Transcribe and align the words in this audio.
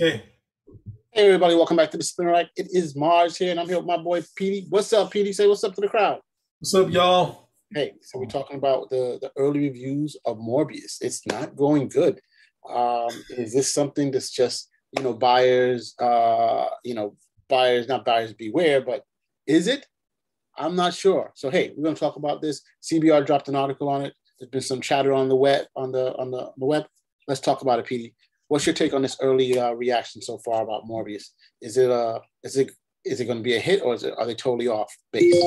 Okay. 0.00 0.24
Hey 1.10 1.26
everybody, 1.26 1.54
welcome 1.54 1.76
back 1.76 1.90
to 1.90 1.98
the 1.98 2.02
Spinner 2.02 2.30
Rack. 2.30 2.46
It 2.56 2.68
is 2.70 2.96
Mars 2.96 3.36
here, 3.36 3.50
and 3.50 3.60
I'm 3.60 3.68
here 3.68 3.76
with 3.76 3.84
my 3.84 3.98
boy 3.98 4.22
Petey. 4.36 4.66
What's 4.70 4.90
up, 4.94 5.10
Petey? 5.10 5.34
Say 5.34 5.46
what's 5.46 5.64
up 5.64 5.74
to 5.74 5.82
the 5.82 5.88
crowd. 5.88 6.20
What's 6.60 6.74
up, 6.74 6.88
y'all? 6.88 7.50
Hey, 7.74 7.92
so 8.00 8.18
we're 8.18 8.24
talking 8.24 8.56
about 8.56 8.88
the 8.88 9.18
the 9.20 9.30
early 9.36 9.60
reviews 9.60 10.16
of 10.24 10.38
Morbius. 10.38 10.96
It's 11.02 11.26
not 11.26 11.56
going 11.56 11.88
good. 11.88 12.22
Um, 12.66 13.10
is 13.36 13.52
this 13.52 13.74
something 13.74 14.10
that's 14.10 14.30
just 14.30 14.70
you 14.96 15.02
know 15.02 15.12
buyers, 15.12 15.94
uh, 15.98 16.68
you 16.84 16.94
know 16.94 17.14
buyers, 17.50 17.86
not 17.86 18.06
buyers 18.06 18.32
beware, 18.32 18.80
but 18.80 19.04
is 19.46 19.66
it? 19.66 19.84
I'm 20.56 20.74
not 20.74 20.94
sure. 20.94 21.32
So 21.34 21.50
hey, 21.50 21.74
we're 21.76 21.84
gonna 21.84 21.96
talk 21.96 22.16
about 22.16 22.40
this. 22.40 22.62
CBR 22.82 23.26
dropped 23.26 23.48
an 23.48 23.56
article 23.56 23.90
on 23.90 24.06
it. 24.06 24.14
There's 24.40 24.48
been 24.48 24.62
some 24.62 24.80
chatter 24.80 25.12
on 25.12 25.28
the 25.28 25.36
web 25.36 25.66
on 25.76 25.92
the 25.92 26.16
on 26.16 26.30
the, 26.30 26.50
the 26.56 26.64
web. 26.64 26.86
Let's 27.28 27.42
talk 27.42 27.60
about 27.60 27.78
it, 27.78 27.84
Petey. 27.84 28.14
What's 28.52 28.66
your 28.66 28.74
take 28.74 28.92
on 28.92 29.00
this 29.00 29.16
early 29.22 29.58
uh, 29.58 29.72
reaction 29.72 30.20
so 30.20 30.36
far 30.36 30.62
about 30.62 30.84
Morbius? 30.84 31.30
Is 31.62 31.78
it 31.78 31.90
uh 31.90 32.18
is 32.42 32.58
it 32.58 32.72
is 33.02 33.18
it 33.18 33.24
going 33.24 33.38
to 33.38 33.42
be 33.42 33.56
a 33.56 33.58
hit 33.58 33.80
or 33.80 33.94
is 33.94 34.04
it 34.04 34.12
are 34.18 34.26
they 34.26 34.34
totally 34.34 34.68
off 34.68 34.94
base? 35.10 35.42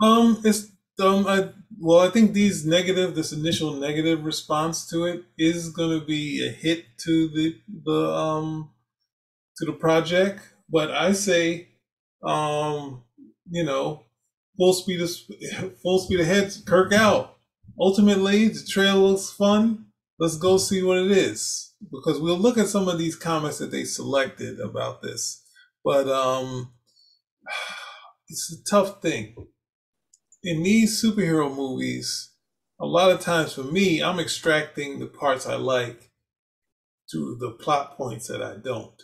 Um, 0.00 0.40
it's 0.44 0.70
um, 1.02 1.26
I 1.26 1.48
well, 1.80 1.98
I 1.98 2.08
think 2.10 2.32
these 2.32 2.64
negative, 2.64 3.16
this 3.16 3.32
initial 3.32 3.72
negative 3.74 4.24
response 4.24 4.88
to 4.90 5.04
it 5.06 5.24
is 5.36 5.70
going 5.70 5.98
to 5.98 6.06
be 6.06 6.46
a 6.46 6.52
hit 6.52 6.84
to 6.98 7.26
the 7.26 7.56
the 7.82 8.14
um 8.14 8.70
to 9.56 9.66
the 9.66 9.72
project. 9.72 10.42
But 10.68 10.92
I 10.92 11.10
say, 11.10 11.70
um, 12.22 13.02
you 13.50 13.64
know, 13.64 14.04
full 14.56 14.74
speed 14.74 15.00
of 15.00 15.10
full 15.82 15.98
speed 15.98 16.20
ahead, 16.20 16.54
Kirk 16.66 16.92
out. 16.92 17.38
Ultimately, 17.80 18.46
the 18.46 18.64
trail 18.64 18.98
looks 18.98 19.32
fun. 19.32 19.86
Let's 20.20 20.36
go 20.36 20.56
see 20.56 20.84
what 20.84 20.98
it 20.98 21.10
is 21.10 21.69
because 21.90 22.20
we'll 22.20 22.38
look 22.38 22.58
at 22.58 22.68
some 22.68 22.88
of 22.88 22.98
these 22.98 23.16
comments 23.16 23.58
that 23.58 23.70
they 23.70 23.84
selected 23.84 24.60
about 24.60 25.02
this. 25.02 25.42
But 25.84 26.08
um, 26.08 26.72
it's 28.28 28.52
a 28.52 28.70
tough 28.70 29.00
thing. 29.00 29.34
In 30.42 30.62
these 30.62 31.02
superhero 31.02 31.54
movies, 31.54 32.32
a 32.80 32.86
lot 32.86 33.10
of 33.10 33.20
times 33.20 33.52
for 33.52 33.62
me, 33.62 34.02
I'm 34.02 34.18
extracting 34.18 34.98
the 34.98 35.06
parts 35.06 35.46
I 35.46 35.56
like 35.56 36.10
to 37.12 37.36
the 37.38 37.50
plot 37.50 37.96
points 37.96 38.28
that 38.28 38.42
I 38.42 38.56
don't. 38.56 39.02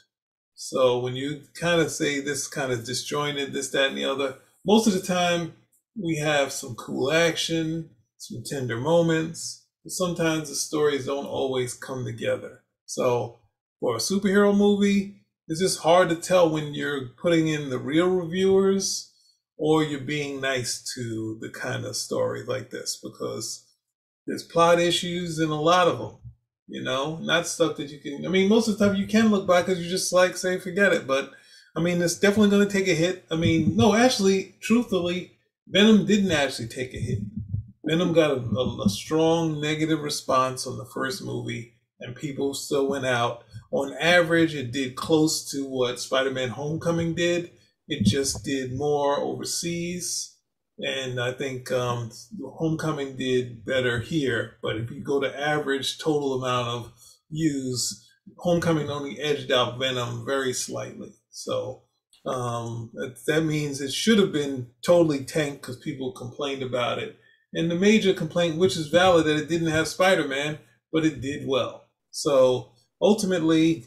So 0.55 0.99
when 0.99 1.15
you 1.15 1.43
kind 1.61 1.81
of 1.81 1.91
say 1.91 2.21
this 2.21 2.49
kind 2.49 2.73
of 2.73 2.87
disjointed, 2.87 3.53
this, 3.53 3.71
that, 3.71 3.89
and 3.89 3.99
the 3.99 4.07
other, 4.07 4.39
most 4.65 4.87
of 4.87 4.95
the 4.95 5.03
time 5.03 5.55
we 6.01 6.17
have 6.17 6.53
some 6.53 6.75
cool 6.75 7.13
action, 7.13 7.91
some 8.17 8.43
tender 8.45 8.79
moments, 8.79 9.67
but 9.85 9.93
sometimes 9.93 10.49
the 10.49 10.55
stories 10.55 11.07
don't 11.07 11.27
always 11.27 11.75
come 11.75 12.05
together. 12.05 12.63
So 12.87 13.41
for 13.81 13.97
a 13.97 13.99
superhero 13.99 14.57
movie, 14.57 15.17
it's 15.49 15.61
just 15.61 15.81
hard 15.81 16.09
to 16.09 16.17
tell 16.17 16.49
when 16.49 16.75
you're 16.75 17.09
putting 17.21 17.49
in 17.49 17.69
the 17.71 17.79
real 17.79 18.09
reviewers 18.09 19.13
or 19.57 19.85
you're 19.85 20.01
being 20.01 20.41
nice 20.41 20.83
to 20.95 21.39
the 21.41 21.51
kind 21.51 21.85
of 21.85 21.97
story 21.97 22.45
like 22.45 22.71
this 22.71 22.99
because 23.03 23.65
there's 24.27 24.43
plot 24.43 24.81
issues 24.81 25.39
in 25.39 25.51
a 25.51 25.61
lot 25.61 25.89
of 25.89 25.99
them. 25.99 26.19
You 26.69 26.83
know, 26.83 27.19
not 27.19 27.47
stuff 27.47 27.77
that 27.77 27.91
you 27.91 28.01
can. 28.01 28.27
I 28.27 28.29
mean, 28.29 28.49
most 28.49 28.67
of 28.67 28.77
the 28.77 28.85
time 28.85 28.97
you 28.97 29.07
can 29.07 29.29
look 29.29 29.47
back 29.47 29.67
because 29.67 29.81
you 29.81 29.89
just 29.89 30.13
like 30.13 30.37
say 30.37 30.59
forget 30.59 30.93
it. 30.93 31.07
But 31.07 31.31
I 31.77 31.81
mean, 31.81 32.03
it's 32.03 32.19
definitely 32.19 32.51
going 32.51 32.67
to 32.67 32.73
take 32.73 32.89
a 32.89 32.95
hit. 32.95 33.25
I 33.31 33.37
mean, 33.37 33.77
no, 33.77 33.95
actually, 33.95 34.57
truthfully, 34.61 35.39
Venom 35.69 36.07
didn't 36.07 36.33
actually 36.33 36.67
take 36.67 36.93
a 36.93 36.99
hit. 36.99 37.19
Venom 37.85 38.13
got 38.13 38.33
a, 38.33 38.41
a, 38.41 38.85
a 38.85 38.89
strong 38.89 39.61
negative 39.61 40.01
response 40.01 40.67
on 40.67 40.77
the 40.77 40.87
first 40.87 41.23
movie 41.23 41.76
and 42.01 42.15
people 42.15 42.55
still 42.55 42.89
went 42.89 43.07
out. 43.07 43.45
On 43.71 43.93
average, 43.95 44.55
it 44.55 44.73
did 44.73 44.97
close 44.97 45.51
to 45.51 45.69
what 45.69 46.01
Spider 46.01 46.31
Man 46.31 46.51
Homecoming 46.51 47.15
did. 47.15 47.51
It 47.89 48.05
just 48.05 48.45
did 48.45 48.77
more 48.77 49.19
overseas. 49.19 50.37
And 50.79 51.19
I 51.19 51.33
think 51.33 51.73
um, 51.73 52.11
Homecoming 52.43 53.17
did 53.17 53.65
better 53.65 54.01
here. 54.01 54.57
But 54.63 54.77
if 54.77 54.91
you 54.91 55.01
go 55.01 55.21
to 55.21 55.41
average 55.41 55.99
total 55.99 56.35
amount 56.35 56.69
of 56.69 56.93
views, 57.31 58.07
Homecoming 58.39 58.91
only 58.91 59.19
edged 59.19 59.51
out 59.51 59.79
Venom 59.79 60.27
very 60.27 60.53
slightly. 60.53 61.15
So 61.31 61.83
um, 62.27 62.91
that, 63.27 63.45
means 63.45 63.81
it 63.81 63.93
should 63.93 64.19
have 64.19 64.33
been 64.33 64.69
totally 64.85 65.25
tanked 65.25 65.63
because 65.63 65.77
people 65.77 66.13
complained 66.13 66.63
about 66.63 66.99
it. 66.99 67.17
And 67.55 67.71
the 67.71 67.77
major 67.77 68.13
complaint, 68.13 68.59
which 68.59 68.77
is 68.77 68.89
valid, 68.89 69.27
that 69.27 69.39
it 69.39 69.49
didn't 69.49 69.69
have 69.69 69.89
Spider 69.89 70.27
Man, 70.27 70.59
but 70.93 71.05
it 71.05 71.21
did 71.21 71.47
well. 71.47 71.86
So 72.11 72.73
ultimately, 73.01 73.87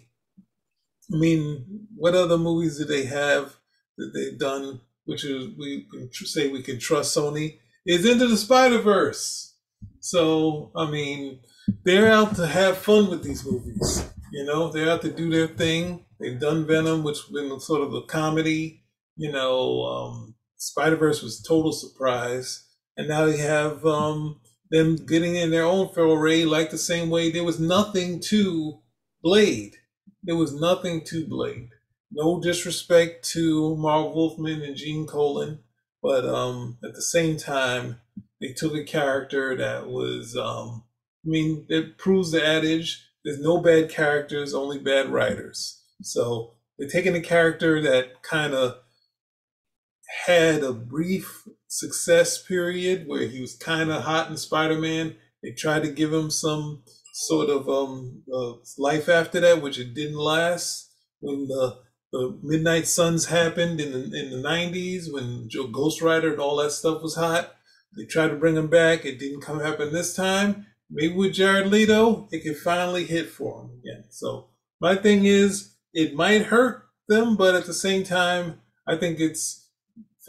I 1.13 1.17
mean, 1.17 1.87
what 1.95 2.15
other 2.15 2.37
movies 2.37 2.77
do 2.77 2.85
they 2.85 3.05
have 3.05 3.55
that 3.97 4.11
they've 4.13 4.37
done, 4.37 4.81
which 5.05 5.23
is 5.25 5.49
we 5.57 5.87
can 5.91 6.09
say 6.11 6.49
we 6.49 6.61
can 6.61 6.79
trust 6.79 7.17
Sony, 7.17 7.59
is 7.85 8.05
Into 8.05 8.27
the 8.27 8.37
Spider 8.37 8.79
Verse. 8.79 9.55
So 9.99 10.71
I 10.75 10.89
mean, 10.89 11.39
they're 11.83 12.11
out 12.11 12.35
to 12.35 12.47
have 12.47 12.77
fun 12.77 13.09
with 13.09 13.23
these 13.23 13.45
movies. 13.45 14.05
You 14.31 14.45
know, 14.45 14.71
they're 14.71 14.89
out 14.89 15.01
to 15.01 15.11
do 15.11 15.29
their 15.29 15.47
thing. 15.47 16.05
They've 16.19 16.39
done 16.39 16.67
Venom, 16.67 17.03
which 17.03 17.17
has 17.17 17.29
been 17.31 17.59
sort 17.59 17.81
of 17.81 17.93
a 17.93 18.03
comedy. 18.03 18.83
You 19.15 19.31
know, 19.31 19.83
um, 19.83 20.35
Spider 20.57 20.97
Verse 20.97 21.21
was 21.21 21.41
total 21.41 21.71
surprise, 21.71 22.67
and 22.95 23.07
now 23.07 23.25
they 23.25 23.37
have 23.37 23.85
um, 23.85 24.39
them 24.71 24.95
getting 24.95 25.35
in 25.35 25.51
their 25.51 25.63
own 25.63 25.89
foray, 25.89 26.43
like 26.45 26.69
the 26.69 26.77
same 26.77 27.09
way 27.09 27.31
there 27.31 27.43
was 27.43 27.59
nothing 27.59 28.19
to 28.19 28.79
Blade. 29.21 29.75
There 30.23 30.35
was 30.35 30.53
nothing 30.53 31.03
to 31.05 31.25
Blade. 31.25 31.69
No 32.11 32.39
disrespect 32.39 33.27
to 33.31 33.75
Marv 33.75 34.13
Wolfman 34.13 34.61
and 34.61 34.75
Gene 34.75 35.05
Colan, 35.05 35.59
but 36.01 36.25
um, 36.25 36.77
at 36.83 36.93
the 36.93 37.01
same 37.01 37.37
time, 37.37 37.99
they 38.41 38.53
took 38.53 38.73
a 38.73 38.83
character 38.83 39.55
that 39.55 39.87
was, 39.87 40.35
um, 40.35 40.83
I 41.25 41.29
mean, 41.29 41.65
it 41.69 41.97
proves 41.97 42.31
the 42.31 42.45
adage 42.45 43.09
there's 43.23 43.39
no 43.39 43.59
bad 43.59 43.89
characters, 43.89 44.53
only 44.53 44.79
bad 44.79 45.09
writers. 45.09 45.83
So 46.01 46.53
they're 46.77 46.89
taking 46.89 47.15
a 47.15 47.21
character 47.21 47.81
that 47.81 48.23
kind 48.23 48.53
of 48.53 48.77
had 50.25 50.63
a 50.63 50.73
brief 50.73 51.47
success 51.69 52.41
period 52.41 53.07
where 53.07 53.27
he 53.27 53.39
was 53.39 53.55
kind 53.55 53.89
of 53.91 54.03
hot 54.03 54.29
in 54.29 54.35
Spider-Man. 54.35 55.15
They 55.41 55.51
tried 55.51 55.83
to 55.83 55.91
give 55.91 56.11
him 56.11 56.29
some 56.29 56.83
sort 57.13 57.49
of 57.49 57.69
um, 57.69 58.23
uh, 58.33 58.53
life 58.77 59.07
after 59.07 59.39
that, 59.39 59.61
which 59.61 59.79
it 59.79 59.93
didn't 59.93 60.17
last. 60.17 60.91
When 61.21 61.47
the, 61.47 61.77
the 62.11 62.39
Midnight 62.41 62.87
Suns 62.87 63.27
happened 63.27 63.79
in 63.79 63.91
the, 63.91 64.19
in 64.19 64.29
the 64.31 64.47
90s, 64.47 65.13
when 65.13 65.47
Joe 65.47 65.67
Ghost 65.67 66.01
Rider 66.01 66.31
and 66.31 66.41
all 66.41 66.57
that 66.57 66.71
stuff 66.71 67.01
was 67.01 67.15
hot, 67.15 67.55
they 67.95 68.05
tried 68.05 68.29
to 68.29 68.35
bring 68.35 68.55
him 68.55 68.67
back. 68.67 69.05
It 69.05 69.19
didn't 69.19 69.41
come 69.41 69.59
happen 69.59 69.93
this 69.93 70.15
time. 70.15 70.65
Maybe 70.89 71.13
with 71.13 71.33
Jared 71.33 71.67
Leto, 71.67 72.27
it 72.31 72.43
could 72.43 72.57
finally 72.57 73.05
hit 73.05 73.29
for 73.29 73.61
him 73.61 73.79
again. 73.79 74.05
So 74.09 74.49
my 74.81 74.95
thing 74.95 75.25
is, 75.25 75.75
it 75.93 76.15
might 76.15 76.43
hurt 76.43 76.83
them, 77.07 77.35
but 77.35 77.53
at 77.53 77.65
the 77.65 77.73
same 77.73 78.03
time, 78.03 78.61
I 78.87 78.95
think 78.95 79.19
it's 79.19 79.68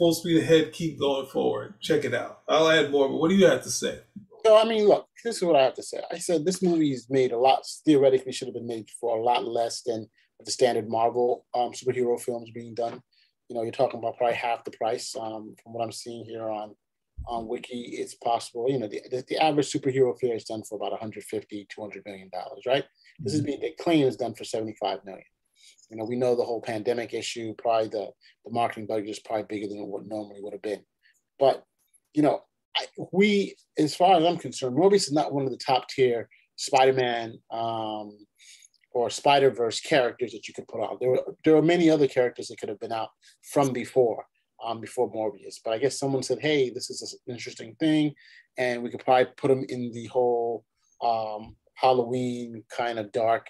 full 0.01 0.15
speed 0.15 0.41
ahead, 0.41 0.73
keep 0.73 0.99
going 0.99 1.27
forward. 1.27 1.75
Check 1.79 2.05
it 2.05 2.13
out. 2.15 2.41
I'll 2.49 2.71
add 2.71 2.89
more, 2.89 3.07
but 3.07 3.17
what 3.17 3.29
do 3.29 3.35
you 3.35 3.45
have 3.45 3.61
to 3.61 3.69
say? 3.69 3.99
So 4.43 4.57
I 4.57 4.63
mean, 4.63 4.87
look, 4.87 5.07
this 5.23 5.37
is 5.37 5.43
what 5.43 5.55
I 5.55 5.61
have 5.61 5.75
to 5.75 5.83
say. 5.83 6.01
I 6.11 6.17
said 6.17 6.43
this 6.43 6.63
movie 6.63 6.91
is 6.91 7.05
made 7.07 7.31
a 7.31 7.37
lot 7.37 7.63
theoretically 7.85 8.31
should 8.31 8.47
have 8.47 8.55
been 8.55 8.65
made 8.65 8.89
for 8.99 9.15
a 9.15 9.21
lot 9.21 9.45
less 9.45 9.83
than 9.83 10.09
the 10.43 10.49
standard 10.49 10.89
Marvel 10.89 11.45
um, 11.53 11.71
superhero 11.71 12.19
films 12.19 12.49
being 12.49 12.73
done. 12.73 12.99
You 13.47 13.55
know, 13.55 13.61
you're 13.61 13.71
talking 13.71 13.99
about 13.99 14.17
probably 14.17 14.35
half 14.35 14.63
the 14.63 14.71
price. 14.71 15.15
Um, 15.15 15.53
from 15.61 15.73
what 15.73 15.83
I'm 15.83 15.91
seeing 15.91 16.25
here 16.25 16.49
on 16.49 16.73
on 17.27 17.47
Wiki, 17.47 17.97
it's 17.99 18.15
possible. 18.15 18.71
You 18.71 18.79
know, 18.79 18.87
the, 18.87 19.03
the, 19.11 19.23
the 19.27 19.37
average 19.37 19.71
superhero 19.71 20.17
film 20.19 20.35
is 20.35 20.45
done 20.45 20.63
for 20.63 20.77
about 20.77 20.93
150, 20.93 21.67
200 21.69 22.03
million 22.07 22.31
dollars, 22.33 22.63
right? 22.65 22.85
Mm-hmm. 22.85 23.23
This 23.23 23.33
is 23.35 23.41
mm-hmm. 23.41 23.45
being 23.45 23.61
the 23.61 23.83
claim 23.83 24.07
is 24.07 24.17
done 24.17 24.33
for 24.33 24.45
75 24.45 25.05
million. 25.05 25.25
You 25.89 25.97
know, 25.97 26.05
we 26.05 26.15
know 26.15 26.35
the 26.35 26.43
whole 26.43 26.61
pandemic 26.61 27.13
issue, 27.13 27.53
probably 27.57 27.89
the, 27.89 28.09
the 28.45 28.51
marketing 28.51 28.87
budget 28.87 29.09
is 29.09 29.19
probably 29.19 29.43
bigger 29.43 29.67
than 29.67 29.85
what 29.87 30.05
normally 30.05 30.39
would 30.41 30.53
have 30.53 30.61
been. 30.61 30.83
But, 31.37 31.65
you 32.13 32.21
know, 32.21 32.43
I, 32.77 32.85
we, 33.11 33.55
as 33.77 33.93
far 33.95 34.17
as 34.17 34.23
I'm 34.23 34.37
concerned, 34.37 34.77
Morbius 34.77 35.07
is 35.07 35.11
not 35.11 35.33
one 35.33 35.43
of 35.43 35.51
the 35.51 35.57
top 35.57 35.89
tier 35.89 36.29
Spider-Man 36.55 37.39
um, 37.51 38.17
or 38.93 39.09
Spider-Verse 39.09 39.81
characters 39.81 40.31
that 40.31 40.47
you 40.47 40.53
could 40.53 40.67
put 40.67 40.81
out. 40.81 40.99
There 41.01 41.09
were, 41.09 41.35
there 41.43 41.55
are 41.55 41.61
many 41.61 41.89
other 41.89 42.07
characters 42.07 42.47
that 42.47 42.59
could 42.59 42.69
have 42.69 42.79
been 42.79 42.93
out 42.93 43.09
from 43.51 43.73
before, 43.73 44.25
um, 44.63 44.79
before 44.79 45.11
Morbius. 45.11 45.55
But 45.63 45.73
I 45.73 45.77
guess 45.77 45.99
someone 45.99 46.23
said, 46.23 46.39
hey, 46.39 46.69
this 46.69 46.89
is 46.89 47.19
an 47.25 47.33
interesting 47.33 47.75
thing. 47.79 48.13
And 48.57 48.83
we 48.83 48.89
could 48.89 49.03
probably 49.03 49.27
put 49.35 49.49
them 49.49 49.65
in 49.67 49.91
the 49.91 50.05
whole 50.07 50.63
um, 51.01 51.55
Halloween 51.73 52.63
kind 52.69 52.99
of 52.99 53.11
dark 53.11 53.47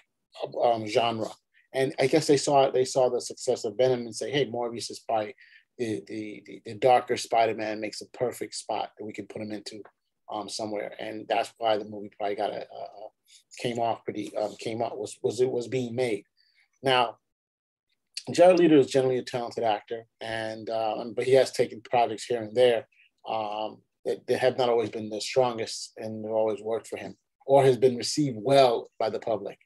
um, 0.64 0.86
genre. 0.88 1.28
And 1.74 1.94
I 1.98 2.06
guess 2.06 2.26
they 2.26 2.36
saw 2.36 2.70
they 2.70 2.84
saw 2.84 3.08
the 3.08 3.20
success 3.20 3.64
of 3.64 3.76
Venom 3.76 4.00
and 4.00 4.14
say, 4.14 4.30
hey, 4.30 4.46
Morbius 4.46 4.90
is 4.90 5.02
probably 5.06 5.34
the 5.78 6.02
the 6.06 6.42
the, 6.46 6.62
the 6.66 6.74
darker 6.74 7.16
Spider-Man 7.16 7.80
makes 7.80 8.02
a 8.02 8.08
perfect 8.16 8.54
spot 8.54 8.90
that 8.98 9.04
we 9.04 9.12
can 9.12 9.26
put 9.26 9.42
him 9.42 9.52
into 9.52 9.82
um, 10.30 10.48
somewhere, 10.48 10.92
and 10.98 11.26
that's 11.28 11.52
why 11.58 11.76
the 11.76 11.84
movie 11.84 12.10
probably 12.18 12.36
got 12.36 12.52
a, 12.52 12.66
came 13.58 13.78
off 13.78 14.04
pretty 14.04 14.34
um, 14.36 14.54
came 14.58 14.82
out 14.82 14.98
was 14.98 15.18
was 15.22 15.40
it 15.40 15.50
was 15.50 15.68
being 15.68 15.94
made. 15.94 16.24
Now, 16.82 17.16
Jared 18.30 18.58
Leto 18.58 18.78
is 18.78 18.86
generally 18.86 19.18
a 19.18 19.22
talented 19.22 19.64
actor, 19.64 20.04
and 20.20 20.68
uh, 20.68 21.04
but 21.14 21.24
he 21.24 21.32
has 21.34 21.52
taken 21.52 21.80
projects 21.82 22.24
here 22.24 22.42
and 22.42 22.54
there 22.54 22.86
um, 23.28 23.78
that, 24.04 24.26
that, 24.26 24.38
have 24.38 24.58
not 24.58 24.68
always 24.68 24.90
been 24.90 25.08
the 25.08 25.20
strongest 25.20 25.92
and 25.96 26.24
have 26.24 26.34
always 26.34 26.60
worked 26.60 26.88
for 26.88 26.96
him, 26.96 27.16
or 27.46 27.64
has 27.64 27.76
been 27.76 27.96
received 27.96 28.36
well 28.40 28.90
by 28.98 29.10
the 29.10 29.20
public. 29.20 29.58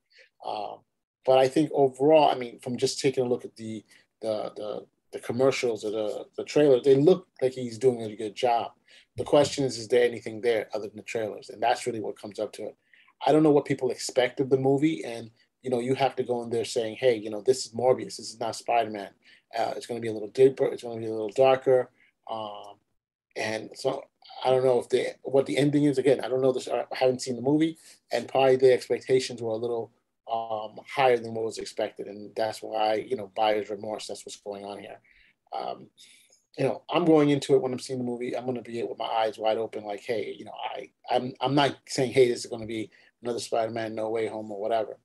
Um, 0.47 0.79
but 1.27 1.39
I 1.39 1.49
think 1.49 1.71
overall, 1.75 2.31
I 2.31 2.37
mean, 2.37 2.61
from 2.61 2.77
just 2.77 3.01
taking 3.01 3.25
a 3.25 3.29
look 3.29 3.45
at 3.45 3.57
the 3.57 3.85
the 4.23 4.53
the, 4.57 4.87
the 5.13 5.19
commercials 5.19 5.85
or 5.85 5.91
the 5.91 6.27
the 6.37 6.45
trailer, 6.45 6.81
they 6.81 6.95
look 6.95 7.27
like 7.43 7.53
he's 7.53 7.79
doing 7.79 8.01
a 8.03 8.17
good 8.17 8.35
job. 8.35 8.73
The 9.17 9.25
question 9.25 9.65
is, 9.65 9.77
is 9.79 9.89
there 9.89 10.05
anything 10.05 10.41
there 10.41 10.69
other 10.73 10.89
than 10.89 10.97
the 10.97 11.03
trailers? 11.03 11.51
And 11.51 11.63
that's 11.63 11.87
really 11.87 12.01
what 12.01 12.21
comes 12.21 12.39
up 12.39 12.53
to 12.55 12.63
it. 12.65 12.77
I 13.27 13.33
don't 13.33 13.43
know 13.43 13.51
what 13.51 13.65
people 13.65 13.91
expect 13.91 14.41
of 14.41 14.51
the 14.51 14.59
movie, 14.59 15.05
and 15.05 15.31
you 15.63 15.71
know, 15.71 15.81
you 15.81 15.95
have 15.97 16.15
to 16.17 16.23
go 16.23 16.43
in 16.43 16.51
there 16.51 16.65
saying, 16.65 16.97
hey, 17.01 17.17
you 17.17 17.29
know, 17.29 17.41
this 17.41 17.67
is 17.67 17.73
Morbius. 17.73 18.19
This 18.19 18.31
is 18.31 18.39
not 18.39 18.55
Spider 18.55 18.91
Man. 18.91 19.11
Uh, 19.59 19.73
it's 19.77 19.87
going 19.87 20.01
to 20.01 20.03
be 20.03 20.09
a 20.09 20.13
little 20.13 20.29
deeper. 20.29 20.67
It's 20.67 20.85
going 20.85 21.01
to 21.01 21.05
be 21.05 21.11
a 21.11 21.13
little 21.13 21.31
darker. 21.31 21.91
Um, 22.31 22.75
and 23.35 23.71
so 23.75 24.05
I 24.45 24.51
don't 24.51 24.65
know 24.65 24.79
if 24.79 24.89
the 24.89 25.09
what 25.23 25.47
the 25.47 25.59
ending 25.59 25.85
is. 25.85 25.99
Again, 25.99 26.21
I 26.23 26.29
don't 26.29 26.41
know 26.41 26.53
this. 26.53 26.69
I 26.69 26.85
haven't 26.93 27.23
seen 27.23 27.37
the 27.37 27.43
movie, 27.43 27.79
and 28.13 28.29
probably 28.29 28.57
the 28.57 28.73
expectations 28.73 29.43
were 29.43 29.51
a 29.51 29.57
little 29.57 29.91
um, 30.31 30.79
higher 30.89 31.17
than 31.17 31.35
what 31.35 31.45
was 31.45 31.59
expected, 31.59 32.07
and 32.07 32.35
that's 32.35 32.63
why 32.63 32.95
you 32.95 33.17
know 33.17 33.31
buyer's 33.37 33.71
remorse. 33.71 34.07
That's 34.07 34.25
what's 34.25 34.41
going 34.41 34.65
on 34.65 34.79
here. 34.79 35.01
Um, 35.57 35.89
you 36.59 36.65
know, 36.65 36.83
I'm 36.91 37.05
going 37.05 37.31
into 37.31 37.55
it 37.55 37.63
when 37.63 37.73
I'm 37.73 37.79
seeing 37.79 37.99
the 37.99 38.05
movie. 38.05 38.37
I'm 38.37 38.45
going 38.45 38.57
to 38.57 38.63
be 38.63 38.79
it 38.79 38.89
with 38.89 38.99
my 38.99 39.05
eyes 39.05 39.39
wide 39.39 39.59
open, 39.59 39.85
like, 39.85 40.01
hey, 40.01 40.35
you 40.39 40.45
know, 40.45 40.55
I 40.75 40.91
I'm 41.11 41.35
I'm 41.41 41.55
not 41.55 41.77
saying, 41.87 42.13
hey, 42.13 42.29
this 42.29 42.45
is 42.45 42.51
going 42.51 42.63
to 42.63 42.67
be 42.67 42.91
another 43.23 43.39
Spider-Man, 43.41 43.95
No 43.95 44.09
Way 44.11 44.27
Home, 44.27 44.51
or 44.51 44.61
whatever. 44.61 44.99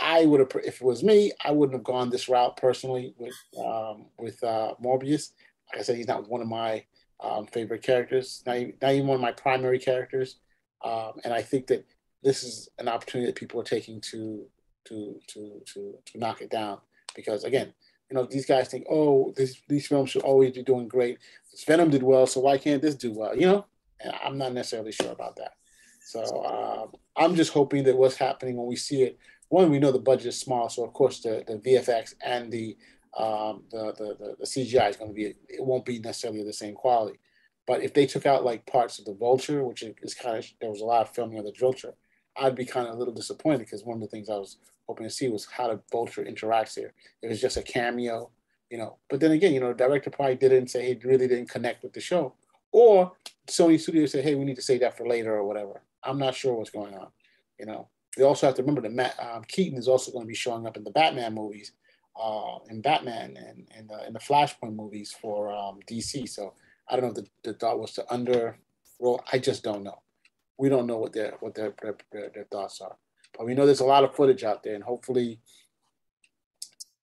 I 0.00 0.26
would 0.26 0.40
have, 0.40 0.50
if 0.64 0.80
it 0.80 0.82
was 0.82 1.04
me, 1.04 1.32
I 1.44 1.52
wouldn't 1.52 1.76
have 1.76 1.84
gone 1.84 2.10
this 2.10 2.28
route 2.28 2.56
personally 2.56 3.14
with 3.16 3.34
um, 3.58 4.06
with 4.18 4.42
uh, 4.42 4.74
Morbius. 4.82 5.32
Like 5.72 5.80
I 5.80 5.82
said, 5.82 5.96
he's 5.96 6.08
not 6.08 6.28
one 6.28 6.40
of 6.42 6.48
my 6.48 6.84
um, 7.20 7.46
favorite 7.46 7.82
characters, 7.82 8.42
not 8.46 8.56
even, 8.56 8.74
not 8.80 8.92
even 8.92 9.06
one 9.06 9.16
of 9.16 9.22
my 9.22 9.32
primary 9.32 9.78
characters. 9.78 10.36
Um, 10.84 11.12
and 11.24 11.32
I 11.32 11.42
think 11.42 11.68
that 11.68 11.86
this 12.24 12.42
is 12.42 12.68
an 12.78 12.88
opportunity 12.88 13.26
that 13.26 13.36
people 13.36 13.60
are 13.60 13.64
taking 13.64 14.00
to 14.00 14.46
to 14.86 15.20
to 15.28 15.62
to 15.72 15.94
to 16.04 16.18
knock 16.18 16.40
it 16.40 16.50
down 16.50 16.78
because 17.14 17.44
again, 17.44 17.72
you 18.10 18.16
know, 18.16 18.26
these 18.26 18.46
guys 18.46 18.68
think, 18.68 18.86
oh, 18.90 19.32
this, 19.36 19.60
these 19.68 19.86
films 19.86 20.10
should 20.10 20.22
always 20.22 20.52
be 20.52 20.62
doing 20.62 20.88
great. 20.88 21.18
Venom 21.66 21.90
did 21.90 22.02
well, 22.02 22.26
so 22.26 22.40
why 22.40 22.58
can't 22.58 22.82
this 22.82 22.94
do 22.94 23.12
well? 23.12 23.36
You 23.36 23.46
know, 23.46 23.66
and 24.00 24.12
I'm 24.24 24.36
not 24.36 24.52
necessarily 24.52 24.92
sure 24.92 25.12
about 25.12 25.36
that. 25.36 25.52
So 26.04 26.44
um, 26.44 26.92
I'm 27.16 27.34
just 27.34 27.52
hoping 27.52 27.84
that 27.84 27.96
what's 27.96 28.16
happening 28.16 28.56
when 28.56 28.66
we 28.66 28.76
see 28.76 29.02
it 29.02 29.18
one, 29.48 29.70
we 29.70 29.78
know 29.78 29.92
the 29.92 29.98
budget 29.98 30.26
is 30.26 30.40
small, 30.40 30.68
so 30.68 30.84
of 30.84 30.92
course 30.92 31.20
the, 31.20 31.44
the 31.46 31.56
VFX 31.58 32.14
and 32.24 32.50
the, 32.50 32.76
um, 33.16 33.62
the, 33.70 33.92
the, 33.96 34.36
the 34.40 34.46
CGI 34.46 34.90
is 34.90 34.96
going 34.96 35.10
to 35.10 35.14
be 35.14 35.26
it 35.26 35.64
won't 35.64 35.84
be 35.84 35.98
necessarily 35.98 36.42
the 36.42 36.52
same 36.52 36.74
quality. 36.74 37.18
But 37.66 37.82
if 37.82 37.94
they 37.94 38.06
took 38.06 38.26
out 38.26 38.44
like 38.44 38.66
parts 38.66 38.98
of 38.98 39.04
the 39.04 39.14
Vulture, 39.14 39.64
which 39.64 39.82
is 39.82 40.14
kind 40.14 40.36
of 40.36 40.46
there 40.60 40.70
was 40.70 40.80
a 40.80 40.84
lot 40.84 41.02
of 41.02 41.14
filming 41.14 41.38
of 41.38 41.44
the 41.44 41.54
Vulture, 41.58 41.94
I'd 42.36 42.56
be 42.56 42.64
kind 42.64 42.88
of 42.88 42.94
a 42.94 42.98
little 42.98 43.14
disappointed 43.14 43.60
because 43.60 43.84
one 43.84 43.96
of 43.96 44.00
the 44.00 44.08
things 44.08 44.28
I 44.28 44.36
was 44.36 44.58
hoping 44.86 45.06
to 45.06 45.10
see 45.10 45.28
was 45.28 45.46
how 45.46 45.68
the 45.68 45.80
Vulture 45.90 46.24
interacts 46.24 46.74
here. 46.74 46.92
It 47.22 47.28
was 47.28 47.40
just 47.40 47.56
a 47.56 47.62
cameo, 47.62 48.30
you 48.70 48.78
know. 48.78 48.98
But 49.08 49.20
then 49.20 49.32
again, 49.32 49.54
you 49.54 49.60
know, 49.60 49.68
the 49.68 49.74
director 49.74 50.10
probably 50.10 50.36
didn't 50.36 50.68
say 50.68 50.86
he 50.86 51.06
really 51.06 51.28
didn't 51.28 51.50
connect 51.50 51.82
with 51.82 51.92
the 51.92 52.00
show, 52.00 52.34
or 52.72 53.12
Sony 53.48 53.80
Studios 53.80 54.12
said, 54.12 54.24
hey, 54.24 54.34
we 54.34 54.44
need 54.44 54.56
to 54.56 54.62
save 54.62 54.80
that 54.80 54.96
for 54.96 55.06
later 55.06 55.34
or 55.34 55.46
whatever. 55.46 55.82
I'm 56.02 56.18
not 56.18 56.34
sure 56.34 56.54
what's 56.54 56.70
going 56.70 56.94
on, 56.94 57.08
you 57.58 57.66
know 57.66 57.88
we 58.16 58.24
also 58.24 58.46
have 58.46 58.54
to 58.56 58.62
remember 58.62 58.82
that 58.82 58.92
Matt 58.92 59.18
um, 59.18 59.42
Keaton 59.44 59.78
is 59.78 59.88
also 59.88 60.12
going 60.12 60.24
to 60.24 60.28
be 60.28 60.34
showing 60.34 60.66
up 60.66 60.76
in 60.76 60.84
the 60.84 60.90
Batman 60.90 61.34
movies, 61.34 61.72
uh, 62.20 62.58
in 62.68 62.80
Batman 62.80 63.36
and 63.36 63.68
and 63.76 63.90
uh, 63.90 64.04
in 64.06 64.12
the 64.12 64.20
Flashpoint 64.20 64.74
movies 64.74 65.14
for 65.20 65.52
um, 65.52 65.80
DC. 65.90 66.28
So 66.28 66.54
I 66.88 66.96
don't 66.96 67.04
know 67.04 67.20
if 67.22 67.26
the, 67.42 67.52
the 67.52 67.58
thought 67.58 67.80
was 67.80 67.92
to 67.94 68.12
under 68.12 68.58
roll. 69.00 69.22
I 69.32 69.38
just 69.38 69.62
don't 69.62 69.82
know. 69.82 70.00
We 70.58 70.68
don't 70.68 70.86
know 70.86 70.98
what 70.98 71.12
their 71.12 71.34
what 71.40 71.54
their 71.54 71.74
their, 71.82 72.30
their, 72.34 72.44
thoughts 72.44 72.80
are, 72.80 72.96
but 73.36 73.46
we 73.46 73.54
know 73.54 73.66
there's 73.66 73.80
a 73.80 73.84
lot 73.84 74.04
of 74.04 74.14
footage 74.14 74.44
out 74.44 74.62
there, 74.62 74.74
and 74.74 74.84
hopefully, 74.84 75.40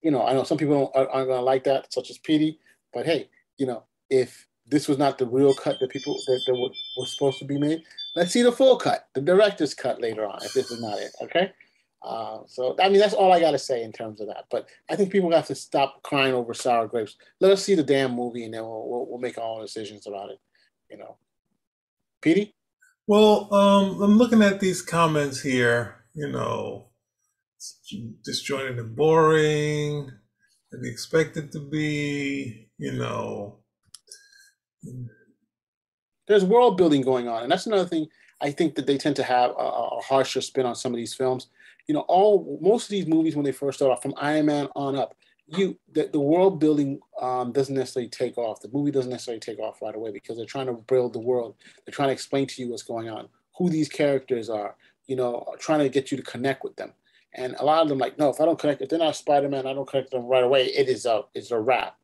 you 0.02 0.12
know, 0.12 0.26
I 0.26 0.34
know 0.34 0.44
some 0.44 0.58
people 0.58 0.92
aren't, 0.96 1.10
aren't 1.12 1.28
going 1.28 1.40
to 1.40 1.46
like 1.46 1.66
that, 1.66 1.92
such 1.92 2.10
as 2.10 2.18
Petey. 2.18 2.60
But 2.94 3.06
hey, 3.06 3.30
you 3.58 3.66
know, 3.66 3.84
if 4.10 4.48
this 4.72 4.88
was 4.88 4.98
not 4.98 5.18
the 5.18 5.28
real 5.28 5.54
cut 5.54 5.78
that 5.80 5.90
people 5.90 6.16
that, 6.28 6.42
that 6.48 6.54
was 6.54 7.12
supposed 7.12 7.40
to 7.40 7.46
be 7.46 7.58
made. 7.58 7.84
Let's 8.16 8.32
see 8.32 8.42
the 8.42 8.52
full 8.52 8.78
cut, 8.78 9.08
the 9.14 9.22
director's 9.22 9.74
cut 9.74 10.02
later 10.02 10.26
on, 10.26 10.40
if 10.44 10.54
this 10.54 10.72
is 10.72 10.82
not 10.82 10.98
it. 10.98 11.12
Okay. 11.22 11.52
Uh, 12.02 12.40
so 12.48 12.76
I 12.82 12.90
mean 12.90 13.00
that's 13.00 13.14
all 13.14 13.32
I 13.32 13.40
got 13.40 13.52
to 13.52 13.60
say 13.60 13.84
in 13.84 13.92
terms 13.92 14.22
of 14.22 14.28
that. 14.28 14.46
But 14.50 14.68
I 14.90 14.96
think 14.96 15.12
people 15.12 15.32
have 15.32 15.48
to 15.48 15.56
stop 15.56 16.02
crying 16.04 16.34
over 16.34 16.54
sour 16.54 16.88
grapes. 16.88 17.16
Let 17.40 17.52
us 17.52 17.64
see 17.64 17.76
the 17.76 17.84
damn 17.84 18.16
movie, 18.16 18.46
and 18.46 18.54
then 18.54 18.64
we'll 18.64 18.90
we'll, 18.90 19.08
we'll 19.10 19.20
make 19.20 19.38
our 19.38 19.44
own 19.44 19.62
decisions 19.62 20.08
about 20.08 20.32
it. 20.32 20.40
You 20.90 20.98
know, 20.98 21.18
Petey. 22.22 22.56
Well, 23.08 23.54
um, 23.54 24.02
I'm 24.02 24.18
looking 24.18 24.42
at 24.42 24.60
these 24.60 24.82
comments 24.82 25.42
here. 25.42 25.96
You 26.14 26.30
know, 26.30 26.90
disjointed 28.24 28.80
and 28.80 28.96
boring, 28.96 30.12
and 30.72 30.86
expected 30.86 31.52
to 31.54 31.60
be. 31.60 32.70
You 32.78 32.94
know, 32.94 33.60
there's 36.28 36.46
world 36.46 36.78
building 36.78 37.02
going 37.02 37.28
on, 37.28 37.44
and 37.44 37.52
that's 37.52 37.68
another 37.68 37.88
thing. 37.88 38.08
I 38.42 38.52
think 38.52 38.76
that 38.76 38.88
they 38.88 38.98
tend 38.98 39.16
to 39.18 39.24
have 39.24 39.52
a, 39.52 39.54
a 39.64 40.02
harsher 40.02 40.42
spin 40.42 40.66
on 40.66 40.76
some 40.76 40.94
of 40.94 40.98
these 40.98 41.14
films. 41.14 41.48
You 41.88 41.96
know, 41.96 42.02
all 42.02 42.60
most 42.62 42.86
of 42.86 42.90
these 42.90 43.08
movies 43.08 43.36
when 43.36 43.46
they 43.46 43.52
first 43.52 43.80
start 43.80 43.92
off, 43.92 44.02
from 44.02 44.14
Iron 44.18 44.48
Man 44.48 44.68
on 44.76 44.96
up, 44.96 45.16
you 45.48 45.78
the, 45.92 46.10
the 46.12 46.20
world 46.20 46.60
building 46.60 47.00
um, 47.22 47.52
doesn't 47.52 47.76
necessarily 47.76 48.10
take 48.10 48.38
off. 48.38 48.62
The 48.62 48.70
movie 48.72 48.92
doesn't 48.92 49.12
necessarily 49.12 49.40
take 49.40 49.60
off 49.60 49.82
right 49.82 49.96
away 49.96 50.12
because 50.12 50.38
they're 50.38 50.46
trying 50.46 50.68
to 50.68 50.74
build 50.74 51.14
the 51.14 51.20
world. 51.20 51.56
They're 51.86 51.94
trying 51.94 52.10
to 52.10 52.14
explain 52.14 52.48
to 52.48 52.62
you 52.62 52.70
what's 52.70 52.84
going 52.84 53.10
on, 53.10 53.28
who 53.58 53.70
these 53.70 53.90
characters 53.90 54.50
are. 54.50 54.76
You 55.08 55.16
know, 55.18 55.46
trying 55.60 55.80
to 55.80 55.90
get 55.90 56.10
you 56.10 56.18
to 56.18 56.24
connect 56.24 56.64
with 56.64 56.76
them. 56.78 56.94
And 57.34 57.56
a 57.60 57.66
lot 57.66 57.82
of 57.82 57.90
them 57.90 57.98
like, 57.98 58.18
no, 58.18 58.30
if 58.30 58.40
I 58.40 58.46
don't 58.46 58.60
connect, 58.60 58.82
if 58.82 58.90
they're 58.90 59.00
not 59.00 59.16
Spider 59.16 59.50
Man, 59.50 59.68
I 59.68 59.74
don't 59.74 59.88
connect 59.88 60.12
them 60.12 60.26
right 60.26 60.44
away. 60.44 60.66
It 60.68 60.88
is 60.88 61.06
a 61.06 61.24
it's 61.34 61.52
a 61.52 61.60
wrap. 61.60 61.98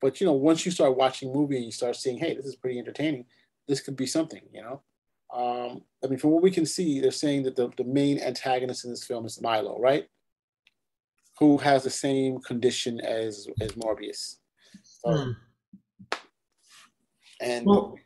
But 0.00 0.20
you 0.20 0.26
know, 0.26 0.32
once 0.32 0.66
you 0.66 0.72
start 0.72 0.96
watching 0.96 1.32
movie 1.32 1.56
and 1.56 1.64
you 1.64 1.72
start 1.72 1.96
seeing, 1.96 2.18
hey, 2.18 2.34
this 2.34 2.46
is 2.46 2.56
pretty 2.56 2.78
entertaining. 2.78 3.24
This 3.68 3.80
could 3.80 3.96
be 3.96 4.06
something. 4.06 4.42
You 4.52 4.62
know, 4.62 4.82
um, 5.32 5.82
I 6.04 6.08
mean, 6.08 6.18
from 6.18 6.30
what 6.30 6.42
we 6.42 6.50
can 6.50 6.66
see, 6.66 7.00
they're 7.00 7.10
saying 7.10 7.44
that 7.44 7.56
the, 7.56 7.70
the 7.76 7.84
main 7.84 8.18
antagonist 8.18 8.84
in 8.84 8.90
this 8.90 9.04
film 9.04 9.24
is 9.24 9.40
Milo, 9.40 9.78
right? 9.78 10.08
Who 11.42 11.58
has 11.58 11.84
the 11.84 11.90
same 11.90 12.40
condition 12.40 13.00
as 13.00 13.48
as 13.60 13.72
Morbius. 13.72 14.36
So, 14.82 15.12
hmm. 15.12 15.30
And 17.40 17.66
well, 17.66 17.98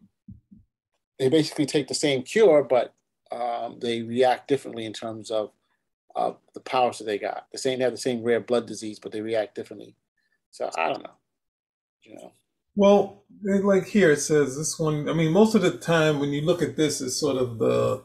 they 1.19 1.28
basically 1.28 1.66
take 1.66 1.88
the 1.88 1.95
same 1.95 2.23
cure, 2.23 2.64
but 2.64 2.95
um, 3.31 3.78
they 3.81 4.02
react 4.02 4.49
differently 4.49 4.87
in 4.87 4.93
terms 4.93 5.31
of 5.31 5.50
of 6.14 6.38
the 6.55 6.61
powers 6.61 6.99
that 6.99 7.05
they 7.05 7.19
got. 7.19 7.47
The 7.52 7.59
same 7.59 7.78
they 7.78 7.85
have 7.85 7.93
the 7.93 7.99
same 7.99 8.23
rare 8.23 8.40
blood 8.40 8.66
disease, 8.66 8.99
but 8.99 9.12
they 9.12 9.21
react 9.21 9.55
differently. 9.55 9.97
So 10.50 10.71
I 10.78 10.88
don't 10.88 11.02
know 11.02 11.16
you 12.07 12.14
know. 12.14 12.33
Well, 12.75 13.23
like 13.43 13.87
here 13.87 14.12
it 14.12 14.21
says 14.21 14.57
this 14.57 14.78
one. 14.78 15.09
I 15.09 15.12
mean, 15.12 15.33
most 15.33 15.55
of 15.55 15.62
the 15.62 15.76
time 15.78 16.21
when 16.21 16.31
you 16.31 16.43
look 16.43 16.62
at 16.62 16.76
this, 16.76 17.00
is 17.00 17.19
sort 17.19 17.37
of 17.37 17.59
the 17.59 18.02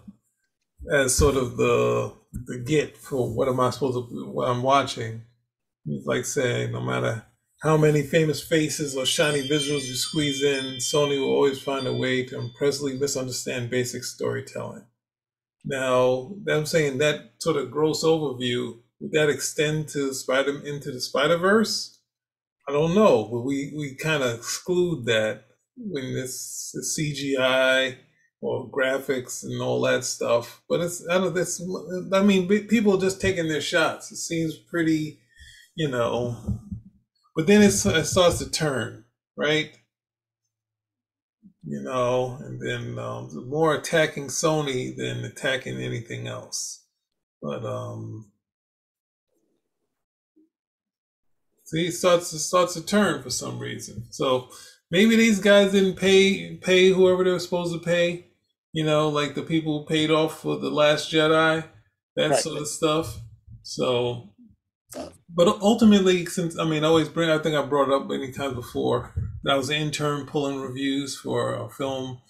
as 0.90 1.16
sort 1.16 1.36
of 1.36 1.58
the 1.58 2.14
the 2.34 2.60
get 2.60 2.98
for 2.98 3.34
what 3.34 3.48
am 3.48 3.60
I 3.60 3.70
supposed 3.70 4.10
to 4.10 4.32
what 4.32 4.50
I'm 4.50 4.64
watching. 4.64 5.24
It's 5.86 6.06
like 6.06 6.26
saying 6.26 6.72
no 6.72 6.82
matter 6.82 7.26
how 7.62 7.78
many 7.78 8.02
famous 8.02 8.42
faces 8.42 8.96
or 8.96 9.06
shiny 9.06 9.48
visuals 9.48 9.88
you 9.88 9.96
squeeze 9.96 10.42
in, 10.44 10.78
Sony 10.78 11.20
will 11.20 11.30
always 11.30 11.62
find 11.62 11.86
a 11.86 11.94
way 11.94 12.26
to 12.26 12.40
impressively 12.40 12.98
misunderstand 12.98 13.70
basic 13.70 14.04
storytelling. 14.04 14.86
Now, 15.64 16.34
I'm 16.50 16.66
saying 16.66 16.98
that 16.98 17.34
sort 17.40 17.58
of 17.58 17.70
gross 17.70 18.04
overview 18.04 18.80
would 19.00 19.12
that 19.12 19.30
extend 19.30 19.90
to 19.90 20.14
Spider 20.14 20.60
into 20.66 20.92
the 20.92 21.02
Spider 21.02 21.38
Verse? 21.38 22.00
I 22.68 22.72
don't 22.72 22.96
know, 22.96 23.28
but 23.32 23.42
we, 23.42 23.74
we 23.76 23.96
kind 23.96 24.24
of 24.24 24.38
exclude 24.38 25.06
that 25.06 25.46
when 25.76 26.14
this 26.14 26.76
CGI 26.98 27.98
or 28.42 28.70
graphics 28.70 29.44
and 29.44 29.62
all 29.62 29.82
that 29.82 30.04
stuff. 30.04 30.62
But 30.68 30.82
it's 30.82 31.08
I 31.08 31.16
don't 31.16 31.34
this 31.34 31.62
I 32.14 32.22
mean 32.24 32.48
people 32.48 32.98
just 32.98 33.22
taking 33.22 33.48
their 33.48 33.62
shots. 33.62 34.12
It 34.12 34.18
seems 34.18 34.56
pretty, 34.56 35.20
you 35.76 35.88
know. 35.88 36.38
But 37.36 37.48
then 37.48 37.62
it 37.62 37.72
starts 37.72 38.40
to 38.40 38.50
turn 38.50 39.06
right. 39.38 39.72
You 41.64 41.82
know, 41.84 42.40
and 42.42 42.60
then 42.60 42.98
um, 42.98 43.48
more 43.48 43.76
attacking 43.76 44.28
Sony 44.28 44.96
than 44.96 45.24
attacking 45.24 45.78
anything 45.78 46.28
else. 46.28 46.86
But 47.40 47.64
um, 47.64 48.32
See, 51.72 51.88
it 51.88 51.94
starts 51.94 52.32
to 52.32 52.40
starts 52.40 52.74
to 52.74 52.86
turn 52.86 53.24
for 53.24 53.30
some 53.30 53.58
reason. 53.58 54.04
So 54.10 54.50
maybe 54.90 55.16
these 55.16 55.40
guys 55.40 55.72
didn't 55.72 55.96
pay 55.96 56.58
pay 56.58 56.90
whoever 56.90 57.24
they 57.24 57.32
were 57.32 57.40
supposed 57.40 57.74
to 57.74 57.80
pay. 57.80 58.31
You 58.74 58.86
know, 58.86 59.10
like 59.10 59.36
the 59.36 59.44
people 59.44 59.80
who 59.80 59.86
paid 59.86 60.12
off 60.12 60.40
for 60.42 60.58
the 60.58 60.70
Last 60.70 61.12
Jedi, 61.12 61.66
that 62.16 62.32
right. 62.32 62.40
sort 62.40 62.62
of 62.62 62.68
stuff. 62.68 63.20
So 63.64 64.32
but 65.34 65.48
ultimately, 65.62 66.26
since 66.26 66.58
I 66.60 66.66
mean, 66.66 66.84
I 66.84 66.88
always 66.88 67.10
bring. 67.10 67.30
I 67.30 67.38
think 67.38 67.56
I 67.56 67.62
brought 67.64 67.92
up 67.92 68.08
many 68.08 68.32
times 68.32 68.56
before. 68.56 69.14
That 69.44 69.54
I 69.54 69.58
was 69.58 69.70
an 69.70 69.78
intern 69.78 70.26
pulling 70.26 70.60
reviews 70.60 71.18
for 71.18 71.56
a 71.56 71.70
film 71.70 72.22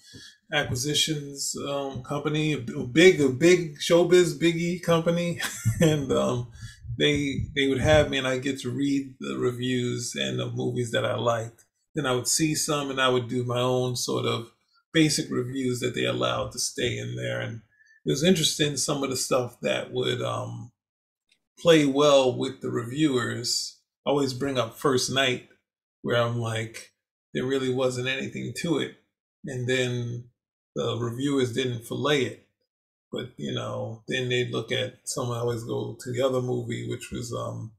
acquisitions 0.52 1.54
um, 1.68 2.02
company, 2.02 2.52
a 2.52 2.58
big, 2.58 3.20
a 3.20 3.28
big 3.28 3.78
showbiz 3.78 4.38
biggie 4.38 4.82
company, 4.82 5.40
and 5.80 6.12
um, 6.12 6.52
they 6.98 7.46
they 7.56 7.66
would 7.66 7.80
have 7.80 8.10
me, 8.10 8.18
and 8.18 8.26
I 8.26 8.38
get 8.38 8.60
to 8.60 8.70
read 8.70 9.14
the 9.18 9.36
reviews 9.38 10.14
and 10.14 10.38
the 10.38 10.46
movies 10.46 10.92
that 10.92 11.04
I 11.04 11.16
liked. 11.16 11.64
Then 11.94 12.06
I 12.06 12.12
would 12.12 12.28
see 12.28 12.54
some, 12.54 12.90
and 12.90 13.00
I 13.00 13.08
would 13.08 13.28
do 13.28 13.44
my 13.44 13.60
own 13.60 13.96
sort 13.96 14.24
of 14.24 14.51
basic 14.92 15.30
reviews 15.30 15.80
that 15.80 15.94
they 15.94 16.04
allowed 16.04 16.52
to 16.52 16.58
stay 16.58 16.98
in 16.98 17.16
there, 17.16 17.40
and 17.40 17.62
it 18.04 18.10
was 18.10 18.24
interesting 18.24 18.76
some 18.76 19.02
of 19.02 19.10
the 19.10 19.16
stuff 19.16 19.60
that 19.60 19.92
would 19.92 20.20
um, 20.22 20.72
play 21.58 21.84
well 21.86 22.36
with 22.36 22.60
the 22.60 22.70
reviewers. 22.70 23.80
I 24.06 24.10
always 24.10 24.34
bring 24.34 24.58
up 24.58 24.78
First 24.78 25.12
Night, 25.12 25.48
where 26.02 26.16
I'm 26.16 26.38
like, 26.38 26.92
there 27.32 27.46
really 27.46 27.72
wasn't 27.72 28.08
anything 28.08 28.52
to 28.62 28.78
it. 28.78 28.96
And 29.44 29.68
then 29.68 30.24
the 30.74 30.98
reviewers 30.98 31.52
didn't 31.52 31.86
fillet 31.86 32.22
it. 32.22 32.48
But, 33.10 33.32
you 33.36 33.52
know, 33.52 34.02
then 34.08 34.28
they'd 34.28 34.50
look 34.50 34.72
at 34.72 35.00
someone 35.04 35.36
I 35.36 35.40
always 35.40 35.64
go 35.64 35.96
to 36.00 36.12
the 36.12 36.22
other 36.22 36.40
movie, 36.40 36.88
which 36.88 37.10
was 37.12 37.32
um 37.32 37.72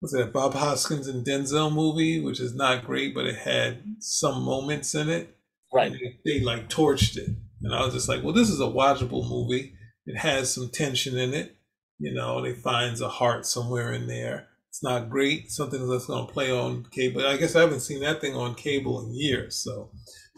what's 0.00 0.14
that, 0.14 0.32
Bob 0.32 0.54
Hoskins 0.54 1.06
and 1.06 1.26
Denzel 1.26 1.72
movie, 1.72 2.20
which 2.20 2.40
is 2.40 2.54
not 2.54 2.84
great, 2.84 3.14
but 3.14 3.26
it 3.26 3.36
had 3.36 3.82
some 4.00 4.42
moments 4.42 4.94
in 4.94 5.08
it. 5.08 5.36
Right. 5.72 5.92
They, 5.92 6.18
they 6.24 6.40
like 6.40 6.68
torched 6.68 7.16
it. 7.16 7.30
And 7.62 7.74
I 7.74 7.84
was 7.84 7.94
just 7.94 8.08
like, 8.08 8.22
well, 8.22 8.32
this 8.34 8.48
is 8.48 8.60
a 8.60 8.64
watchable 8.64 9.28
movie. 9.28 9.74
It 10.06 10.16
has 10.16 10.52
some 10.52 10.70
tension 10.70 11.16
in 11.16 11.34
it 11.34 11.56
you 12.00 12.14
know, 12.14 12.42
he 12.42 12.54
finds 12.54 13.02
a 13.02 13.08
heart 13.08 13.44
somewhere 13.46 13.92
in 13.92 14.06
there. 14.06 14.48
It's 14.70 14.82
not 14.82 15.10
great, 15.10 15.50
something 15.50 15.86
that's 15.86 16.06
going 16.06 16.26
to 16.26 16.32
play 16.32 16.50
on 16.50 16.86
cable. 16.90 17.26
I 17.26 17.36
guess 17.36 17.54
I 17.54 17.60
haven't 17.60 17.80
seen 17.80 18.00
that 18.00 18.22
thing 18.22 18.34
on 18.34 18.54
cable 18.54 19.04
in 19.04 19.14
years. 19.14 19.56
So, 19.56 19.90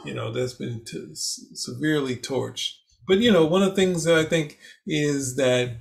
you 0.04 0.12
know, 0.12 0.32
that's 0.32 0.54
been 0.54 0.84
t- 0.84 1.10
severely 1.14 2.16
torched. 2.16 2.72
But, 3.06 3.18
you 3.18 3.30
know, 3.30 3.46
one 3.46 3.62
of 3.62 3.70
the 3.70 3.76
things 3.76 4.04
that 4.04 4.18
I 4.18 4.24
think 4.24 4.58
is 4.86 5.36
that 5.36 5.76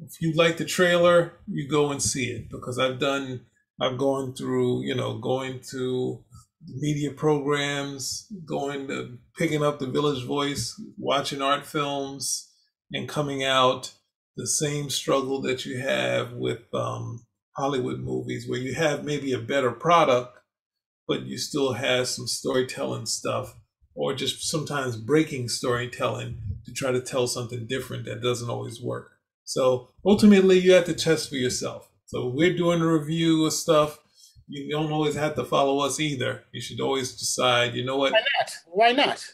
if 0.00 0.20
you 0.20 0.32
like 0.34 0.58
the 0.58 0.64
trailer, 0.64 1.32
you 1.48 1.68
go 1.68 1.90
and 1.90 2.00
see 2.00 2.26
it 2.26 2.48
because 2.48 2.78
I've 2.78 3.00
done, 3.00 3.40
I've 3.80 3.98
gone 3.98 4.34
through, 4.34 4.84
you 4.84 4.94
know, 4.94 5.18
going 5.18 5.60
to 5.70 6.22
media 6.66 7.10
programs, 7.12 8.26
going 8.44 8.88
to 8.88 9.18
picking 9.36 9.62
up 9.62 9.78
the 9.78 9.86
Village 9.86 10.24
Voice, 10.24 10.80
watching 10.98 11.40
art 11.40 11.64
films, 11.64 12.50
and 12.92 13.08
coming 13.08 13.44
out 13.44 13.92
the 14.36 14.46
same 14.46 14.90
struggle 14.90 15.40
that 15.42 15.64
you 15.64 15.78
have 15.78 16.32
with 16.32 16.62
um, 16.74 17.26
Hollywood 17.56 18.00
movies, 18.00 18.48
where 18.48 18.58
you 18.58 18.74
have 18.74 19.04
maybe 19.04 19.32
a 19.32 19.38
better 19.38 19.70
product, 19.70 20.38
but 21.06 21.22
you 21.22 21.38
still 21.38 21.72
have 21.74 22.08
some 22.08 22.26
storytelling 22.26 23.06
stuff, 23.06 23.54
or 23.94 24.14
just 24.14 24.48
sometimes 24.48 24.96
breaking 24.96 25.48
storytelling 25.48 26.40
to 26.64 26.72
try 26.72 26.92
to 26.92 27.00
tell 27.00 27.26
something 27.26 27.66
different 27.66 28.04
that 28.04 28.22
doesn't 28.22 28.50
always 28.50 28.80
work. 28.80 29.10
So 29.44 29.88
ultimately, 30.04 30.58
you 30.58 30.72
have 30.72 30.84
to 30.84 30.94
test 30.94 31.30
for 31.30 31.36
yourself. 31.36 31.90
So 32.06 32.28
we're 32.28 32.56
doing 32.56 32.80
a 32.80 32.92
review 32.92 33.44
of 33.46 33.52
stuff. 33.52 33.98
You 34.48 34.70
don't 34.70 34.92
always 34.92 35.14
have 35.14 35.34
to 35.34 35.44
follow 35.44 35.80
us 35.80 36.00
either. 36.00 36.44
You 36.52 36.60
should 36.60 36.80
always 36.80 37.12
decide, 37.12 37.74
you 37.74 37.84
know 37.84 37.96
what? 37.96 38.12
Why 38.12 38.22
not? 38.38 38.52
Why 38.66 38.92
not? 38.92 39.26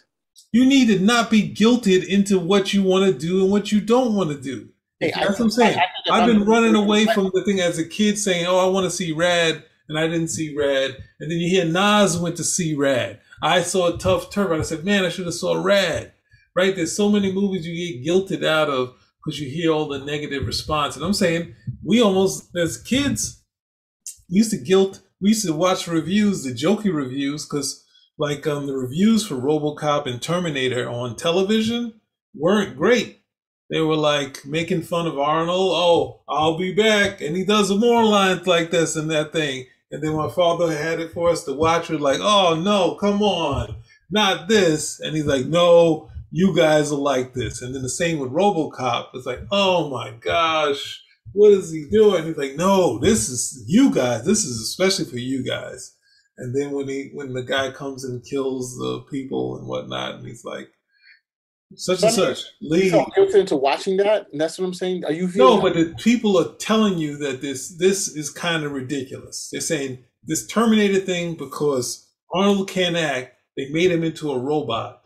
You 0.52 0.66
need 0.66 0.88
to 0.88 0.98
not 0.98 1.30
be 1.30 1.48
guilted 1.48 2.06
into 2.06 2.38
what 2.38 2.72
you 2.72 2.82
want 2.82 3.06
to 3.06 3.18
do 3.18 3.42
and 3.42 3.50
what 3.50 3.70
you 3.70 3.80
don't 3.80 4.14
want 4.14 4.30
to 4.30 4.40
do. 4.40 4.68
Hey, 5.00 5.12
That's 5.14 5.26
I, 5.26 5.30
what 5.30 5.40
I'm 5.40 5.50
saying. 5.50 5.78
I, 6.10 6.18
have 6.18 6.26
been 6.26 6.44
running 6.44 6.74
away 6.74 7.06
from 7.06 7.30
the 7.34 7.44
thing 7.44 7.60
as 7.60 7.78
a 7.78 7.84
kid 7.84 8.18
saying, 8.18 8.46
oh, 8.46 8.58
I 8.58 8.70
want 8.70 8.84
to 8.84 8.90
see 8.90 9.12
Rad, 9.12 9.64
and 9.88 9.98
I 9.98 10.06
didn't 10.06 10.28
see 10.28 10.56
Rad. 10.56 10.96
And 11.20 11.30
then 11.30 11.38
you 11.38 11.48
hear 11.48 11.64
Nas 11.64 12.18
went 12.18 12.36
to 12.36 12.44
see 12.44 12.74
Rad. 12.74 13.20
I 13.42 13.62
saw 13.62 13.94
a 13.94 13.98
tough 13.98 14.30
turbo. 14.30 14.58
I 14.58 14.62
said, 14.62 14.84
man, 14.84 15.04
I 15.04 15.08
should 15.08 15.26
have 15.26 15.34
saw 15.34 15.60
Rad. 15.60 16.12
Right? 16.56 16.74
There's 16.74 16.96
so 16.96 17.10
many 17.10 17.32
movies 17.32 17.66
you 17.66 17.74
get 17.74 18.08
guilted 18.08 18.44
out 18.44 18.70
of 18.70 18.94
because 19.24 19.40
you 19.40 19.48
hear 19.48 19.72
all 19.72 19.88
the 19.88 19.98
negative 19.98 20.46
response. 20.46 20.96
And 20.96 21.04
I'm 21.04 21.12
saying 21.12 21.54
we 21.82 22.00
almost, 22.00 22.54
as 22.56 22.76
kids, 22.80 23.43
used 24.28 24.50
to 24.50 24.58
guilt, 24.58 25.00
we 25.20 25.30
used 25.30 25.46
to 25.46 25.52
watch 25.52 25.86
reviews, 25.86 26.44
the 26.44 26.52
jokey 26.52 26.92
reviews, 26.92 27.46
because 27.46 27.84
like 28.18 28.46
um, 28.46 28.66
the 28.66 28.76
reviews 28.76 29.26
for 29.26 29.34
Robocop 29.34 30.06
and 30.06 30.20
Terminator 30.20 30.88
on 30.88 31.16
television 31.16 32.00
weren't 32.34 32.76
great 32.76 33.24
they 33.70 33.80
were 33.80 33.96
like 33.96 34.44
making 34.44 34.82
fun 34.82 35.06
of 35.06 35.18
Arnold. 35.18 35.72
Oh, 35.74 36.20
I'll 36.28 36.58
be 36.58 36.72
back. 36.74 37.20
And 37.20 37.36
he 37.36 37.44
does 37.44 37.70
more 37.70 38.04
lines 38.04 38.46
like 38.46 38.70
this 38.70 38.96
and 38.96 39.10
that 39.10 39.32
thing. 39.32 39.66
And 39.90 40.02
then 40.02 40.14
my 40.14 40.28
father 40.28 40.76
had 40.76 41.00
it 41.00 41.12
for 41.12 41.30
us 41.30 41.44
to 41.44 41.52
watch. 41.52 41.88
We're 41.88 41.98
like, 41.98 42.20
oh 42.20 42.60
no, 42.62 42.96
come 42.96 43.22
on, 43.22 43.76
not 44.10 44.48
this. 44.48 45.00
And 45.00 45.16
he's 45.16 45.26
like, 45.26 45.46
no, 45.46 46.10
you 46.30 46.54
guys 46.54 46.92
are 46.92 46.98
like 46.98 47.32
this. 47.32 47.62
And 47.62 47.74
then 47.74 47.82
the 47.82 47.88
same 47.88 48.18
with 48.18 48.32
Robocop. 48.32 49.08
It's 49.14 49.26
like, 49.26 49.40
oh 49.50 49.88
my 49.88 50.10
gosh, 50.20 51.02
what 51.34 51.52
is 51.52 51.72
he 51.72 51.84
doing? 51.90 52.24
He's 52.24 52.36
like, 52.36 52.54
no, 52.54 52.98
this 52.98 53.28
is 53.28 53.64
you 53.66 53.92
guys. 53.92 54.24
This 54.24 54.44
is 54.44 54.60
especially 54.60 55.04
for 55.04 55.18
you 55.18 55.44
guys. 55.44 55.94
And 56.38 56.54
then 56.54 56.70
when 56.70 56.88
he 56.88 57.10
when 57.12 57.32
the 57.32 57.42
guy 57.42 57.70
comes 57.72 58.04
and 58.04 58.24
kills 58.24 58.76
the 58.76 59.04
people 59.10 59.58
and 59.58 59.68
whatnot, 59.68 60.14
and 60.14 60.26
he's 60.26 60.44
like, 60.44 60.68
such 61.74 62.02
and 62.02 62.12
such. 62.12 62.44
Leave. 62.62 62.92
You 62.92 63.06
guilty 63.14 63.40
into 63.40 63.56
watching 63.56 63.96
that, 63.98 64.26
and 64.30 64.40
that's 64.40 64.58
what 64.58 64.64
I'm 64.64 64.74
saying. 64.74 65.04
Are 65.04 65.12
you? 65.12 65.28
No, 65.34 65.60
but 65.60 65.74
the 65.74 65.94
people 65.98 66.38
are 66.38 66.54
telling 66.56 66.98
you 66.98 67.16
that 67.18 67.40
this 67.40 67.76
this 67.78 68.08
is 68.08 68.30
kind 68.30 68.64
of 68.64 68.72
ridiculous. 68.72 69.48
They're 69.50 69.60
saying 69.60 70.04
this 70.22 70.46
Terminator 70.46 71.00
thing 71.00 71.34
because 71.34 72.08
Arnold 72.32 72.68
can't 72.68 72.96
act. 72.96 73.32
They 73.56 73.68
made 73.70 73.90
him 73.90 74.04
into 74.04 74.30
a 74.32 74.38
robot, 74.38 75.02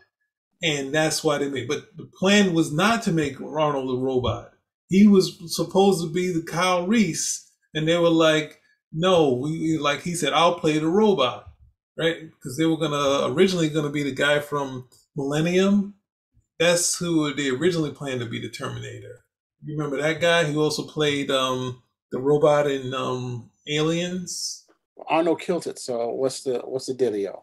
and 0.61 0.93
that's 0.93 1.23
why 1.23 1.39
they 1.39 1.49
made. 1.49 1.67
But 1.67 1.85
the 1.97 2.09
plan 2.19 2.53
was 2.53 2.71
not 2.71 3.03
to 3.03 3.11
make 3.11 3.41
Arnold 3.41 3.99
a 3.99 4.01
robot. 4.01 4.51
He 4.89 5.07
was 5.07 5.37
supposed 5.55 6.03
to 6.03 6.11
be 6.11 6.31
the 6.33 6.43
Kyle 6.43 6.85
Reese, 6.85 7.51
and 7.73 7.87
they 7.87 7.97
were 7.97 8.09
like, 8.09 8.59
"No, 8.91 9.33
we 9.33 9.77
like." 9.77 10.01
He 10.01 10.15
said, 10.15 10.33
"I'll 10.33 10.59
play 10.59 10.77
the 10.77 10.87
robot." 10.87 11.45
Right, 11.97 12.31
because 12.31 12.57
they 12.57 12.65
were 12.65 12.77
gonna 12.77 13.33
originally 13.33 13.69
gonna 13.69 13.89
be 13.89 14.03
the 14.03 14.13
guy 14.13 14.39
from 14.39 14.87
Millennium, 15.15 15.95
that's 16.59 16.97
who 16.97 17.33
they 17.33 17.49
originally 17.49 17.91
planned 17.91 18.19
to 18.19 18.25
be 18.25 18.39
the 18.39 18.49
Terminator. 18.49 19.25
You 19.63 19.77
remember 19.77 20.01
that 20.01 20.21
guy 20.21 20.43
who 20.43 20.61
also 20.61 20.83
played 20.83 21.31
um, 21.31 21.81
the 22.11 22.19
robot 22.19 22.69
in 22.69 22.93
um, 22.93 23.49
Aliens? 23.67 24.65
Arnold 25.07 25.39
killed 25.39 25.67
it. 25.67 25.79
So 25.79 26.09
what's 26.09 26.43
the 26.43 26.59
what's 26.59 26.85
the 26.85 26.93
dealio? 26.93 27.41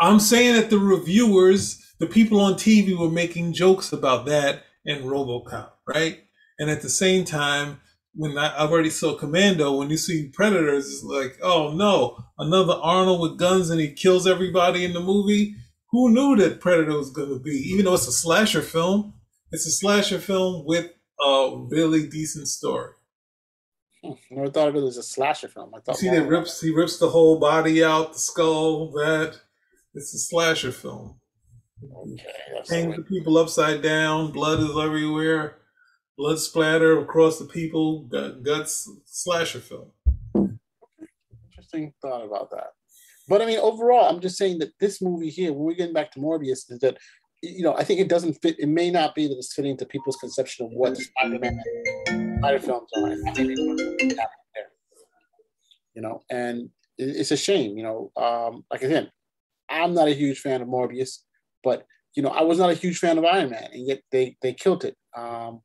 I'm 0.00 0.20
saying 0.20 0.54
that 0.54 0.70
the 0.70 0.78
reviewers, 0.78 1.94
the 1.98 2.06
people 2.06 2.40
on 2.40 2.54
TV, 2.54 2.96
were 2.98 3.10
making 3.10 3.52
jokes 3.52 3.92
about 3.92 4.26
that 4.26 4.64
and 4.86 5.04
RoboCop, 5.04 5.70
right? 5.86 6.20
And 6.60 6.70
at 6.70 6.82
the 6.82 6.90
same 6.90 7.24
time, 7.24 7.80
when 8.14 8.36
I, 8.36 8.48
I 8.48 8.60
already 8.60 8.90
saw 8.90 9.16
Commando, 9.16 9.76
when 9.76 9.88
you 9.88 9.96
see 9.96 10.28
Predators, 10.28 10.86
it's 10.92 11.02
like, 11.02 11.38
oh 11.42 11.72
no, 11.72 12.22
another 12.38 12.74
Arnold 12.74 13.22
with 13.22 13.38
guns 13.38 13.70
and 13.70 13.80
he 13.80 13.92
kills 13.92 14.26
everybody 14.26 14.84
in 14.84 14.92
the 14.92 15.00
movie 15.00 15.56
who 15.90 16.10
knew 16.10 16.36
that 16.36 16.60
Predator 16.60 16.96
was 16.96 17.10
going 17.10 17.30
to 17.30 17.40
be, 17.40 17.50
even 17.50 17.86
though 17.86 17.94
it's 17.94 18.06
a 18.06 18.12
slasher 18.12 18.62
film, 18.62 19.14
it's 19.50 19.66
a 19.66 19.70
slasher 19.70 20.18
film 20.18 20.64
with 20.66 20.90
a 21.18 21.66
really 21.70 22.06
decent 22.06 22.46
story. 22.46 22.92
Hmm, 24.04 24.12
never 24.30 24.50
thought 24.50 24.68
of 24.68 24.76
it 24.76 24.84
as 24.84 24.98
a 24.98 25.02
slasher 25.02 25.48
film. 25.48 25.74
I 25.74 25.80
thought 25.80 25.96
see 25.96 26.08
that 26.10 26.28
rips 26.28 26.60
he 26.60 26.70
rips 26.70 26.98
the 26.98 27.10
whole 27.10 27.38
body 27.38 27.82
out, 27.82 28.12
the 28.12 28.18
skull, 28.18 28.92
that 28.92 29.38
it's 29.94 30.14
a 30.14 30.18
slasher 30.18 30.72
film. 30.72 31.20
Okay, 31.82 32.22
hangs 32.68 32.96
the 32.96 33.02
people 33.02 33.38
upside 33.38 33.82
down, 33.82 34.32
blood 34.32 34.60
is 34.60 34.76
everywhere, 34.76 35.59
blood 36.20 36.38
splatter 36.38 37.00
across 37.00 37.38
the 37.38 37.46
people, 37.46 38.02
guts, 38.42 38.90
slasher 39.06 39.58
film. 39.58 39.90
Interesting 41.46 41.94
thought 42.02 42.26
about 42.26 42.50
that. 42.50 42.72
But 43.26 43.40
I 43.40 43.46
mean, 43.46 43.58
overall, 43.58 44.06
I'm 44.10 44.20
just 44.20 44.36
saying 44.36 44.58
that 44.58 44.78
this 44.80 45.00
movie 45.00 45.30
here, 45.30 45.50
when 45.50 45.62
we're 45.62 45.74
getting 45.74 45.94
back 45.94 46.12
to 46.12 46.20
Morbius, 46.20 46.70
is 46.70 46.78
that 46.80 46.98
you 47.42 47.62
know 47.62 47.74
I 47.74 47.84
think 47.84 48.00
it 48.00 48.10
doesn't 48.10 48.34
fit. 48.42 48.56
It 48.58 48.68
may 48.68 48.90
not 48.90 49.14
be 49.14 49.28
that 49.28 49.38
it's 49.38 49.54
fitting 49.54 49.78
to 49.78 49.86
people's 49.86 50.16
conception 50.16 50.66
of 50.66 50.72
what 50.72 50.98
Spider-Man 50.98 51.58
Spider 52.38 52.58
films 52.58 52.90
are. 52.98 53.08
You 55.94 56.02
know, 56.02 56.20
and 56.30 56.68
it's 56.98 57.30
a 57.30 57.36
shame. 57.36 57.78
You 57.78 57.84
know, 57.84 58.12
um, 58.22 58.64
like 58.70 58.82
again, 58.82 59.10
I'm 59.70 59.94
not 59.94 60.08
a 60.08 60.12
huge 60.12 60.40
fan 60.40 60.60
of 60.60 60.68
Morbius, 60.68 61.20
but 61.64 61.86
you 62.14 62.22
know, 62.22 62.28
I 62.28 62.42
was 62.42 62.58
not 62.58 62.68
a 62.68 62.74
huge 62.74 62.98
fan 62.98 63.16
of 63.16 63.24
Iron 63.24 63.48
Man, 63.48 63.70
and 63.72 63.86
yet 63.86 64.02
they 64.12 64.36
they 64.42 64.52
killed 64.52 64.84
it. 64.84 64.96
Um, 65.16 65.62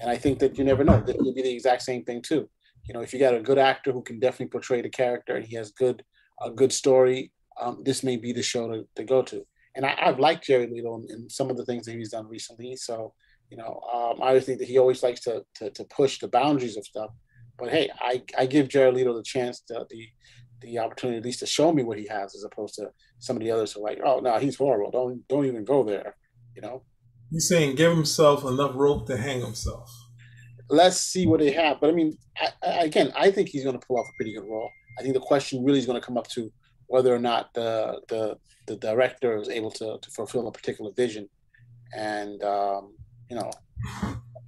and 0.00 0.10
I 0.10 0.16
think 0.16 0.38
that 0.40 0.58
you 0.58 0.64
never 0.64 0.84
know 0.84 1.00
that 1.00 1.18
will 1.18 1.34
be 1.34 1.42
the 1.42 1.54
exact 1.54 1.82
same 1.82 2.04
thing 2.04 2.22
too. 2.22 2.48
You 2.86 2.94
know, 2.94 3.00
if 3.00 3.12
you 3.12 3.18
got 3.18 3.34
a 3.34 3.40
good 3.40 3.58
actor 3.58 3.92
who 3.92 4.02
can 4.02 4.20
definitely 4.20 4.48
portray 4.48 4.80
the 4.82 4.88
character 4.88 5.36
and 5.36 5.44
he 5.44 5.56
has 5.56 5.72
good 5.72 6.02
a 6.42 6.50
good 6.50 6.72
story, 6.72 7.32
um, 7.60 7.82
this 7.84 8.02
may 8.02 8.16
be 8.16 8.32
the 8.32 8.42
show 8.42 8.68
to, 8.70 8.86
to 8.96 9.04
go 9.04 9.22
to. 9.22 9.46
And 9.74 9.84
I, 9.84 9.94
have 9.98 10.18
liked 10.18 10.44
Jerry 10.44 10.66
Leto 10.66 11.02
in 11.08 11.28
some 11.28 11.50
of 11.50 11.56
the 11.56 11.64
things 11.64 11.86
that 11.86 11.94
he's 11.94 12.10
done 12.10 12.28
recently. 12.28 12.76
So, 12.76 13.14
you 13.50 13.56
know, 13.56 13.80
um, 13.92 14.22
I 14.22 14.28
always 14.28 14.44
think 14.44 14.58
that 14.58 14.68
he 14.68 14.78
always 14.78 15.02
likes 15.02 15.20
to, 15.20 15.42
to, 15.56 15.70
to 15.70 15.84
push 15.84 16.18
the 16.18 16.28
boundaries 16.28 16.76
of 16.76 16.84
stuff. 16.84 17.10
But 17.58 17.70
hey, 17.70 17.90
I, 18.00 18.22
I 18.38 18.46
give 18.46 18.68
Jerry 18.68 18.92
Leto 18.92 19.14
the 19.14 19.22
chance 19.22 19.60
to, 19.68 19.86
the 19.88 20.08
the 20.62 20.78
opportunity 20.78 21.18
at 21.18 21.24
least 21.24 21.40
to 21.40 21.46
show 21.46 21.70
me 21.70 21.82
what 21.82 21.98
he 21.98 22.06
has, 22.06 22.34
as 22.34 22.42
opposed 22.42 22.74
to 22.76 22.90
some 23.18 23.36
of 23.36 23.42
the 23.42 23.50
others 23.50 23.72
who 23.72 23.80
are 23.80 23.90
like, 23.90 24.00
oh 24.04 24.20
no, 24.20 24.38
he's 24.38 24.56
horrible. 24.56 24.90
Don't 24.90 25.26
don't 25.28 25.46
even 25.46 25.64
go 25.64 25.82
there. 25.84 26.16
You 26.54 26.62
know. 26.62 26.82
He's 27.30 27.48
saying 27.48 27.76
give 27.76 27.92
himself 27.92 28.44
enough 28.44 28.72
rope 28.74 29.06
to 29.08 29.16
hang 29.16 29.40
himself. 29.40 29.90
Let's 30.68 30.98
see 31.00 31.26
what 31.26 31.40
they 31.40 31.52
have. 31.52 31.80
But 31.80 31.90
I 31.90 31.92
mean, 31.92 32.16
I, 32.38 32.48
I, 32.62 32.68
again, 32.84 33.12
I 33.16 33.30
think 33.30 33.48
he's 33.48 33.64
going 33.64 33.78
to 33.78 33.86
pull 33.86 33.98
off 33.98 34.06
a 34.08 34.16
pretty 34.16 34.34
good 34.34 34.44
role. 34.44 34.70
I 34.98 35.02
think 35.02 35.14
the 35.14 35.20
question 35.20 35.64
really 35.64 35.78
is 35.78 35.86
going 35.86 36.00
to 36.00 36.04
come 36.04 36.16
up 36.16 36.28
to 36.28 36.50
whether 36.88 37.14
or 37.14 37.18
not 37.18 37.52
the 37.54 38.00
the 38.08 38.36
the 38.66 38.76
director 38.76 39.36
is 39.36 39.48
able 39.48 39.70
to, 39.70 39.98
to 40.00 40.10
fulfill 40.10 40.48
a 40.48 40.52
particular 40.52 40.90
vision, 40.96 41.28
and 41.96 42.42
um, 42.42 42.94
you 43.30 43.36
know, 43.36 43.50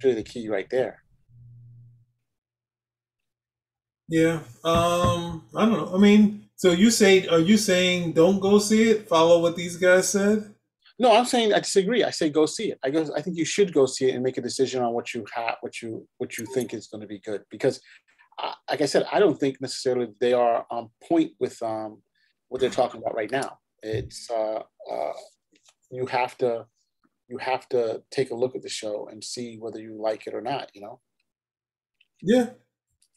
really 0.03 0.15
the 0.15 0.23
key 0.23 0.49
right 0.49 0.69
there. 0.69 1.03
Yeah. 4.07 4.39
Um, 4.63 5.45
I 5.55 5.65
don't 5.65 5.73
know. 5.73 5.91
I 5.93 5.99
mean, 5.99 6.49
so 6.55 6.71
you 6.71 6.89
say, 6.89 7.27
are 7.27 7.39
you 7.39 7.57
saying 7.57 8.13
don't 8.13 8.39
go 8.39 8.57
see 8.57 8.89
it? 8.89 9.07
Follow 9.07 9.39
what 9.41 9.55
these 9.55 9.77
guys 9.77 10.09
said? 10.09 10.53
No, 11.01 11.15
I'm 11.15 11.25
saying 11.25 11.53
I 11.53 11.59
disagree. 11.59 12.03
I 12.03 12.09
say 12.09 12.29
go 12.29 12.45
see 12.45 12.71
it. 12.71 12.79
I 12.83 12.89
guess 12.89 13.09
I 13.09 13.21
think 13.21 13.37
you 13.37 13.45
should 13.45 13.73
go 13.73 13.85
see 13.85 14.09
it 14.09 14.15
and 14.15 14.23
make 14.23 14.37
a 14.37 14.41
decision 14.41 14.83
on 14.83 14.93
what 14.93 15.13
you 15.13 15.25
have, 15.33 15.55
what 15.61 15.81
you 15.81 16.05
what 16.17 16.37
you 16.37 16.45
think 16.45 16.73
is 16.73 16.87
going 16.87 17.01
to 17.01 17.07
be 17.07 17.19
good. 17.19 17.43
Because, 17.49 17.79
uh, 18.37 18.51
like 18.69 18.81
I 18.81 18.85
said, 18.85 19.07
I 19.11 19.19
don't 19.19 19.39
think 19.39 19.61
necessarily 19.61 20.09
they 20.19 20.33
are 20.33 20.65
on 20.69 20.89
point 21.07 21.31
with 21.39 21.61
um, 21.63 22.01
what 22.49 22.59
they're 22.59 22.69
talking 22.69 23.01
about 23.01 23.15
right 23.15 23.31
now. 23.31 23.59
It's 23.81 24.29
uh, 24.29 24.61
uh, 24.91 25.13
you 25.89 26.05
have 26.05 26.37
to 26.39 26.65
you 27.29 27.37
have 27.37 27.69
to 27.69 28.03
take 28.11 28.31
a 28.31 28.35
look 28.35 28.55
at 28.55 28.61
the 28.61 28.69
show 28.69 29.07
and 29.09 29.23
see 29.23 29.57
whether 29.57 29.79
you 29.79 29.95
like 30.01 30.27
it 30.27 30.33
or 30.33 30.41
not. 30.41 30.69
You 30.73 30.81
know. 30.81 30.99
Yeah, 32.21 32.49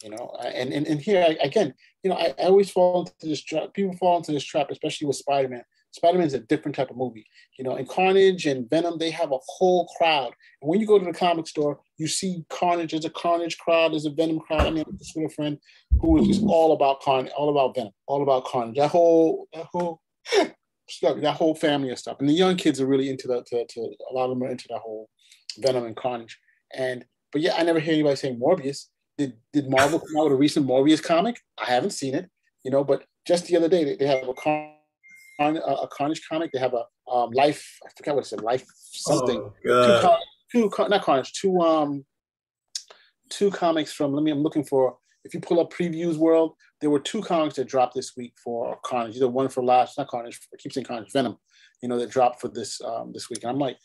you 0.03 0.11
know 0.11 0.37
and 0.45 0.73
and, 0.73 0.87
and 0.87 1.01
here 1.01 1.37
again 1.41 1.75
you 2.03 2.11
know 2.11 2.17
I, 2.17 2.35
I 2.39 2.45
always 2.45 2.71
fall 2.71 3.01
into 3.01 3.13
this 3.23 3.43
trap 3.43 3.73
people 3.75 3.97
fall 3.97 4.19
into 4.19 4.33
this 4.33 4.45
trap 4.45 4.71
especially 4.71 5.07
with 5.07 5.17
spider-man 5.17 5.65
spider-man 5.93 6.27
is 6.27 6.35
a 6.35 6.41
different 6.41 6.75
type 6.75 6.91
of 6.91 6.97
movie. 6.97 7.27
You 7.59 7.65
know 7.65 7.77
in 7.77 7.87
carnage 7.87 8.47
and 8.47 8.69
venom 8.69 8.99
they 8.99 9.11
have 9.11 9.33
a 9.33 9.39
whole 9.47 9.87
crowd. 9.99 10.33
And 10.61 10.69
when 10.69 10.81
you 10.81 10.87
go 10.87 10.99
to 10.99 11.05
the 11.05 11.13
comic 11.13 11.47
store 11.47 11.81
you 11.99 12.09
see 12.09 12.45
carnage. 12.49 12.91
There's 12.91 13.05
a 13.05 13.11
carnage 13.11 13.59
crowd. 13.59 13.93
There's 13.93 14.07
a 14.07 14.11
venom 14.11 14.41
crowd. 14.41 14.63
I 14.63 14.71
mean 14.71 14.85
this 14.99 15.15
a 15.17 15.29
friend 15.29 15.59
who 16.01 16.21
is 16.21 16.29
just 16.29 16.43
all 16.47 16.73
about 16.73 17.01
carnage 17.01 17.33
all 17.37 17.51
about 17.51 17.75
venom 17.75 17.93
all 18.07 18.23
about 18.23 18.45
carnage. 18.45 18.77
That 18.77 18.89
whole 18.89 19.49
that 19.53 19.67
whole 19.73 20.01
stuff 20.89 21.21
that 21.21 21.37
whole 21.37 21.55
family 21.55 21.91
of 21.91 21.99
stuff. 21.99 22.17
And 22.21 22.29
the 22.29 22.35
young 22.35 22.57
kids 22.57 22.81
are 22.81 22.87
really 22.87 23.09
into 23.09 23.29
that 23.29 23.47
to, 23.47 23.65
to 23.65 23.81
a 23.81 24.13
lot 24.13 24.25
of 24.25 24.31
them 24.31 24.43
are 24.43 24.51
into 24.51 24.67
that 24.71 24.81
whole 24.81 25.09
venom 25.59 25.85
and 25.85 25.97
carnage. 25.97 26.39
And 26.75 27.05
but 27.31 27.41
yeah 27.41 27.55
i 27.57 27.63
never 27.63 27.81
hear 27.81 27.95
anybody 27.95 28.17
saying 28.17 28.41
morbius. 28.41 28.87
Did 29.19 29.35
did 29.53 29.71
Marvel 29.71 30.01
come 30.01 30.17
out 30.19 30.25
with 30.25 30.33
a 30.33 30.37
recent 30.37 30.67
Morbius 30.67 31.03
comic? 31.03 31.39
I 31.59 31.67
haven't 31.67 31.91
seen 31.91 32.15
it, 32.15 32.31
you 32.65 32.71
know, 32.71 32.83
but 32.83 33.05
just 33.27 33.47
the 33.47 33.57
other 33.57 33.69
day 33.69 33.85
they, 33.85 33.97
they 33.97 34.07
have 34.07 34.27
a 34.27 34.35
con, 35.39 35.57
a 35.57 35.89
Carnage 35.89 36.23
comic. 36.29 36.53
They 36.53 36.59
have 36.59 36.75
a 36.75 36.85
um, 37.11 37.31
Life. 37.33 37.79
I 37.85 37.91
forget 37.97 38.15
what 38.15 38.25
it 38.25 38.29
said. 38.29 38.43
Life 38.43 38.65
something. 38.77 39.41
Oh, 39.69 40.19
two, 40.51 40.71
two 40.71 40.89
not 40.89 41.03
Carnage. 41.03 41.33
Two 41.33 41.61
um 41.61 42.05
two 43.31 43.51
comics 43.51 43.93
from. 43.93 44.13
Let 44.13 44.23
me. 44.23 44.31
I'm 44.31 44.43
looking 44.43 44.65
for. 44.65 44.97
If 45.25 45.35
you 45.35 45.41
pull 45.41 45.61
up 45.61 45.73
previews 45.73 46.17
world, 46.17 46.55
there 46.81 46.91
were 46.91 46.99
two 46.99 47.23
comics 47.23 47.55
that 47.55 47.69
dropped 47.69 47.95
this 47.95 48.17
week 48.17 48.35
for 48.43 48.77
Carnage. 48.85 49.17
Either 49.17 49.29
one 49.29 49.49
for 49.49 49.63
last, 49.63 49.97
not 49.97 50.09
Carnage. 50.09 50.41
I 50.53 50.57
keep 50.59 50.73
saying 50.73 50.87
Carnage, 50.87 51.13
Venom. 51.13 51.37
You 51.81 51.89
know 51.89 51.99
that 51.99 52.11
dropped 52.11 52.41
for 52.41 52.49
this 52.49 52.81
um, 52.81 53.13
this 53.13 53.31
week, 53.31 53.43
and 53.43 53.51
I'm 53.51 53.59
like, 53.59 53.79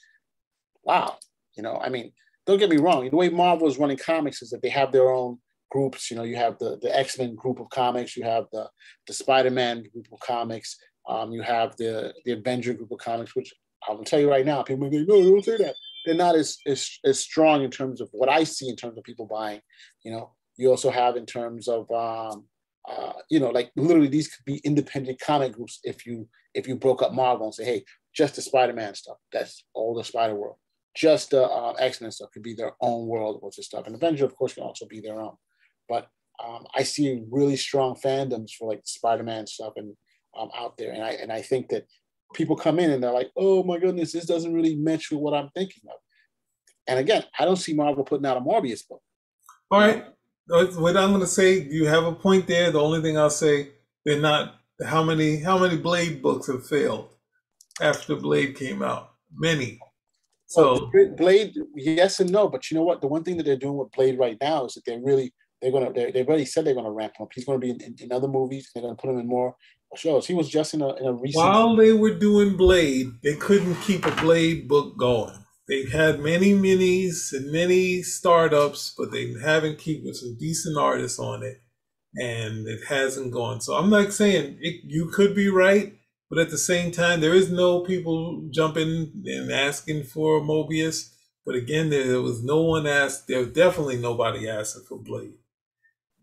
wow. 0.84 1.18
You 1.56 1.64
know, 1.64 1.80
I 1.84 1.90
mean, 1.90 2.12
don't 2.46 2.60
get 2.60 2.70
me 2.70 2.78
wrong. 2.78 3.10
The 3.10 3.16
way 3.16 3.30
Marvel 3.30 3.68
is 3.68 3.78
running 3.78 3.98
comics 3.98 4.42
is 4.42 4.52
that 4.52 4.62
they 4.62 4.70
have 4.70 4.92
their 4.92 5.10
own 5.10 5.40
groups. 5.72 6.10
You 6.10 6.18
know, 6.18 6.24
you 6.24 6.36
have 6.36 6.58
the 6.60 6.78
the 6.82 6.96
X 6.98 7.18
Men 7.18 7.36
group 7.36 7.60
of 7.60 7.70
comics, 7.70 8.16
you 8.16 8.24
have 8.24 8.46
the 8.52 8.70
the 9.08 9.14
Spider 9.14 9.52
Man 9.52 9.84
group 9.92 10.08
of 10.12 10.20
comics, 10.20 10.78
um, 11.08 11.32
you 11.32 11.42
have 11.42 11.76
the 11.78 12.14
the 12.26 12.34
Avenger 12.34 12.74
group 12.74 12.92
of 12.92 13.00
comics. 13.00 13.36
Which 13.36 13.54
I 13.88 13.94
will 13.94 14.04
tell 14.04 14.20
you 14.20 14.30
right 14.30 14.46
now, 14.46 14.64
people 14.64 14.90
go, 14.90 14.98
no, 15.00 15.24
don't 15.24 15.46
say 15.46 15.58
that. 15.58 15.76
They're 16.06 16.16
not 16.16 16.36
as, 16.36 16.58
as 16.66 16.90
as 17.06 17.20
strong 17.20 17.64
in 17.64 17.72
terms 17.72 18.02
of 18.02 18.10
what 18.12 18.30
I 18.30 18.44
see 18.44 18.70
in 18.70 18.76
terms 18.76 18.98
of 18.98 19.04
people 19.04 19.28
buying. 19.28 19.62
You 20.04 20.12
know, 20.12 20.34
you 20.58 20.70
also 20.70 20.90
have 20.90 21.16
in 21.16 21.26
terms 21.26 21.68
of 21.68 21.90
um, 21.92 22.46
uh, 22.88 23.14
you 23.30 23.40
know, 23.40 23.50
like 23.50 23.72
literally 23.76 24.08
these 24.08 24.28
could 24.28 24.46
be 24.46 24.62
independent 24.64 25.20
comic 25.20 25.54
groups 25.54 25.80
if 25.84 26.06
you 26.06 26.28
if 26.54 26.68
you 26.68 26.76
broke 26.76 27.02
up 27.02 27.14
Marvel 27.14 27.48
and 27.48 27.54
say, 27.54 27.66
hey, 27.66 27.86
just 28.14 28.36
the 28.36 28.42
Spider 28.42 28.74
Man 28.74 28.96
stuff. 28.96 29.18
That's 29.32 29.64
all 29.74 29.96
the 29.96 30.04
Spider 30.04 30.36
World 30.36 30.58
just 30.98 31.30
the 31.30 31.44
uh, 31.44 31.74
X 31.74 32.02
Men 32.02 32.12
stuff 32.12 32.32
could 32.32 32.42
be 32.42 32.56
their 32.56 32.74
own 32.82 33.08
world 33.08 33.40
with 33.44 33.56
this 33.56 33.68
stuff, 33.68 33.86
and 33.86 33.96
Avenger, 33.96 34.26
of 34.26 34.36
course, 34.36 34.56
can 34.56 34.64
also 34.64 34.88
be 34.88 35.00
their 35.00 35.22
own. 35.22 35.36
But 35.88 36.08
um, 36.44 36.66
I 36.76 36.84
see 36.84 37.24
really 37.30 37.56
strong 37.56 37.96
fandoms 37.96 38.52
for 38.58 38.68
like 38.68 38.82
Spider 38.86 39.24
Man 39.24 39.46
stuff 39.46 39.74
and 39.76 39.96
um, 40.38 40.50
out 40.58 40.78
there, 40.78 40.92
and 40.92 41.04
I 41.04 41.12
and 41.12 41.32
I 41.32 41.42
think 41.42 41.70
that 41.70 41.86
people 42.34 42.56
come 42.56 42.80
in 42.80 42.92
and 42.92 43.04
they're 43.04 43.12
like, 43.12 43.32
oh 43.38 43.64
my 43.64 43.78
goodness, 43.78 44.12
this 44.12 44.26
doesn't 44.26 44.54
really 44.54 44.76
match 44.76 45.12
with 45.12 45.20
what 45.20 45.34
I'm 45.34 45.50
thinking 45.56 45.84
of. 45.88 46.00
And 46.88 47.00
again, 47.00 47.24
I 47.38 47.46
don't 47.46 47.58
see 47.58 47.74
Marvel 47.74 48.04
putting 48.04 48.26
out 48.26 48.38
a 48.38 48.42
Morbius 48.42 48.88
book. 48.88 49.02
All 49.72 49.80
right. 49.80 50.06
What 50.48 50.96
I'm 50.96 51.10
going 51.10 51.20
to 51.20 51.28
say, 51.28 51.62
you 51.70 51.86
have 51.88 52.06
a 52.06 52.14
point 52.14 52.48
there. 52.48 52.72
The 52.72 52.80
only 52.80 53.02
thing 53.02 53.18
I'll 53.18 53.30
say, 53.30 53.72
they're 54.06 54.22
not. 54.22 54.56
How 54.86 55.04
many 55.04 55.38
how 55.42 55.58
many 55.58 55.76
Blade 55.76 56.22
books 56.22 56.48
have 56.48 56.66
failed 56.66 57.10
after 57.82 58.16
Blade 58.16 58.56
came 58.56 58.84
out? 58.84 59.12
Many. 59.34 59.80
So 60.46 60.90
well, 60.94 61.16
Blade, 61.18 61.56
yes 61.76 62.20
and 62.20 62.32
no, 62.32 62.48
but 62.48 62.70
you 62.70 62.78
know 62.78 62.84
what? 62.84 63.02
The 63.02 63.08
one 63.08 63.24
thing 63.24 63.38
that 63.38 63.44
they're 63.44 63.58
doing 63.58 63.76
with 63.76 63.92
Blade 63.92 64.18
right 64.18 64.38
now 64.40 64.66
is 64.66 64.76
that 64.76 64.86
they're 64.86 65.02
really 65.02 65.34
they're 65.62 65.72
gonna 65.72 65.92
they 65.92 66.12
they've 66.12 66.28
already 66.28 66.46
said 66.46 66.66
they're 66.66 66.76
gonna 66.76 66.92
ramp 66.92 67.14
him 67.18 67.24
up. 67.24 67.32
He's 67.34 67.46
gonna 67.46 67.60
be 67.60 67.72
in, 67.72 67.82
in, 67.82 67.96
in, 68.00 68.12
other 68.12 68.28
movies. 68.28 68.70
They're 68.74 68.84
gonna 68.84 68.96
put 68.96 69.10
him 69.10 69.20
in 69.20 69.28
more 69.28 69.56
shows. 69.96 70.28
He 70.28 70.34
was 70.34 70.50
just 70.50 70.74
in 70.74 70.82
a 70.82 70.94
in 70.96 71.06
a 71.06 71.14
recent. 71.14 71.44
While 71.44 71.76
they 71.76 71.94
were 71.94 72.14
doing 72.14 72.58
Blade, 72.58 73.08
they 73.24 73.36
couldn't 73.36 73.76
keep 73.82 74.06
a 74.06 74.12
Blade 74.22 74.68
book 74.68 74.98
going. 74.98 75.34
They've 75.68 75.92
had 75.92 76.20
many 76.20 76.54
minis 76.54 77.34
and 77.34 77.52
many 77.52 78.02
startups, 78.02 78.94
but 78.98 79.12
they 79.12 79.34
haven't 79.44 79.80
kept 79.80 80.04
with 80.04 80.16
some 80.16 80.38
decent 80.40 80.78
artists 80.78 81.20
on 81.20 81.44
it, 81.44 81.62
and 82.16 82.68
it 82.68 82.86
hasn't 82.88 83.34
gone. 83.34 83.60
So 83.60 83.76
I'm 83.76 83.90
not 83.90 84.14
saying 84.14 84.60
it, 84.62 84.82
you 84.86 85.10
could 85.10 85.36
be 85.36 85.50
right, 85.50 85.94
but 86.30 86.40
at 86.40 86.52
the 86.52 86.58
same 86.58 86.92
time, 86.92 87.20
there 87.20 87.34
is 87.34 87.52
no 87.52 87.82
people 87.82 88.48
jumping 88.52 89.12
and 89.26 89.52
asking 89.52 90.04
for 90.04 90.40
Morbius. 90.40 91.14
But 91.46 91.56
again, 91.56 91.90
there 91.90 92.22
was 92.22 92.44
no 92.44 92.62
one 92.62 92.86
asked. 92.86 93.28
There 93.28 93.40
was 93.40 93.50
definitely 93.50 93.98
nobody 93.98 94.48
asking 94.48 94.84
for 94.84 94.98
Blade. 94.98 95.34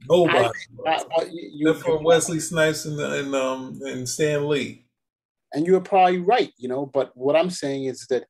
Nobody. 0.09 0.49
I, 0.87 1.05
I, 1.19 1.25
you, 1.31 1.71
Except 1.71 1.87
for 1.87 2.03
Wesley 2.03 2.41
Snipes 2.41 2.85
and, 2.85 2.99
and 3.01 3.35
um 3.35 3.79
and 3.83 4.09
Stan 4.09 4.49
Lee. 4.49 4.87
And 5.53 5.67
you're 5.67 5.81
probably 5.81 6.19
right, 6.19 6.53
you 6.57 6.69
know. 6.69 6.87
But 6.87 7.13
what 7.15 7.37
I'm 7.37 7.51
saying 7.51 7.85
is 7.85 8.07
that 8.09 8.25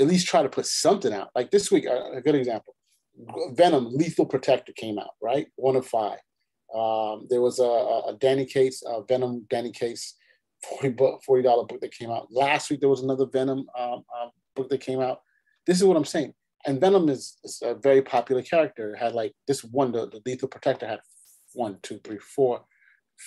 at 0.00 0.06
least 0.06 0.26
try 0.26 0.42
to 0.42 0.48
put 0.48 0.66
something 0.66 1.12
out. 1.12 1.30
Like 1.34 1.50
this 1.50 1.70
week, 1.70 1.84
a 1.84 2.20
good 2.22 2.34
example: 2.34 2.74
Venom, 3.52 3.94
Lethal 3.94 4.26
Protector 4.26 4.72
came 4.72 4.98
out, 4.98 5.10
right? 5.20 5.46
One 5.56 5.76
of 5.76 5.86
five. 5.86 6.18
Um, 6.74 7.26
there 7.28 7.42
was 7.42 7.58
a, 7.58 8.10
a 8.10 8.16
Donny 8.18 8.46
Cates, 8.46 8.82
a 8.86 9.02
Venom 9.06 9.46
Donny 9.50 9.72
Cates, 9.72 10.16
40 10.68 10.88
book, 10.90 11.22
$40 11.28 11.68
book 11.68 11.80
that 11.80 11.92
came 11.92 12.10
out. 12.10 12.28
Last 12.30 12.70
week, 12.70 12.80
there 12.80 12.88
was 12.88 13.02
another 13.02 13.26
Venom 13.26 13.66
um, 13.78 14.04
um, 14.20 14.30
book 14.56 14.70
that 14.70 14.80
came 14.80 15.00
out. 15.00 15.20
This 15.66 15.76
is 15.78 15.84
what 15.84 15.96
I'm 15.96 16.04
saying. 16.04 16.32
And 16.64 16.80
Venom 16.80 17.08
is, 17.08 17.36
is 17.44 17.60
a 17.62 17.74
very 17.74 18.00
popular 18.02 18.42
character. 18.42 18.94
It 18.94 18.98
had 18.98 19.12
like 19.12 19.34
this 19.46 19.64
one, 19.64 19.92
the, 19.92 20.08
the 20.08 20.22
Lethal 20.24 20.48
Protector 20.48 20.86
had 20.86 21.00
one, 21.54 21.78
two, 21.82 21.98
three, 22.04 22.18
four, 22.18 22.64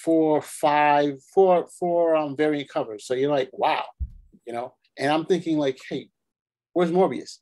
four, 0.03 0.41
five, 0.41 1.21
four, 1.33 1.67
four 1.79 2.15
um, 2.15 2.35
variant 2.35 2.69
covers. 2.69 3.05
So 3.05 3.13
you're 3.13 3.31
like, 3.31 3.49
wow, 3.53 3.85
you 4.45 4.53
know? 4.53 4.73
And 4.97 5.11
I'm 5.11 5.25
thinking 5.25 5.57
like, 5.57 5.79
hey, 5.89 6.09
where's 6.73 6.91
Morbius? 6.91 7.39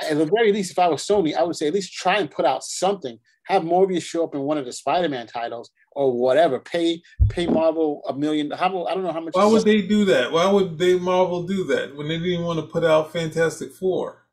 At 0.00 0.18
the 0.18 0.26
very 0.26 0.52
least, 0.52 0.72
if 0.72 0.78
I 0.78 0.88
was 0.88 1.06
Sony, 1.06 1.34
I 1.36 1.42
would 1.42 1.56
say 1.56 1.68
at 1.68 1.74
least 1.74 1.92
try 1.92 2.18
and 2.18 2.30
put 2.30 2.44
out 2.44 2.64
something. 2.64 3.18
Have 3.44 3.62
Morbius 3.62 4.02
show 4.02 4.24
up 4.24 4.34
in 4.34 4.40
one 4.40 4.58
of 4.58 4.64
the 4.64 4.72
Spider-Man 4.72 5.26
titles 5.26 5.70
or 5.92 6.12
whatever. 6.12 6.58
Pay 6.58 7.02
pay 7.28 7.46
Marvel 7.46 8.02
a 8.08 8.14
million. 8.14 8.50
How 8.50 8.86
I 8.86 8.94
don't 8.94 9.04
know 9.04 9.12
how 9.12 9.20
much. 9.20 9.34
Why 9.34 9.44
would 9.44 9.64
they 9.64 9.82
do 9.82 10.04
that? 10.06 10.32
Why 10.32 10.50
would 10.50 10.78
they 10.78 10.98
Marvel 10.98 11.44
do 11.44 11.64
that 11.64 11.94
when 11.94 12.08
they 12.08 12.18
didn't 12.18 12.44
want 12.44 12.58
to 12.58 12.66
put 12.66 12.84
out 12.84 13.12
Fantastic 13.12 13.72
Four? 13.72 14.23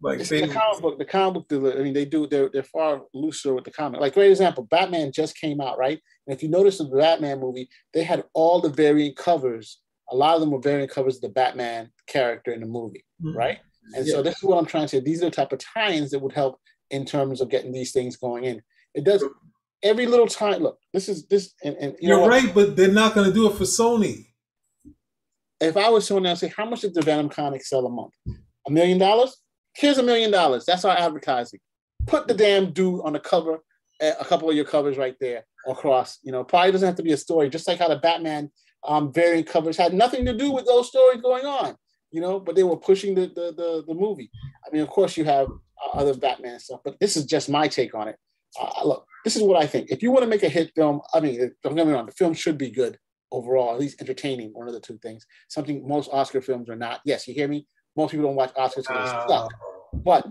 Like 0.00 0.20
they, 0.20 0.42
the 0.42 0.48
comic 0.52 0.80
book, 0.80 0.98
the 0.98 1.04
comic 1.04 1.48
book. 1.48 1.74
I 1.76 1.82
mean, 1.82 1.92
they 1.92 2.04
do. 2.04 2.26
They're 2.26 2.48
they're 2.52 2.62
far 2.62 3.02
looser 3.14 3.54
with 3.54 3.64
the 3.64 3.72
comic. 3.72 4.00
Like 4.00 4.14
great 4.14 4.30
example, 4.30 4.64
Batman 4.64 5.10
just 5.12 5.36
came 5.36 5.60
out, 5.60 5.76
right? 5.78 5.98
And 6.26 6.36
if 6.36 6.42
you 6.42 6.48
notice 6.48 6.78
in 6.78 6.88
the 6.88 6.96
Batman 6.96 7.40
movie, 7.40 7.68
they 7.92 8.04
had 8.04 8.24
all 8.32 8.60
the 8.60 8.68
variant 8.68 9.16
covers. 9.16 9.80
A 10.10 10.16
lot 10.16 10.34
of 10.34 10.40
them 10.40 10.52
were 10.52 10.60
variant 10.60 10.90
covers 10.90 11.16
of 11.16 11.22
the 11.22 11.28
Batman 11.30 11.90
character 12.06 12.52
in 12.52 12.60
the 12.60 12.66
movie, 12.66 13.04
mm-hmm. 13.22 13.36
right? 13.36 13.58
And 13.94 14.06
yeah. 14.06 14.14
so 14.14 14.22
this 14.22 14.36
is 14.36 14.42
what 14.44 14.58
I'm 14.58 14.66
trying 14.66 14.84
to 14.84 14.88
say. 14.88 15.00
These 15.00 15.22
are 15.22 15.26
the 15.26 15.30
type 15.32 15.52
of 15.52 15.58
tie-ins 15.58 16.10
that 16.10 16.20
would 16.20 16.32
help 16.32 16.60
in 16.90 17.04
terms 17.04 17.40
of 17.40 17.50
getting 17.50 17.72
these 17.72 17.92
things 17.92 18.16
going 18.16 18.44
in. 18.44 18.62
It 18.94 19.04
does 19.04 19.24
every 19.82 20.06
little 20.06 20.26
time. 20.26 20.62
Look, 20.62 20.78
this 20.92 21.08
is 21.08 21.26
this, 21.26 21.54
and, 21.64 21.76
and 21.76 21.96
you 22.00 22.14
are 22.14 22.28
right, 22.28 22.54
but 22.54 22.76
they're 22.76 22.88
not 22.88 23.14
going 23.14 23.26
to 23.26 23.34
do 23.34 23.50
it 23.50 23.56
for 23.56 23.64
Sony. 23.64 24.26
If 25.60 25.76
I 25.76 25.88
was 25.88 26.08
Sony, 26.08 26.30
I'd 26.30 26.38
say, 26.38 26.52
how 26.56 26.66
much 26.66 26.82
does 26.82 26.92
the 26.92 27.02
Venom 27.02 27.28
comic 27.28 27.64
sell 27.64 27.84
a 27.84 27.90
month? 27.90 28.12
A 28.66 28.70
million 28.70 28.98
dollars? 28.98 29.36
Here's 29.78 29.98
a 29.98 30.02
million 30.02 30.32
dollars. 30.32 30.64
That's 30.66 30.84
our 30.84 30.96
advertising. 30.96 31.60
Put 32.06 32.26
the 32.26 32.34
damn 32.34 32.72
dude 32.72 33.00
on 33.04 33.12
the 33.12 33.20
cover 33.20 33.60
a 34.00 34.24
couple 34.24 34.50
of 34.50 34.56
your 34.56 34.64
covers 34.64 34.96
right 34.96 35.16
there 35.20 35.44
across. 35.68 36.18
You 36.22 36.32
know, 36.32 36.42
probably 36.42 36.72
doesn't 36.72 36.86
have 36.86 36.96
to 36.96 37.02
be 37.02 37.12
a 37.12 37.16
story, 37.16 37.48
just 37.48 37.68
like 37.68 37.78
how 37.78 37.88
the 37.88 37.96
Batman 37.96 38.50
um, 38.84 39.12
variant 39.12 39.46
covers 39.46 39.76
had 39.76 39.94
nothing 39.94 40.24
to 40.24 40.36
do 40.36 40.50
with 40.50 40.66
those 40.66 40.88
stories 40.88 41.20
going 41.20 41.46
on. 41.46 41.76
You 42.10 42.20
know, 42.20 42.40
but 42.40 42.56
they 42.56 42.62
were 42.64 42.76
pushing 42.76 43.14
the 43.14 43.26
the 43.26 43.52
the, 43.56 43.84
the 43.86 43.94
movie. 43.94 44.30
I 44.66 44.72
mean, 44.72 44.82
of 44.82 44.88
course, 44.88 45.16
you 45.16 45.24
have 45.24 45.48
uh, 45.48 45.98
other 45.98 46.14
Batman 46.14 46.58
stuff, 46.58 46.80
but 46.84 46.98
this 46.98 47.16
is 47.16 47.24
just 47.24 47.48
my 47.48 47.68
take 47.68 47.94
on 47.94 48.08
it. 48.08 48.16
Uh, 48.60 48.84
look, 48.84 49.06
this 49.24 49.36
is 49.36 49.42
what 49.42 49.62
I 49.62 49.66
think. 49.66 49.90
If 49.90 50.02
you 50.02 50.10
want 50.10 50.24
to 50.24 50.28
make 50.28 50.42
a 50.42 50.48
hit 50.48 50.72
film, 50.74 51.00
I 51.14 51.20
mean, 51.20 51.52
don't 51.62 51.76
get 51.76 51.86
me 51.86 51.92
wrong, 51.92 52.06
the 52.06 52.12
film 52.12 52.34
should 52.34 52.58
be 52.58 52.70
good 52.70 52.98
overall, 53.30 53.74
at 53.74 53.80
least 53.80 54.00
entertaining. 54.00 54.50
One 54.54 54.66
of 54.66 54.74
the 54.74 54.80
two 54.80 54.98
things. 54.98 55.26
Something 55.48 55.86
most 55.86 56.08
Oscar 56.12 56.40
films 56.40 56.68
are 56.68 56.76
not. 56.76 57.00
Yes, 57.04 57.28
you 57.28 57.34
hear 57.34 57.48
me. 57.48 57.66
Most 57.98 58.12
people 58.12 58.26
don't 58.26 58.36
watch 58.36 58.54
Oscars 58.54 58.86
because 58.86 59.10
uh, 59.10 59.26
stuff, 59.26 59.48
but 59.92 60.24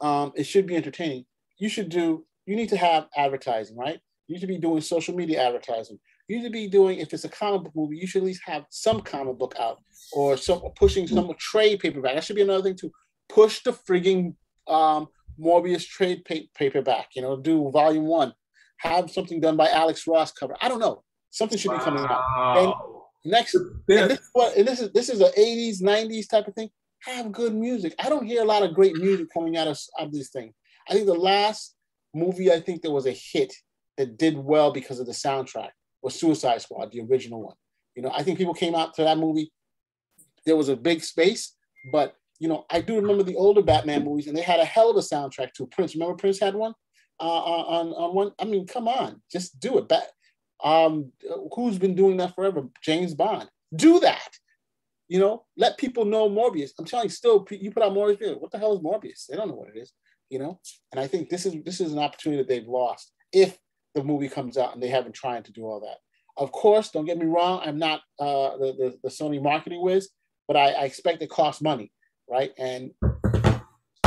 um, 0.00 0.32
it 0.34 0.42
should 0.42 0.66
be 0.66 0.74
entertaining. 0.74 1.24
You 1.56 1.68
should 1.68 1.88
do. 1.88 2.26
You 2.46 2.56
need 2.56 2.68
to 2.70 2.76
have 2.76 3.06
advertising, 3.16 3.76
right? 3.76 4.00
You 4.26 4.34
need 4.34 4.40
to 4.40 4.48
be 4.48 4.58
doing 4.58 4.80
social 4.80 5.14
media 5.14 5.40
advertising. 5.40 6.00
You 6.26 6.38
need 6.38 6.42
to 6.42 6.50
be 6.50 6.66
doing. 6.66 6.98
If 6.98 7.14
it's 7.14 7.22
a 7.22 7.28
comic 7.28 7.62
book 7.62 7.76
movie, 7.76 7.98
you 7.98 8.08
should 8.08 8.22
at 8.22 8.26
least 8.26 8.42
have 8.44 8.64
some 8.70 9.02
comic 9.02 9.38
book 9.38 9.54
out 9.60 9.78
or 10.12 10.36
some 10.36 10.60
pushing 10.74 11.06
some 11.06 11.32
trade 11.38 11.78
paperback. 11.78 12.16
That 12.16 12.24
should 12.24 12.34
be 12.34 12.42
another 12.42 12.64
thing 12.64 12.76
to 12.78 12.90
push 13.28 13.62
the 13.62 13.72
frigging 13.72 14.34
um, 14.66 15.06
Morbius 15.40 15.86
trade 15.86 16.24
paperback. 16.56 17.10
You 17.14 17.22
know, 17.22 17.36
do 17.36 17.70
volume 17.70 18.06
one. 18.06 18.34
Have 18.78 19.12
something 19.12 19.40
done 19.40 19.56
by 19.56 19.68
Alex 19.68 20.08
Ross 20.08 20.32
cover. 20.32 20.56
I 20.60 20.68
don't 20.68 20.80
know. 20.80 21.04
Something 21.30 21.56
should 21.56 21.70
be 21.70 21.78
coming 21.78 22.04
out. 22.04 22.58
And 22.58 22.72
next, 23.28 23.54
and 23.54 23.82
this 23.86 24.20
is 24.20 24.28
what 24.32 24.56
and 24.56 24.66
this 24.66 24.80
is 24.80 24.92
this 24.92 25.08
is 25.08 25.20
an 25.20 25.32
80s, 25.36 25.82
90s 25.82 26.28
type 26.28 26.48
of 26.48 26.54
thing. 26.54 26.70
Have 27.04 27.32
good 27.32 27.54
music. 27.54 27.94
I 27.98 28.08
don't 28.08 28.26
hear 28.26 28.42
a 28.42 28.46
lot 28.46 28.62
of 28.62 28.74
great 28.74 28.96
music 28.96 29.28
coming 29.32 29.56
out 29.56 29.68
of, 29.68 29.78
of 29.98 30.12
these 30.12 30.30
things. 30.30 30.54
I 30.88 30.94
think 30.94 31.06
the 31.06 31.14
last 31.14 31.76
movie 32.14 32.52
I 32.52 32.60
think 32.60 32.82
there 32.82 32.90
was 32.90 33.06
a 33.06 33.12
hit 33.12 33.54
that 33.96 34.18
did 34.18 34.36
well 34.36 34.72
because 34.72 34.98
of 34.98 35.06
the 35.06 35.12
soundtrack 35.12 35.70
was 36.02 36.18
Suicide 36.18 36.62
Squad, 36.62 36.92
the 36.92 37.02
original 37.02 37.42
one. 37.42 37.54
You 37.94 38.02
know, 38.02 38.12
I 38.14 38.22
think 38.22 38.38
people 38.38 38.54
came 38.54 38.74
out 38.74 38.94
to 38.94 39.04
that 39.04 39.18
movie. 39.18 39.52
There 40.46 40.56
was 40.56 40.68
a 40.68 40.76
big 40.76 41.02
space, 41.02 41.54
but 41.92 42.14
you 42.38 42.48
know, 42.48 42.64
I 42.70 42.80
do 42.80 42.96
remember 42.96 43.24
the 43.24 43.36
older 43.36 43.62
Batman 43.62 44.04
movies, 44.04 44.28
and 44.28 44.36
they 44.36 44.42
had 44.42 44.60
a 44.60 44.64
hell 44.64 44.90
of 44.90 44.96
a 44.96 45.00
soundtrack 45.00 45.52
too. 45.52 45.66
Prince, 45.66 45.94
remember 45.94 46.14
Prince 46.14 46.38
had 46.38 46.54
one 46.54 46.72
uh, 47.20 47.24
on 47.24 47.88
on 47.88 48.14
one. 48.14 48.32
I 48.38 48.44
mean, 48.44 48.66
come 48.66 48.88
on, 48.88 49.20
just 49.30 49.58
do 49.58 49.78
it. 49.78 49.88
Bat, 49.88 50.10
um, 50.62 51.12
who's 51.54 51.78
been 51.78 51.94
doing 51.94 52.16
that 52.18 52.34
forever? 52.34 52.64
James 52.82 53.14
Bond. 53.14 53.48
Do 53.74 54.00
that. 54.00 54.36
You 55.08 55.18
know, 55.18 55.44
let 55.56 55.78
people 55.78 56.04
know 56.04 56.28
Morbius. 56.28 56.70
I'm 56.78 56.84
telling 56.84 57.06
you, 57.06 57.10
still, 57.10 57.46
you 57.50 57.70
put 57.70 57.82
out 57.82 57.92
Morbius. 57.92 58.40
What 58.40 58.50
the 58.50 58.58
hell 58.58 58.74
is 58.74 58.80
Morbius? 58.80 59.26
They 59.26 59.36
don't 59.36 59.48
know 59.48 59.54
what 59.54 59.68
it 59.74 59.78
is. 59.78 59.92
You 60.30 60.38
know, 60.38 60.60
and 60.92 61.00
I 61.00 61.06
think 61.06 61.30
this 61.30 61.46
is 61.46 61.54
this 61.64 61.80
is 61.80 61.92
an 61.94 61.98
opportunity 61.98 62.42
that 62.42 62.48
they've 62.48 62.68
lost 62.68 63.12
if 63.32 63.58
the 63.94 64.04
movie 64.04 64.28
comes 64.28 64.58
out 64.58 64.74
and 64.74 64.82
they 64.82 64.88
haven't 64.88 65.14
tried 65.14 65.46
to 65.46 65.52
do 65.52 65.64
all 65.64 65.80
that. 65.80 65.96
Of 66.36 66.52
course, 66.52 66.90
don't 66.90 67.06
get 67.06 67.18
me 67.18 67.24
wrong. 67.24 67.62
I'm 67.64 67.78
not 67.78 68.00
uh, 68.20 68.56
the, 68.58 68.74
the, 68.78 68.98
the 69.02 69.08
Sony 69.08 69.42
marketing 69.42 69.82
whiz, 69.82 70.10
but 70.46 70.56
I, 70.56 70.72
I 70.72 70.84
expect 70.84 71.22
it 71.22 71.30
costs 71.30 71.62
money, 71.62 71.90
right? 72.30 72.52
And 72.58 72.92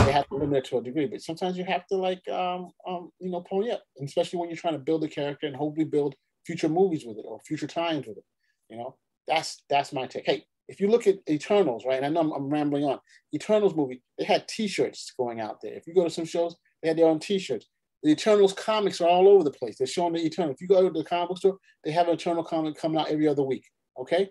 they 0.06 0.12
have 0.12 0.28
to 0.30 0.36
limit 0.36 0.60
it 0.60 0.66
to 0.66 0.78
a 0.78 0.84
degree. 0.84 1.08
But 1.08 1.22
sometimes 1.22 1.58
you 1.58 1.66
have 1.66 1.86
to 1.88 1.96
like 1.96 2.28
um, 2.30 2.72
um, 2.88 3.12
you 3.20 3.30
know 3.30 3.42
pony 3.42 3.72
up, 3.72 3.84
especially 4.04 4.40
when 4.40 4.50
you're 4.50 4.58
trying 4.58 4.74
to 4.74 4.80
build 4.80 5.04
a 5.04 5.08
character 5.08 5.48
and 5.48 5.56
hopefully 5.56 5.86
build 5.86 6.16
future 6.46 6.70
movies 6.70 7.04
with 7.06 7.18
it 7.18 7.26
or 7.28 7.40
future 7.40 7.68
times 7.68 8.08
with 8.08 8.18
it. 8.18 8.26
You 8.70 8.78
know, 8.78 8.96
that's 9.28 9.64
that's 9.70 9.94
my 9.94 10.08
take. 10.08 10.26
Hey, 10.26 10.46
if 10.68 10.80
you 10.80 10.88
look 10.88 11.08
at 11.08 11.20
Eternals, 11.30 11.84
right? 11.86 11.98
And 12.02 12.06
I 12.06 12.10
know 12.10 12.22
I'm, 12.22 12.32
I'm, 12.32 12.50
rambling 12.50 12.86
on. 12.86 13.00
Eternals 13.34 13.76
movie, 13.76 14.02
they 14.18 14.24
had 14.24 14.48
T-shirts 14.48 15.14
going 15.18 15.42
out 15.42 15.60
there. 15.62 15.74
If 15.74 15.88
you 15.88 15.94
go 15.94 16.06
to 16.06 16.10
some 16.10 16.26
shows, 16.26 16.56
they 16.82 16.88
had 16.88 16.98
their 16.98 17.08
own 17.08 17.20
T-shirts. 17.20 17.68
The 18.04 18.12
Eternals 18.12 18.54
comics 18.54 19.02
are 19.02 19.10
all 19.10 19.28
over 19.28 19.44
the 19.44 19.52
place. 19.52 19.78
They're 19.78 19.88
showing 19.88 20.14
the 20.14 20.26
Eternal. 20.26 20.52
If 20.52 20.62
you 20.62 20.68
go 20.68 20.88
to 20.88 20.98
the 20.98 21.04
comic 21.04 21.38
store, 21.38 21.58
they 21.84 21.92
have 21.92 22.08
an 22.08 22.14
Eternal 22.14 22.44
comic 22.44 22.78
coming 22.78 23.00
out 23.00 23.10
every 23.10 23.28
other 23.28 23.44
week. 23.44 23.66
Okay, 24.00 24.30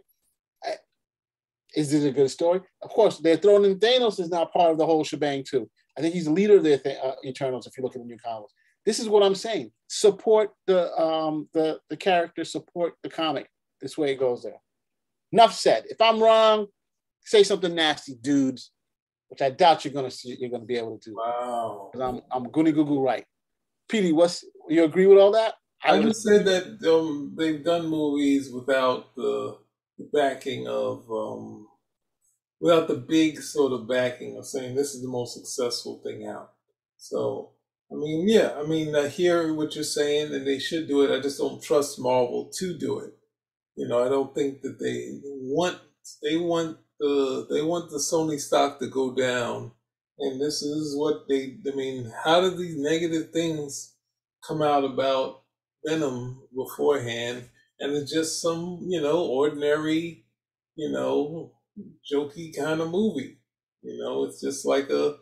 is 1.74 1.90
this 1.90 2.04
a 2.04 2.10
good 2.10 2.30
story? 2.30 2.60
Of 2.82 2.90
course, 2.90 3.18
they're 3.18 3.36
throwing 3.36 3.64
in 3.64 3.78
Thanos 3.78 4.20
is 4.20 4.30
now 4.30 4.44
part 4.44 4.72
of 4.72 4.78
the 4.78 4.86
whole 4.86 5.04
shebang 5.04 5.44
too. 5.48 5.70
I 5.96 6.00
think 6.00 6.14
he's 6.14 6.24
the 6.24 6.32
leader 6.32 6.56
of 6.56 6.62
the 6.62 7.04
uh, 7.04 7.14
Eternals. 7.24 7.66
If 7.66 7.76
you 7.76 7.84
look 7.84 7.94
at 7.94 8.02
the 8.02 8.06
new 8.06 8.18
comics, 8.18 8.52
this 8.86 8.98
is 8.98 9.08
what 9.08 9.22
I'm 9.22 9.34
saying. 9.34 9.72
Support 9.88 10.50
the 10.66 10.92
um, 10.96 11.48
the 11.52 11.80
the 11.90 11.96
character, 11.96 12.44
support 12.44 12.94
the 13.02 13.10
comic. 13.10 13.48
This 13.80 13.98
way 13.98 14.12
it 14.12 14.20
goes 14.20 14.42
there. 14.42 14.60
Enough 15.32 15.54
said. 15.54 15.84
If 15.88 16.00
I'm 16.00 16.22
wrong, 16.22 16.66
say 17.24 17.42
something 17.42 17.74
nasty, 17.74 18.14
dudes, 18.20 18.72
which 19.28 19.42
I 19.42 19.50
doubt 19.50 19.84
you're 19.84 19.94
gonna 19.94 20.10
see. 20.10 20.36
You're 20.38 20.50
gonna 20.50 20.64
be 20.64 20.76
able 20.76 20.98
to 20.98 21.10
do. 21.10 21.16
Wow. 21.16 21.90
I'm 21.94 22.20
I'm 22.30 22.46
goony 22.46 22.74
goo 22.74 22.84
goo 22.84 23.02
right. 23.02 23.24
Petey, 23.88 24.12
what's 24.12 24.44
you 24.68 24.84
agree 24.84 25.06
with 25.06 25.18
all 25.18 25.32
that? 25.32 25.54
I, 25.82 25.96
I 25.96 26.02
just 26.02 26.22
said 26.22 26.44
that 26.44 26.92
um, 26.92 27.34
they've 27.36 27.64
done 27.64 27.86
movies 27.86 28.50
without 28.52 29.14
the 29.16 29.58
backing 30.12 30.68
of 30.68 31.10
um, 31.10 31.66
without 32.60 32.88
the 32.88 32.96
big 32.96 33.40
sort 33.40 33.72
of 33.72 33.88
backing 33.88 34.36
of 34.36 34.46
saying 34.46 34.74
this 34.74 34.94
is 34.94 35.02
the 35.02 35.08
most 35.08 35.34
successful 35.34 36.00
thing 36.04 36.26
out. 36.26 36.52
So 36.96 37.52
I 37.92 37.96
mean, 37.96 38.28
yeah, 38.28 38.54
I 38.56 38.66
mean, 38.66 38.94
I 38.94 39.08
hear 39.08 39.52
what 39.52 39.74
you're 39.74 39.84
saying, 39.84 40.32
and 40.32 40.46
they 40.46 40.58
should 40.60 40.86
do 40.86 41.02
it. 41.02 41.16
I 41.16 41.20
just 41.20 41.38
don't 41.38 41.62
trust 41.62 41.98
Marvel 41.98 42.50
to 42.58 42.78
do 42.78 43.00
it. 43.00 43.12
You 43.76 43.88
know, 43.88 44.04
I 44.04 44.08
don't 44.08 44.34
think 44.34 44.62
that 44.62 44.78
they 44.78 45.18
want 45.24 45.78
they 46.22 46.36
want 46.36 46.78
the 46.98 47.46
they 47.50 47.62
want 47.62 47.90
the 47.90 47.98
Sony 47.98 48.38
stock 48.38 48.78
to 48.78 48.86
go 48.86 49.14
down, 49.14 49.72
and 50.18 50.40
this 50.40 50.62
is 50.62 50.96
what 50.96 51.26
they. 51.28 51.58
I 51.66 51.74
mean, 51.74 52.12
how 52.24 52.42
did 52.42 52.58
these 52.58 52.76
negative 52.76 53.30
things 53.30 53.94
come 54.46 54.62
out 54.62 54.84
about 54.84 55.42
Venom 55.84 56.42
beforehand? 56.54 57.48
And 57.80 57.96
it's 57.96 58.12
just 58.12 58.42
some, 58.42 58.80
you 58.88 59.00
know, 59.00 59.24
ordinary, 59.24 60.26
you 60.76 60.92
know, 60.92 61.52
jokey 62.12 62.54
kind 62.56 62.80
of 62.80 62.90
movie. 62.90 63.38
You 63.82 63.98
know, 64.02 64.24
it's 64.24 64.40
just 64.40 64.66
like 64.66 64.90
a 64.90 65.16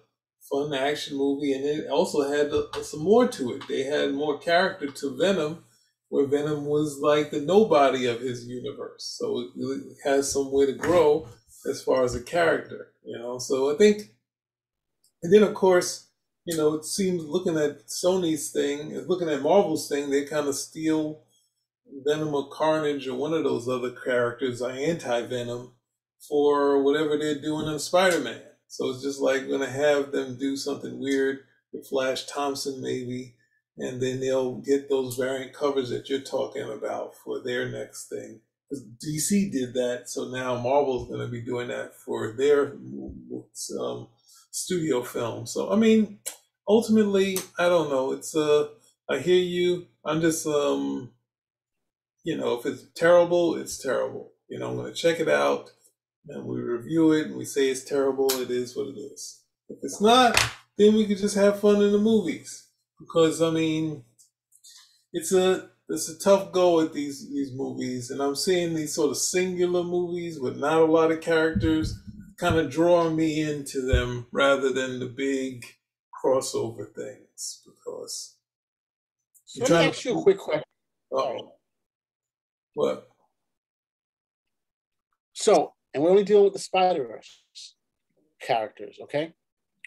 fun 0.50 0.74
action 0.74 1.16
movie, 1.16 1.52
and 1.52 1.64
it 1.64 1.88
also 1.88 2.28
had 2.30 2.50
some 2.82 3.00
more 3.00 3.28
to 3.28 3.54
it. 3.54 3.62
They 3.68 3.84
had 3.84 4.14
more 4.14 4.38
character 4.38 4.86
to 4.90 5.16
Venom, 5.16 5.64
where 6.08 6.26
Venom 6.26 6.64
was 6.64 6.98
like 6.98 7.30
the 7.30 7.40
nobody 7.40 8.06
of 8.06 8.20
his 8.20 8.46
universe. 8.46 9.16
So 9.18 9.40
it, 9.40 9.48
it 9.56 9.96
has 10.04 10.32
some 10.32 10.50
way 10.52 10.66
to 10.66 10.72
grow 10.72 11.28
as 11.68 11.82
far 11.82 12.04
as 12.04 12.14
a 12.14 12.22
character, 12.22 12.92
you 13.04 13.18
know. 13.18 13.38
So 13.38 13.72
I 13.72 13.76
think, 13.76 14.14
and 15.22 15.32
then 15.32 15.42
of 15.42 15.54
course, 15.54 16.06
you 16.44 16.56
know, 16.56 16.74
it 16.74 16.84
seems 16.84 17.24
looking 17.24 17.58
at 17.58 17.88
Sony's 17.88 18.50
thing, 18.50 18.96
looking 19.06 19.28
at 19.28 19.42
Marvel's 19.42 19.88
thing, 19.88 20.08
they 20.08 20.24
kind 20.24 20.48
of 20.48 20.54
steal 20.54 21.22
Venom 22.04 22.34
or 22.34 22.48
Carnage 22.48 23.06
or 23.06 23.14
one 23.14 23.34
of 23.34 23.44
those 23.44 23.68
other 23.68 23.90
characters, 23.90 24.62
anti 24.62 25.22
Venom, 25.22 25.72
for 26.26 26.82
whatever 26.82 27.16
they're 27.18 27.40
doing 27.40 27.66
in 27.66 27.78
Spider 27.78 28.20
Man. 28.20 28.40
So 28.68 28.90
it's 28.90 29.02
just 29.02 29.20
like 29.20 29.48
going 29.48 29.60
to 29.60 29.70
have 29.70 30.12
them 30.12 30.38
do 30.38 30.56
something 30.56 31.00
weird 31.00 31.40
with 31.72 31.88
Flash 31.88 32.26
Thompson, 32.26 32.80
maybe, 32.80 33.34
and 33.78 34.00
then 34.00 34.20
they'll 34.20 34.56
get 34.56 34.88
those 34.88 35.16
variant 35.16 35.52
covers 35.54 35.90
that 35.90 36.08
you're 36.08 36.20
talking 36.20 36.70
about 36.70 37.14
for 37.16 37.42
their 37.42 37.68
next 37.68 38.08
thing. 38.08 38.40
Because 38.68 38.84
DC 39.04 39.50
did 39.50 39.72
that, 39.74 40.10
so 40.10 40.28
now 40.28 40.60
Marvel's 40.60 41.08
going 41.08 41.20
to 41.20 41.28
be 41.28 41.40
doing 41.40 41.68
that 41.68 41.94
for 41.94 42.34
their 42.36 42.74
um, 43.80 44.08
studio 44.50 45.02
film. 45.02 45.46
So 45.46 45.72
I 45.72 45.76
mean, 45.76 46.18
ultimately, 46.68 47.38
I 47.58 47.70
don't 47.70 47.88
know. 47.88 48.12
It's 48.12 48.36
uh, 48.36 48.68
I 49.08 49.18
hear 49.18 49.42
you. 49.42 49.86
I'm 50.04 50.20
just 50.20 50.46
um, 50.46 51.12
you 52.24 52.36
know, 52.36 52.58
if 52.58 52.66
it's 52.66 52.84
terrible, 52.94 53.56
it's 53.56 53.78
terrible. 53.78 54.32
You 54.48 54.58
know, 54.58 54.68
I'm 54.68 54.76
going 54.76 54.92
to 54.92 54.98
check 54.98 55.18
it 55.18 55.28
out 55.30 55.70
and 56.28 56.44
we 56.44 56.60
review 56.60 57.12
it 57.12 57.26
and 57.26 57.36
we 57.36 57.44
say 57.44 57.68
it's 57.68 57.84
terrible, 57.84 58.30
it 58.40 58.50
is 58.50 58.76
what 58.76 58.88
it 58.88 58.98
is. 58.98 59.42
If 59.68 59.78
it's 59.82 60.00
not, 60.00 60.40
then 60.76 60.94
we 60.94 61.06
could 61.06 61.18
just 61.18 61.36
have 61.36 61.60
fun 61.60 61.82
in 61.82 61.92
the 61.92 61.98
movies. 61.98 62.68
Because 62.98 63.40
I 63.42 63.50
mean, 63.50 64.04
it's 65.12 65.32
a 65.32 65.70
it's 65.88 66.08
a 66.08 66.18
tough 66.18 66.52
go 66.52 66.80
at 66.80 66.92
these 66.92 67.30
these 67.30 67.52
movies, 67.52 68.10
and 68.10 68.20
I'm 68.20 68.34
seeing 68.34 68.74
these 68.74 68.94
sort 68.94 69.10
of 69.10 69.16
singular 69.16 69.84
movies 69.84 70.40
with 70.40 70.56
not 70.56 70.82
a 70.82 70.84
lot 70.84 71.10
of 71.10 71.20
characters, 71.20 71.98
kind 72.36 72.56
of 72.56 72.70
drawing 72.70 73.16
me 73.16 73.40
into 73.40 73.82
them 73.82 74.26
rather 74.32 74.72
than 74.72 74.98
the 74.98 75.06
big 75.06 75.64
crossover 76.22 76.92
things. 76.94 77.62
Because 77.64 78.36
let 79.58 79.70
me 79.70 79.76
ask 79.76 80.04
you 80.04 80.18
a 80.18 80.22
quick 80.22 80.38
question. 80.38 80.64
Oh, 81.12 81.54
what? 82.74 83.08
So 85.32 85.72
and 85.98 86.04
we're 86.04 86.12
only 86.12 86.22
dealing 86.22 86.44
with 86.44 86.52
the 86.52 86.60
Spider 86.60 87.08
Verse 87.08 87.74
characters, 88.40 88.98
okay? 89.02 89.32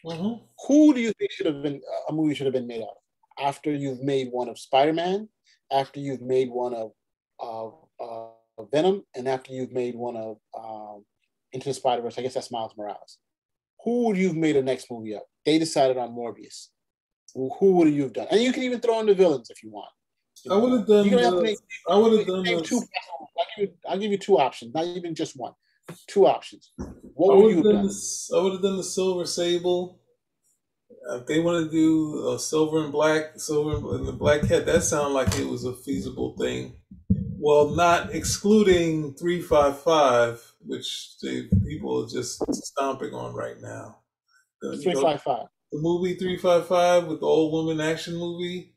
Mm-hmm. 0.06 0.44
Who 0.68 0.94
do 0.94 1.00
you 1.00 1.14
think 1.14 1.32
should 1.32 1.46
have 1.46 1.64
been 1.64 1.82
a 2.10 2.12
movie 2.12 2.36
should 2.36 2.48
have 2.48 2.54
been 2.54 2.68
made 2.68 2.82
of 2.82 2.98
after 3.40 3.74
you've 3.74 4.02
made 4.02 4.28
one 4.30 4.50
of 4.50 4.60
Spider 4.60 4.92
Man, 4.92 5.30
after 5.72 6.02
you've 6.02 6.22
made 6.22 6.50
one 6.50 6.74
of 6.74 6.92
uh, 7.40 8.66
Venom, 8.74 9.06
and 9.16 9.26
after 9.26 9.54
you've 9.54 9.72
made 9.72 9.96
one 9.96 10.18
of 10.18 10.38
um, 10.58 11.06
Into 11.54 11.70
the 11.70 11.74
Spider 11.74 12.02
Verse? 12.02 12.18
I 12.18 12.24
guess 12.24 12.34
that's 12.34 12.52
Miles 12.52 12.74
Morales. 12.78 13.18
Who 13.86 14.08
would 14.08 14.18
you've 14.18 14.36
made 14.36 14.58
a 14.58 14.62
next 14.62 14.92
movie 14.92 15.16
of? 15.16 15.22
They 15.46 15.60
decided 15.60 15.98
on 15.98 16.10
Morbius. 16.10 16.68
who 17.34 17.76
would 17.76 17.88
you 17.88 18.04
have 18.04 18.14
done? 18.14 18.28
And 18.32 18.42
you 18.42 18.52
can 18.52 18.64
even 18.64 18.82
throw 18.82 19.00
in 19.00 19.06
the 19.06 19.16
villains 19.16 19.50
if 19.50 19.64
you 19.64 19.70
want. 19.70 19.88
I 20.50 20.58
would 20.58 20.74
have 20.74 20.88
done. 20.88 21.10
The, 21.10 21.42
make, 21.42 21.58
I 21.90 21.96
would 21.96 22.20
have 22.20 22.28
done. 22.28 22.64
Two, 22.64 22.82
I'll 22.82 23.46
give, 23.56 23.70
you, 23.70 23.74
I'll 23.88 23.98
give 23.98 24.12
you 24.12 24.18
two 24.18 24.40
options, 24.40 24.74
not 24.74 24.88
even 24.88 25.16
just 25.16 25.38
one. 25.38 25.54
Two 26.08 26.28
options. 26.28 26.72
What 27.14 27.38
would 27.38 27.50
you 27.50 27.56
have 27.58 27.66
done? 27.66 27.88
The, 27.88 28.30
I 28.36 28.42
would 28.42 28.54
have 28.54 28.62
done 28.62 28.78
the 28.78 28.84
Silver 28.84 29.26
Sable. 29.26 30.00
Uh, 31.10 31.18
if 31.18 31.26
they 31.26 31.40
want 31.40 31.66
to 31.66 31.72
do 31.72 32.30
a 32.30 32.38
silver 32.38 32.84
and 32.84 32.92
black, 32.92 33.40
silver 33.40 33.96
and 33.96 34.08
the 34.08 34.12
black 34.12 34.42
cat, 34.48 34.66
that 34.66 34.84
sounded 34.84 35.14
like 35.14 35.36
it 35.40 35.48
was 35.48 35.66
a 35.66 35.74
feasible 35.74 36.36
thing. 36.38 36.76
Well, 37.10 37.70
not 37.70 38.14
excluding 38.14 39.16
three 39.16 39.42
five 39.42 39.80
five, 39.80 40.44
which 40.60 41.18
the 41.22 41.50
people 41.66 42.04
are 42.04 42.08
just 42.08 42.44
stomping 42.54 43.14
on 43.14 43.34
right 43.34 43.60
now. 43.60 43.98
Three 44.62 44.94
five 44.94 45.24
five. 45.24 45.48
The 45.72 45.80
movie 45.80 46.16
three 46.16 46.38
five 46.38 46.68
five 46.68 47.08
with 47.08 47.22
the 47.22 47.26
old 47.26 47.52
woman 47.52 47.82
action 47.82 48.16
movie 48.16 48.76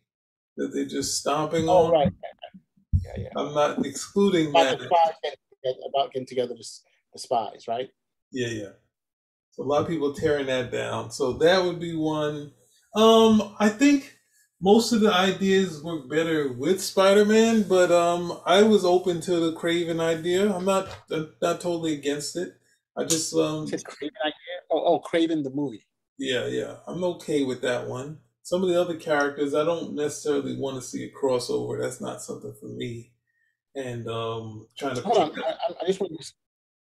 that 0.57 0.69
they're 0.73 0.87
just 0.87 1.21
stomping 1.21 1.69
oh, 1.69 1.87
on. 1.87 1.93
right. 1.93 2.13
Yeah, 3.05 3.13
yeah. 3.19 3.29
I'm 3.37 3.53
not 3.53 3.85
excluding 3.85 4.49
about 4.51 4.79
that. 4.79 4.91
Getting, 5.63 5.83
about 5.89 6.13
getting 6.13 6.27
together 6.27 6.55
the, 6.55 6.65
the 6.65 6.94
spies, 7.19 7.67
right? 7.69 7.89
Yeah, 8.33 8.49
yeah. 8.49 8.73
So 9.51 9.63
a 9.63 9.65
lot 9.65 9.83
of 9.83 9.89
people 9.89 10.13
tearing 10.13 10.47
that 10.47 10.73
down. 10.73 11.11
So 11.11 11.35
that 11.35 11.65
would 11.65 11.79
be 11.79 11.95
one. 11.95 12.53
Um, 12.95 13.55
I 13.61 13.69
think 13.69 14.17
most 14.61 14.93
of 14.93 15.01
the 15.01 15.13
ideas 15.13 15.83
work 15.83 16.09
better 16.09 16.53
with 16.53 16.83
Spider-Man, 16.83 17.65
but 17.69 17.93
um, 17.93 18.41
I 18.47 18.63
was 18.63 18.85
open 18.85 19.21
to 19.23 19.39
the 19.39 19.53
Kraven 19.53 20.01
idea. 20.01 20.53
I'm 20.53 20.65
not 20.65 20.89
I'm 21.11 21.35
not 21.43 21.61
totally 21.61 21.95
against 21.95 22.37
it. 22.37 22.55
I 22.97 23.05
just 23.05 23.35
um, 23.35 23.67
Kraven 23.67 24.11
idea. 24.25 24.57
Oh, 24.71 24.83
oh, 24.85 25.01
Kraven 25.01 25.45
the 25.45 25.51
movie. 25.51 25.87
Yeah, 26.19 26.47
yeah, 26.47 26.77
I'm 26.87 27.05
okay 27.05 27.45
with 27.45 27.61
that 27.63 27.89
one. 27.89 28.19
Some 28.43 28.63
of 28.63 28.69
the 28.69 28.81
other 28.81 28.97
characters, 28.97 29.55
I 29.55 29.65
don't 29.65 29.95
necessarily 29.95 30.57
want 30.57 30.77
to 30.77 30.83
see 30.83 31.05
a 31.05 31.11
crossover. 31.11 31.81
That's 31.81 32.01
not 32.01 32.23
something 32.23 32.55
for 32.61 32.67
me. 32.67 33.13
And 33.75 34.07
um, 34.07 34.69
trying 34.79 34.95
to 34.95 35.03
hold 35.03 35.19
on, 35.19 35.43
I, 35.43 35.83
I, 35.83 35.87
just 35.87 36.01
want 36.01 36.13
to 36.19 36.33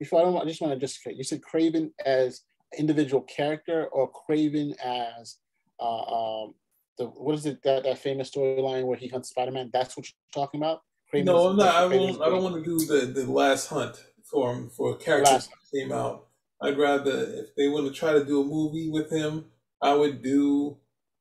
before 0.04 0.20
I 0.20 0.24
don't. 0.24 0.38
I 0.38 0.46
just 0.46 0.62
want 0.62 0.74
to 0.74 0.80
just 0.80 1.00
you 1.06 1.24
said 1.24 1.42
Kraven 1.42 1.92
as 2.06 2.42
individual 2.78 3.22
character 3.24 3.88
or 3.88 4.12
Kraven 4.12 4.76
as 4.84 5.38
uh, 5.80 6.44
um, 6.44 6.54
the 6.98 7.06
what 7.06 7.36
is 7.36 7.46
it 7.46 7.63
that 7.63 7.84
that 7.84 8.00
famous 8.00 8.32
storyline 8.32 8.86
where 8.86 8.98
he 8.98 9.08
hunts 9.08 9.30
Spider 9.30 9.52
Man? 9.52 9.70
That's 9.72 9.96
what 9.96 10.06
you're 10.06 10.44
talking 10.44 10.60
about. 10.60 10.82
Kraven 11.12 11.26
no, 11.26 11.48
I'm 11.48 11.58
not. 11.58 11.74
I 11.74 11.86
won't. 11.86 12.22
I 12.22 12.30
don't 12.30 12.44
want 12.44 12.56
to 12.56 12.63
do 12.63 12.86
the 12.86 13.06
the 13.06 13.32
last 13.32 13.68
hunt 13.68 14.04
for 14.30 14.54
him 14.54 14.70
for 14.70 14.92
a 14.92 14.98
character 14.98 15.32
that 15.32 15.48
came 15.74 15.92
out. 15.92 16.28
I'd 16.62 16.78
rather 16.78 17.24
if 17.24 17.56
they 17.56 17.70
want 17.70 17.88
to 17.88 17.94
try 17.94 18.13
to 18.13 18.26
do 18.26 18.42
a 18.42 18.46
movie 18.46 18.89
with 18.89 19.10
him, 19.10 19.46
I 19.82 19.94
would 19.94 20.22
do 20.22 20.78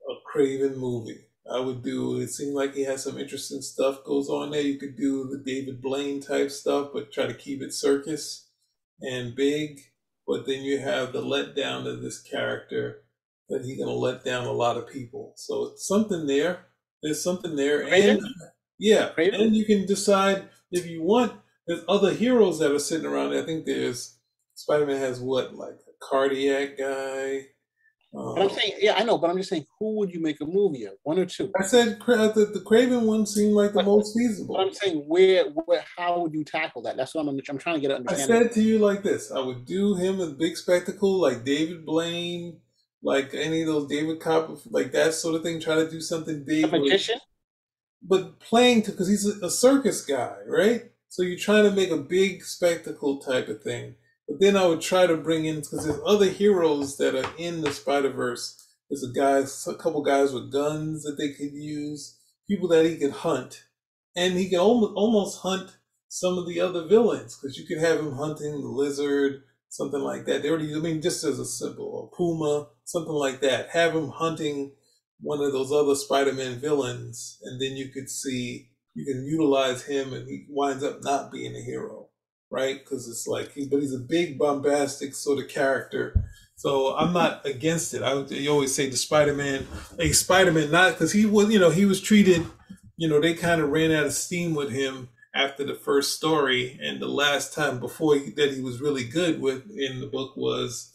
a 0.09 0.15
Kraven 0.29 0.77
movie. 0.77 1.27
I 1.51 1.61
would 1.61 1.83
do. 1.85 2.21
It 2.21 2.31
seemed 2.31 2.55
like 2.55 2.75
he 2.75 2.83
has 2.83 3.05
some 3.05 3.19
interesting 3.19 3.63
stuff 3.63 4.05
goes 4.05 4.29
on 4.29 4.51
there. 4.51 4.61
You 4.61 4.79
could 4.79 4.97
do 4.97 5.29
the 5.29 5.39
David 5.39 5.81
Blaine 5.83 6.21
type 6.21 6.51
stuff, 6.51 6.91
but 6.93 7.13
try 7.13 7.27
to 7.27 7.35
keep 7.35 7.63
it 7.63 7.73
circus 7.73 8.49
and 9.03 9.35
big. 9.35 9.81
But 10.27 10.47
then 10.47 10.63
you 10.63 10.79
have 10.79 11.13
the 11.13 11.23
letdown 11.23 11.87
of 11.87 12.01
this 12.01 12.21
character 12.21 13.03
that 13.49 13.65
he's 13.65 13.79
gonna 13.79 13.93
let 13.93 14.25
down 14.25 14.47
a 14.47 14.53
lot 14.53 14.77
of 14.77 14.89
people. 14.89 15.35
So 15.37 15.67
it's 15.67 15.87
something 15.87 16.27
there. 16.27 16.67
There's 17.03 17.23
something 17.23 17.57
there, 17.57 17.83
and 17.83 18.21
yeah, 18.79 19.11
and 19.17 19.57
you 19.57 19.65
can 19.65 19.87
decide 19.87 20.49
if 20.71 20.87
you 20.87 21.03
want. 21.03 21.33
There's 21.67 21.85
other 21.89 22.13
heroes 22.13 22.59
that 22.59 22.73
are 22.73 22.79
sitting 22.79 23.07
around. 23.07 23.35
I 23.35 23.45
think 23.45 23.67
there's 23.67 24.19
Spider 24.55 24.87
Man 24.87 24.99
has 24.99 25.21
what, 25.21 25.55
like 25.55 25.75
a 25.75 26.05
cardiac 26.05 26.79
guy. 26.79 27.47
Um, 28.15 28.35
but 28.35 28.43
I'm 28.43 28.51
saying, 28.51 28.73
yeah, 28.79 28.95
I 28.97 29.05
know, 29.05 29.17
but 29.17 29.31
I'm 29.31 29.39
just 29.39 29.49
saying, 29.49 29.67
who 29.79 29.97
would 29.97 30.13
you 30.13 30.21
make 30.21 30.41
a 30.43 30.45
movie 30.45 30.85
of? 30.85 30.95
One 31.03 31.19
or 31.19 31.25
two? 31.25 31.51
I 31.59 31.65
said 31.65 31.99
the, 31.99 32.51
the 32.53 32.61
Kraven 32.61 33.03
one 33.03 33.25
seemed 33.25 33.55
like 33.55 33.71
the 33.71 33.77
but, 33.77 33.87
most 33.87 34.15
feasible. 34.15 34.57
But 34.57 34.67
I'm 34.67 34.75
saying, 34.75 34.99
where, 35.09 35.47
where, 35.47 35.83
how 35.97 36.21
would 36.21 36.35
you 36.35 36.45
tackle 36.45 36.83
that? 36.83 36.99
That's 36.99 37.15
what 37.15 37.27
I'm, 37.27 37.41
I'm 37.49 37.59
trying 37.59 37.77
to 37.77 37.81
get 37.81 37.91
an 37.91 37.99
understanding. 37.99 38.37
I 38.37 38.43
said 38.43 38.53
to 38.53 38.63
you 38.63 38.79
like 38.79 39.03
this: 39.03 39.33
I 39.33 39.41
would 39.41 39.65
do 39.65 39.95
him 39.95 40.21
a 40.21 40.29
big 40.29 40.59
spectacle, 40.59 41.21
like 41.21 41.45
David 41.45 41.87
Blaine, 41.87 42.61
like 43.03 43.33
any 43.33 43.63
of 43.63 43.69
those 43.69 43.89
David 43.89 44.21
Copper, 44.21 44.57
like 44.69 44.93
that 44.93 45.15
sort 45.15 45.35
of 45.35 45.43
thing. 45.43 45.59
Try 45.59 45.77
to 45.77 45.91
do 45.91 46.01
something 46.01 46.45
big. 46.45 46.65
A 46.65 46.69
magician. 46.69 47.19
But 48.03 48.41
playing 48.41 48.83
to 48.83 48.91
because 48.91 49.09
he's 49.09 49.27
a, 49.27 49.47
a 49.47 49.51
circus 49.51 50.05
guy, 50.05 50.35
right? 50.47 50.83
So 51.09 51.23
you're 51.23 51.39
trying 51.39 51.65
to 51.65 51.71
make 51.71 51.91
a 51.91 51.97
big 51.97 52.45
spectacle 52.45 53.21
type 53.21 53.49
of 53.49 53.63
thing. 53.63 53.95
But 54.33 54.41
then 54.41 54.57
I 54.57 54.67
would 54.67 54.81
try 54.81 55.07
to 55.07 55.19
bring 55.19 55.45
in 55.45 55.57
because 55.57 55.85
there's 55.85 56.01
other 56.07 56.31
heroes 56.31 56.97
that 56.97 57.15
are 57.15 57.31
in 57.37 57.61
the 57.61 57.71
Spider 57.71 58.09
Verse. 58.09 58.67
There's 58.89 59.03
a 59.03 59.13
guy, 59.13 59.41
a 59.71 59.75
couple 59.77 60.03
guys 60.03 60.33
with 60.33 60.51
guns 60.51 61.03
that 61.03 61.19
they 61.19 61.35
could 61.35 61.53
use, 61.53 62.19
people 62.49 62.67
that 62.69 62.87
he 62.87 62.97
could 62.97 63.11
hunt, 63.11 63.65
and 64.17 64.33
he 64.33 64.49
can 64.49 64.59
almost 64.59 64.95
almost 64.97 65.41
hunt 65.41 65.77
some 66.09 66.39
of 66.39 66.49
the 66.49 66.61
other 66.61 66.87
villains 66.87 67.37
because 67.37 67.59
you 67.59 67.67
could 67.67 67.77
have 67.77 67.99
him 67.99 68.13
hunting 68.13 68.53
the 68.53 68.69
lizard, 68.69 69.43
something 69.69 70.01
like 70.01 70.25
that. 70.25 70.43
They 70.43 70.49
already, 70.49 70.75
I 70.75 70.79
mean, 70.79 71.03
just 71.03 71.25
as 71.25 71.39
a 71.39 71.45
symbol, 71.45 72.11
a 72.11 72.17
puma, 72.17 72.69
something 72.85 73.13
like 73.13 73.43
that. 73.43 73.69
Have 73.69 73.95
him 73.95 74.09
hunting 74.09 74.73
one 75.21 75.43
of 75.43 75.53
those 75.53 75.71
other 75.71 75.95
Spider-Man 75.95 76.59
villains, 76.59 77.39
and 77.43 77.61
then 77.61 77.77
you 77.77 77.91
could 77.91 78.09
see 78.09 78.71
you 78.95 79.05
can 79.05 79.27
utilize 79.27 79.83
him, 79.83 80.15
and 80.15 80.27
he 80.27 80.47
winds 80.49 80.83
up 80.83 81.05
not 81.05 81.31
being 81.31 81.55
a 81.55 81.61
hero 81.61 82.09
right? 82.53 82.79
Because 82.79 83.09
it's 83.09 83.27
like, 83.27 83.53
he, 83.53 83.67
but 83.67 83.81
he's 83.81 83.95
a 83.95 83.99
big, 83.99 84.39
bombastic 84.39 85.15
sort 85.15 85.43
of 85.43 85.49
character. 85.49 86.25
So 86.55 86.95
I'm 86.95 87.13
not 87.13 87.45
against 87.45 87.95
it. 87.95 88.03
I 88.03 88.21
you 88.21 88.51
always 88.51 88.75
say 88.75 88.89
the 88.89 88.97
Spider-Man, 88.97 89.67
a 89.99 90.13
Spider-Man, 90.13 90.71
not 90.71 90.93
because 90.93 91.13
he 91.13 91.27
was, 91.27 91.51
you 91.51 91.59
know, 91.59 91.71
he 91.71 91.87
was 91.87 92.01
treated, 92.01 92.47
you 92.97 93.09
know, 93.09 93.21
they 93.21 93.35
kind 93.35 93.61
of 93.61 93.71
ran 93.71 93.91
out 93.91 94.07
of 94.07 94.13
steam 94.13 94.55
with 94.55 94.71
him 94.71 95.09
after 95.35 95.65
the 95.65 95.75
first 95.75 96.15
story, 96.15 96.79
and 96.81 97.01
the 97.01 97.09
last 97.09 97.55
time 97.55 97.81
before 97.81 98.17
he, 98.17 98.31
that 98.33 98.53
he 98.53 98.61
was 98.61 98.83
really 98.83 99.03
good 99.03 99.41
with 99.41 99.63
in 99.75 99.99
the 99.99 100.07
book 100.07 100.37
was 100.37 100.95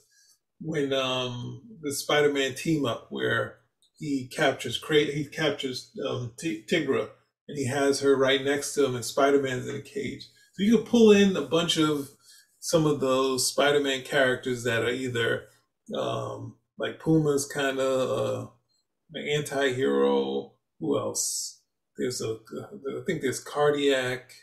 when 0.62 0.94
um 0.94 1.64
the 1.82 1.92
Spider-Man 1.92 2.54
team 2.54 2.86
up 2.86 3.08
where 3.10 3.58
he 3.98 4.28
captures 4.28 4.82
he 4.90 5.26
captures 5.26 5.92
um, 6.08 6.34
Tigra 6.40 7.10
and 7.48 7.58
he 7.58 7.68
has 7.68 8.02
her 8.02 8.16
right 8.16 8.44
next 8.44 8.74
to 8.76 8.86
him, 8.86 8.96
and 8.96 9.04
Spider-Man's 9.04 9.68
in 9.68 9.76
a 9.76 9.82
cage. 9.82 10.28
So 10.58 10.64
you 10.64 10.78
could 10.78 10.88
pull 10.88 11.12
in 11.12 11.38
a 11.38 11.44
bunch 11.44 11.78
of 11.78 12.10
some 12.60 12.88
of 12.88 13.00
those 13.00 13.48
Spider-Man 13.48 14.02
characters 14.02 14.64
that 14.64 14.82
are 14.82 14.90
either 14.90 15.44
um, 15.96 16.56
like 16.80 17.02
Puma's 17.02 17.46
kind 17.46 17.80
of 17.80 18.10
uh, 18.10 18.48
an 19.14 19.28
anti-hero. 19.28 20.54
Who 20.80 20.98
else? 20.98 21.62
There's 21.96 22.22
a, 22.22 22.38
I 22.60 23.04
think 23.06 23.22
there's 23.22 23.40
Cardiac, 23.40 24.34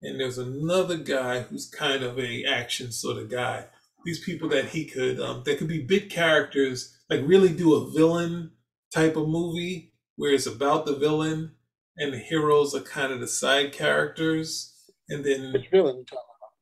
and 0.00 0.20
there's 0.20 0.38
another 0.38 0.96
guy 0.96 1.40
who's 1.40 1.68
kind 1.68 2.04
of 2.04 2.18
a 2.20 2.44
action 2.44 2.92
sort 2.92 3.18
of 3.18 3.28
guy. 3.28 3.66
These 4.04 4.24
people 4.24 4.48
that 4.50 4.66
he 4.66 4.84
could, 4.84 5.20
um, 5.20 5.42
that 5.44 5.58
could 5.58 5.68
be 5.68 5.82
big 5.82 6.08
characters, 6.10 6.96
like 7.10 7.20
really 7.24 7.52
do 7.52 7.74
a 7.74 7.90
villain 7.90 8.52
type 8.94 9.16
of 9.16 9.28
movie 9.28 9.92
where 10.16 10.34
it's 10.34 10.46
about 10.46 10.86
the 10.86 10.96
villain 10.96 11.52
and 11.96 12.12
the 12.12 12.18
heroes 12.18 12.74
are 12.74 12.80
kind 12.80 13.12
of 13.12 13.20
the 13.20 13.28
side 13.28 13.72
characters 13.72 14.71
and 15.12 15.24
then 15.24 15.52
which 15.52 15.68
villain 15.70 15.96
you 15.98 16.04
talking 16.04 16.24
about? 16.38 16.52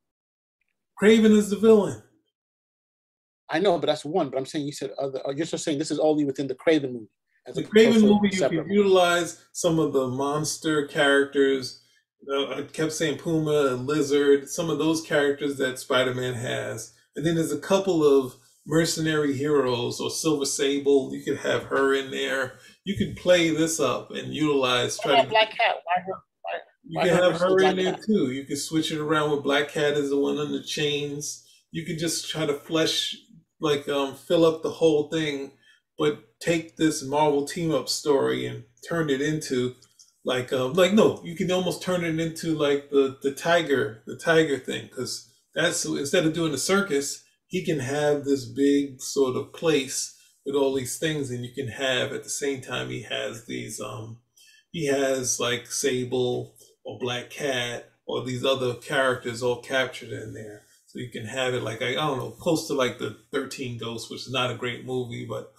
Kraven 1.00 1.36
is 1.36 1.50
the 1.50 1.56
villain. 1.56 2.02
I 3.48 3.58
know, 3.58 3.78
but 3.78 3.86
that's 3.86 4.04
one. 4.04 4.30
But 4.30 4.38
I'm 4.38 4.46
saying 4.46 4.66
you 4.66 4.72
said 4.72 4.90
other. 4.98 5.20
You're 5.34 5.46
just 5.46 5.64
saying 5.64 5.78
this 5.78 5.90
is 5.90 5.98
only 5.98 6.24
within 6.24 6.46
the 6.46 6.54
Kraven 6.54 6.92
movie. 6.92 7.08
As 7.46 7.56
the 7.56 7.64
Kraven 7.64 8.02
movie, 8.02 8.28
you 8.30 8.38
can 8.38 8.56
movie. 8.56 8.74
utilize 8.74 9.44
some 9.52 9.78
of 9.78 9.92
the 9.92 10.06
monster 10.06 10.86
characters. 10.86 11.82
Uh, 12.30 12.50
I 12.50 12.62
kept 12.62 12.92
saying 12.92 13.18
Puma 13.18 13.74
and 13.74 13.86
Lizard, 13.86 14.48
some 14.48 14.68
of 14.68 14.78
those 14.78 15.00
characters 15.00 15.56
that 15.56 15.78
Spider-Man 15.78 16.34
has, 16.34 16.92
and 17.16 17.24
then 17.24 17.34
there's 17.36 17.50
a 17.50 17.58
couple 17.58 18.04
of 18.04 18.34
mercenary 18.66 19.32
heroes 19.32 20.00
or 20.00 20.10
Silver 20.10 20.44
Sable. 20.44 21.14
You 21.14 21.24
could 21.24 21.38
have 21.38 21.64
her 21.64 21.94
in 21.94 22.10
there. 22.10 22.58
You 22.84 22.94
could 22.96 23.16
play 23.16 23.50
this 23.50 23.80
up 23.80 24.10
and 24.10 24.34
utilize. 24.34 24.98
Try 24.98 25.22
to, 25.22 25.28
Black 25.28 25.50
Cat. 25.50 25.76
Why 25.84 26.02
her? 26.06 26.22
You 26.90 27.00
can 27.00 27.08
have 27.08 27.40
her 27.40 27.60
in 27.60 27.76
there 27.76 27.96
too. 27.96 28.32
You 28.32 28.44
can 28.44 28.56
switch 28.56 28.90
it 28.90 28.98
around 28.98 29.30
with 29.30 29.44
Black 29.44 29.68
Cat 29.68 29.94
as 29.94 30.10
the 30.10 30.18
one 30.18 30.38
on 30.38 30.50
the 30.50 30.62
chains. 30.62 31.46
You 31.70 31.84
can 31.84 31.98
just 31.98 32.28
try 32.28 32.46
to 32.46 32.54
flesh, 32.54 33.16
like, 33.60 33.88
um, 33.88 34.16
fill 34.16 34.44
up 34.44 34.62
the 34.62 34.70
whole 34.70 35.08
thing, 35.08 35.52
but 35.96 36.24
take 36.40 36.76
this 36.76 37.04
Marvel 37.04 37.44
team 37.46 37.70
up 37.70 37.88
story 37.88 38.44
and 38.44 38.64
turn 38.88 39.08
it 39.08 39.20
into, 39.20 39.76
like, 40.24 40.52
um, 40.52 40.72
like 40.72 40.92
no, 40.92 41.20
you 41.22 41.36
can 41.36 41.52
almost 41.52 41.80
turn 41.80 42.04
it 42.04 42.18
into 42.18 42.58
like 42.58 42.90
the 42.90 43.18
the 43.22 43.32
tiger, 43.32 44.02
the 44.06 44.16
tiger 44.16 44.58
thing, 44.58 44.86
because 44.86 45.32
that's 45.54 45.84
instead 45.84 46.26
of 46.26 46.32
doing 46.32 46.50
the 46.50 46.58
circus, 46.58 47.22
he 47.46 47.64
can 47.64 47.78
have 47.78 48.24
this 48.24 48.46
big 48.46 49.00
sort 49.00 49.36
of 49.36 49.52
place 49.52 50.16
with 50.44 50.56
all 50.56 50.74
these 50.74 50.98
things, 50.98 51.30
and 51.30 51.44
you 51.44 51.52
can 51.54 51.68
have 51.68 52.12
at 52.12 52.24
the 52.24 52.30
same 52.30 52.60
time 52.60 52.90
he 52.90 53.02
has 53.02 53.46
these 53.46 53.80
um 53.80 54.18
he 54.72 54.86
has 54.86 55.40
like 55.40 55.70
Sable 55.70 56.54
or 56.84 56.98
Black 56.98 57.30
Cat 57.30 57.90
or 58.06 58.24
these 58.24 58.44
other 58.44 58.74
characters 58.74 59.42
all 59.42 59.62
captured 59.62 60.10
in 60.10 60.34
there. 60.34 60.64
So 60.86 60.98
you 60.98 61.10
can 61.10 61.24
have 61.24 61.54
it 61.54 61.62
like 61.62 61.82
I, 61.82 61.94
don't 61.94 62.18
know, 62.18 62.30
close 62.30 62.66
to 62.66 62.74
like 62.74 62.98
the 62.98 63.16
Thirteen 63.32 63.78
Ghosts, 63.78 64.10
which 64.10 64.22
is 64.22 64.32
not 64.32 64.50
a 64.50 64.56
great 64.56 64.84
movie, 64.84 65.24
but 65.24 65.52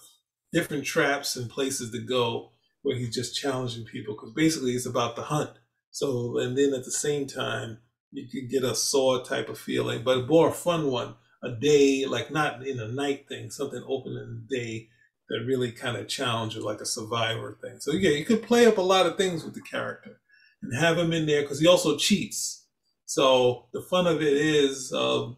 different 0.52 0.84
traps 0.84 1.36
and 1.36 1.48
places 1.48 1.90
to 1.90 1.98
go 1.98 2.50
where 2.82 2.96
he's 2.96 3.14
just 3.14 3.34
challenging 3.40 3.84
people 3.84 4.14
because 4.14 4.32
basically 4.34 4.72
it's 4.72 4.86
about 4.86 5.16
the 5.16 5.22
hunt. 5.22 5.50
So 5.90 6.38
and 6.38 6.56
then 6.56 6.74
at 6.74 6.84
the 6.84 6.90
same 6.92 7.26
time 7.26 7.78
you 8.10 8.28
could 8.28 8.50
get 8.50 8.62
a 8.62 8.74
sword 8.74 9.24
type 9.24 9.48
of 9.48 9.58
feeling, 9.58 10.02
but 10.04 10.18
a 10.18 10.26
more 10.26 10.52
fun 10.52 10.90
one. 10.90 11.14
A 11.44 11.50
day, 11.50 12.04
like 12.06 12.30
not 12.30 12.64
in 12.64 12.78
a 12.78 12.86
night 12.86 13.26
thing, 13.26 13.50
something 13.50 13.82
open 13.88 14.12
in 14.12 14.46
the 14.48 14.56
day 14.56 14.88
that 15.28 15.44
really 15.44 15.72
kind 15.72 15.96
of 15.96 16.06
challenge 16.06 16.54
you, 16.54 16.62
like 16.62 16.80
a 16.80 16.86
survivor 16.86 17.58
thing. 17.60 17.80
So 17.80 17.92
yeah, 17.92 18.10
you 18.10 18.24
could 18.24 18.44
play 18.44 18.64
up 18.64 18.78
a 18.78 18.82
lot 18.82 19.06
of 19.06 19.16
things 19.16 19.42
with 19.42 19.54
the 19.54 19.62
character 19.62 20.20
and 20.62 20.78
have 20.78 20.98
him 20.98 21.12
in 21.12 21.26
there 21.26 21.42
because 21.42 21.60
he 21.60 21.66
also 21.66 21.96
cheats. 21.96 22.66
So 23.04 23.66
the 23.72 23.82
fun 23.82 24.06
of 24.06 24.22
it 24.22 24.32
is 24.32 24.92
uh, 24.92 25.30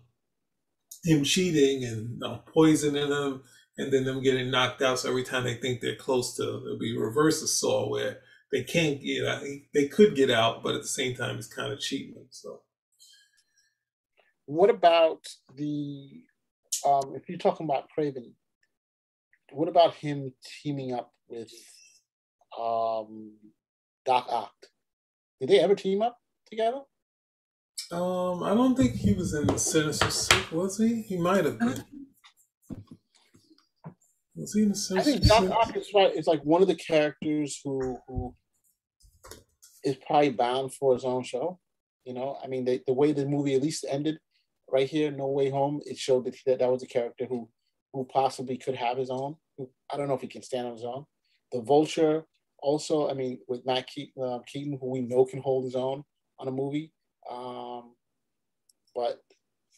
him 1.05 1.25
cheating 1.25 1.85
and 1.85 2.23
uh, 2.23 2.39
poisoning 2.53 3.11
them, 3.11 3.43
and 3.77 3.93
then 3.93 4.05
them 4.05 4.23
getting 4.23 4.51
knocked 4.51 4.83
out. 4.83 5.01
So 5.01 5.09
every 5.09 5.25
time 5.25 5.45
they 5.45 5.55
think 5.55 5.81
they're 5.81 5.97
close 5.97 6.37
to, 6.37 6.43
it'll 6.43 6.79
be 6.79 6.97
reverse 6.97 7.43
assault 7.43 7.91
where 7.91 8.19
they 8.53 8.63
can't 8.63 9.01
get 9.03 9.27
out. 9.27 9.43
They 9.75 9.89
could 9.89 10.15
get 10.15 10.31
out, 10.31 10.63
but 10.63 10.77
at 10.77 10.83
the 10.83 10.89
same 10.89 11.17
time, 11.17 11.37
it's 11.37 11.49
kind 11.49 11.73
of 11.73 11.81
cheating 11.81 12.15
them. 12.15 12.29
So, 12.31 12.63
what 14.47 14.71
about 14.71 15.27
the? 15.57 16.23
Um, 16.87 17.15
if 17.17 17.29
you're 17.29 17.39
talking 17.39 17.67
about 17.67 17.89
Kraven, 17.97 18.33
what 19.53 19.69
about 19.69 19.95
him 19.95 20.33
teaming 20.63 20.93
up 20.93 21.13
with 21.29 21.51
um, 22.57 23.33
Doc 24.07 24.27
Ock? 24.31 24.55
Did 25.45 25.51
they 25.51 25.61
ever 25.61 25.75
team 25.75 26.01
up 26.01 26.17
together? 26.51 26.81
Um, 27.93 28.43
I 28.43 28.55
don't 28.55 28.75
think 28.75 28.95
he 28.95 29.13
was 29.13 29.35
in 29.35 29.47
the 29.47 29.59
Sinister 29.59 30.09
Six, 30.09 30.51
was 30.51 30.79
he? 30.79 31.03
He 31.03 31.19
might 31.19 31.45
have 31.45 31.59
been. 31.59 31.85
Was 34.35 34.55
he 34.55 34.63
in 34.63 34.71
the 34.71 34.75
Sinister 34.75 35.11
I 35.11 35.19
think 35.19 35.27
Doc 35.27 35.51
Ock 35.51 35.77
is 35.77 35.91
right. 35.95 36.13
It's 36.15 36.27
like 36.27 36.41
one 36.45 36.63
of 36.63 36.69
the 36.69 36.77
characters 36.77 37.61
who 37.63 37.99
who 38.09 38.35
is 39.85 39.97
probably 40.07 40.31
bound 40.31 40.73
for 40.73 40.95
his 40.95 41.05
own 41.05 41.23
show. 41.23 41.61
You 42.07 42.15
know, 42.15 42.39
I 42.43 42.47
mean, 42.47 42.65
the, 42.65 42.83
the 42.87 42.95
way 42.95 43.13
the 43.13 43.27
movie 43.27 43.55
at 43.55 43.61
least 43.61 43.85
ended 43.87 44.17
right 44.73 44.89
here, 44.89 45.11
No 45.11 45.27
Way 45.27 45.51
Home, 45.51 45.83
it 45.85 45.99
showed 45.99 46.25
that 46.25 46.37
that, 46.47 46.61
that 46.61 46.73
was 46.73 46.83
a 46.83 46.87
character 46.87 47.27
who 47.27 47.51
who 47.93 48.07
possibly 48.07 48.57
could 48.57 48.77
have 48.77 48.97
his 48.97 49.11
own. 49.11 49.37
I 49.93 49.99
don't 49.99 50.09
know 50.09 50.15
if 50.15 50.23
he 50.23 50.27
can 50.27 50.43
stand 50.43 50.69
on 50.69 50.73
his 50.73 50.85
own. 50.85 51.05
The 51.53 51.61
Vulture, 51.61 52.25
also, 52.65 53.09
I 53.09 53.15
mean, 53.15 53.39
with 53.47 53.65
Matt 53.67 53.87
Keaton, 53.87 54.23
uh, 54.23 54.39
Keaton 54.47 54.79
who 54.81 54.91
we 54.91 55.03
know 55.03 55.25
can 55.25 55.41
hold 55.41 55.65
his 55.65 55.77
own 55.77 56.03
on 56.39 56.49
a 56.49 56.51
movie. 56.51 56.93
Um, 57.31 57.95
but 58.95 59.21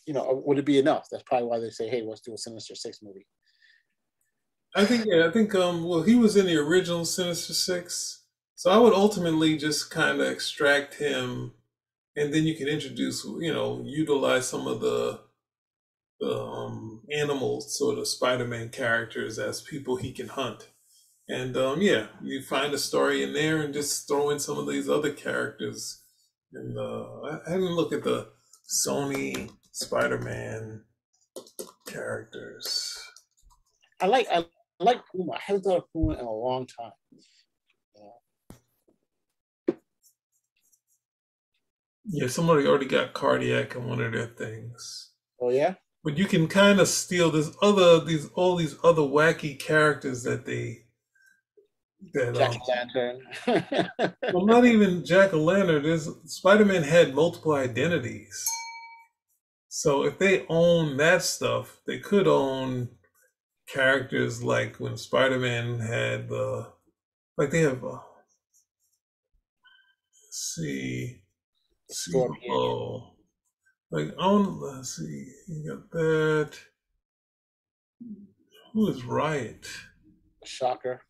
you 0.07 0.14
know, 0.14 0.42
would 0.46 0.59
it 0.59 0.64
be 0.64 0.79
enough? 0.79 1.09
That's 1.11 1.25
probably 1.25 1.49
why 1.49 1.59
they 1.59 1.70
say, 1.70 1.88
"Hey, 1.88 2.03
let's 2.03 2.20
do 2.20 2.35
a 2.35 2.38
Sinister 2.38 2.75
Six 2.75 3.01
movie." 3.03 3.27
I 4.75 4.85
think 4.85 5.07
yeah, 5.07 5.27
I 5.27 5.31
think 5.31 5.55
um 5.55 5.85
well 5.85 6.03
he 6.03 6.14
was 6.14 6.37
in 6.37 6.46
the 6.46 6.57
original 6.57 7.05
Sinister 7.05 7.55
Six. 7.55 8.22
So 8.55 8.70
I 8.70 8.79
would 8.79 8.94
ultimately 8.94 9.59
just 9.59 9.90
kind 9.90 10.20
of 10.20 10.27
extract 10.27 10.94
him 10.94 11.53
and 12.16 12.33
then 12.33 12.44
you 12.44 12.57
can 12.57 12.68
introduce, 12.68 13.25
you 13.25 13.53
know, 13.53 13.83
utilize 13.85 14.49
some 14.49 14.66
of 14.66 14.81
the 14.81 15.20
the 16.18 16.35
um, 16.35 17.03
animal 17.12 17.61
sort 17.61 17.99
of 17.99 18.09
Spider-Man 18.09 18.70
characters 18.70 19.38
as 19.38 19.61
people 19.61 19.96
he 19.96 20.12
can 20.12 20.29
hunt. 20.29 20.70
And 21.28 21.56
um, 21.56 21.82
yeah, 21.82 22.06
you 22.22 22.42
find 22.42 22.72
a 22.72 22.78
story 22.78 23.22
in 23.22 23.32
there 23.32 23.62
and 23.62 23.74
just 23.74 24.06
throw 24.06 24.30
in 24.30 24.38
some 24.38 24.58
of 24.58 24.68
these 24.68 24.88
other 24.88 25.12
characters. 25.12 26.02
And 26.52 26.78
uh, 26.78 27.20
I, 27.22 27.38
I 27.46 27.50
didn't 27.54 27.74
look 27.74 27.92
at 27.92 28.04
the 28.04 28.28
Sony 28.68 29.50
Spider-Man 29.72 30.82
characters. 31.86 32.98
I 34.00 34.06
like 34.06 34.26
I 34.30 34.44
like 34.78 35.00
Puma. 35.10 35.32
I 35.32 35.40
haven't 35.40 35.62
thought 35.62 35.78
of 35.78 35.92
Puma 35.92 36.14
in 36.14 36.24
a 36.24 36.30
long 36.30 36.66
time. 36.66 36.92
Yeah, 42.08 42.28
somebody 42.28 42.66
already 42.66 42.86
got 42.86 43.14
cardiac 43.14 43.74
in 43.74 43.84
one 43.88 44.00
of 44.00 44.12
their 44.12 44.26
things. 44.26 45.10
Oh 45.40 45.50
yeah. 45.50 45.74
But 46.04 46.18
you 46.18 46.26
can 46.26 46.46
kind 46.46 46.78
of 46.78 46.86
steal 46.86 47.30
this 47.32 47.50
other 47.60 47.98
these 48.04 48.28
all 48.34 48.54
these 48.54 48.76
other 48.84 49.02
wacky 49.02 49.58
characters 49.58 50.22
that 50.22 50.46
they 50.46 50.86
that 52.14 52.35
Jack 52.35 52.55
um, 52.55 52.61
Lantern. 52.69 54.14
well, 54.33 54.47
not 54.47 54.64
even 54.64 55.05
Jack 55.05 55.33
o' 55.33 55.38
Lantern. 55.42 55.99
Spider-Man 56.27 56.83
had 56.83 57.14
multiple 57.14 57.53
identities. 57.53 58.45
So 59.69 60.05
if 60.05 60.19
they 60.19 60.47
own 60.49 60.97
that 60.97 61.23
stuff, 61.23 61.81
they 61.87 61.99
could 61.99 62.27
own 62.27 62.88
characters 63.69 64.42
like 64.42 64.77
when 64.77 64.97
Spider-Man 64.97 65.81
had 65.81 66.29
the 66.29 66.73
like 67.37 67.51
they 67.51 67.61
have. 67.61 67.85
Uh, 67.85 67.99
see 70.31 71.21
Oh, 72.51 73.14
like 73.90 74.14
on. 74.19 74.61
Let's 74.61 74.97
see. 74.97 75.33
You 75.49 75.69
got 75.69 75.90
that. 75.90 76.59
Who 78.73 78.88
is 78.88 79.05
right? 79.05 79.66
Shocker. 80.45 81.01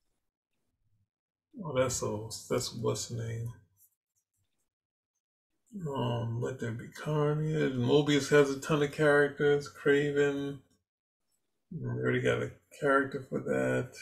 Oh, 1.65 1.73
that's 1.77 2.03
a 2.03 2.29
that's 2.51 2.75
what's 2.75 3.09
the 3.09 3.23
name. 3.23 3.53
Um, 5.89 6.41
let 6.41 6.59
there 6.59 6.73
be 6.73 6.89
carnage. 6.89 7.75
Morbius 7.75 8.31
has 8.31 8.51
a 8.51 8.61
ton 8.61 8.83
of 8.83 8.93
characters. 8.93 9.71
Kraven. 9.71 10.59
We 11.71 11.87
already 11.87 12.21
got 12.21 12.43
a 12.43 12.53
character 12.81 13.27
for 13.29 13.41
that. 13.41 13.93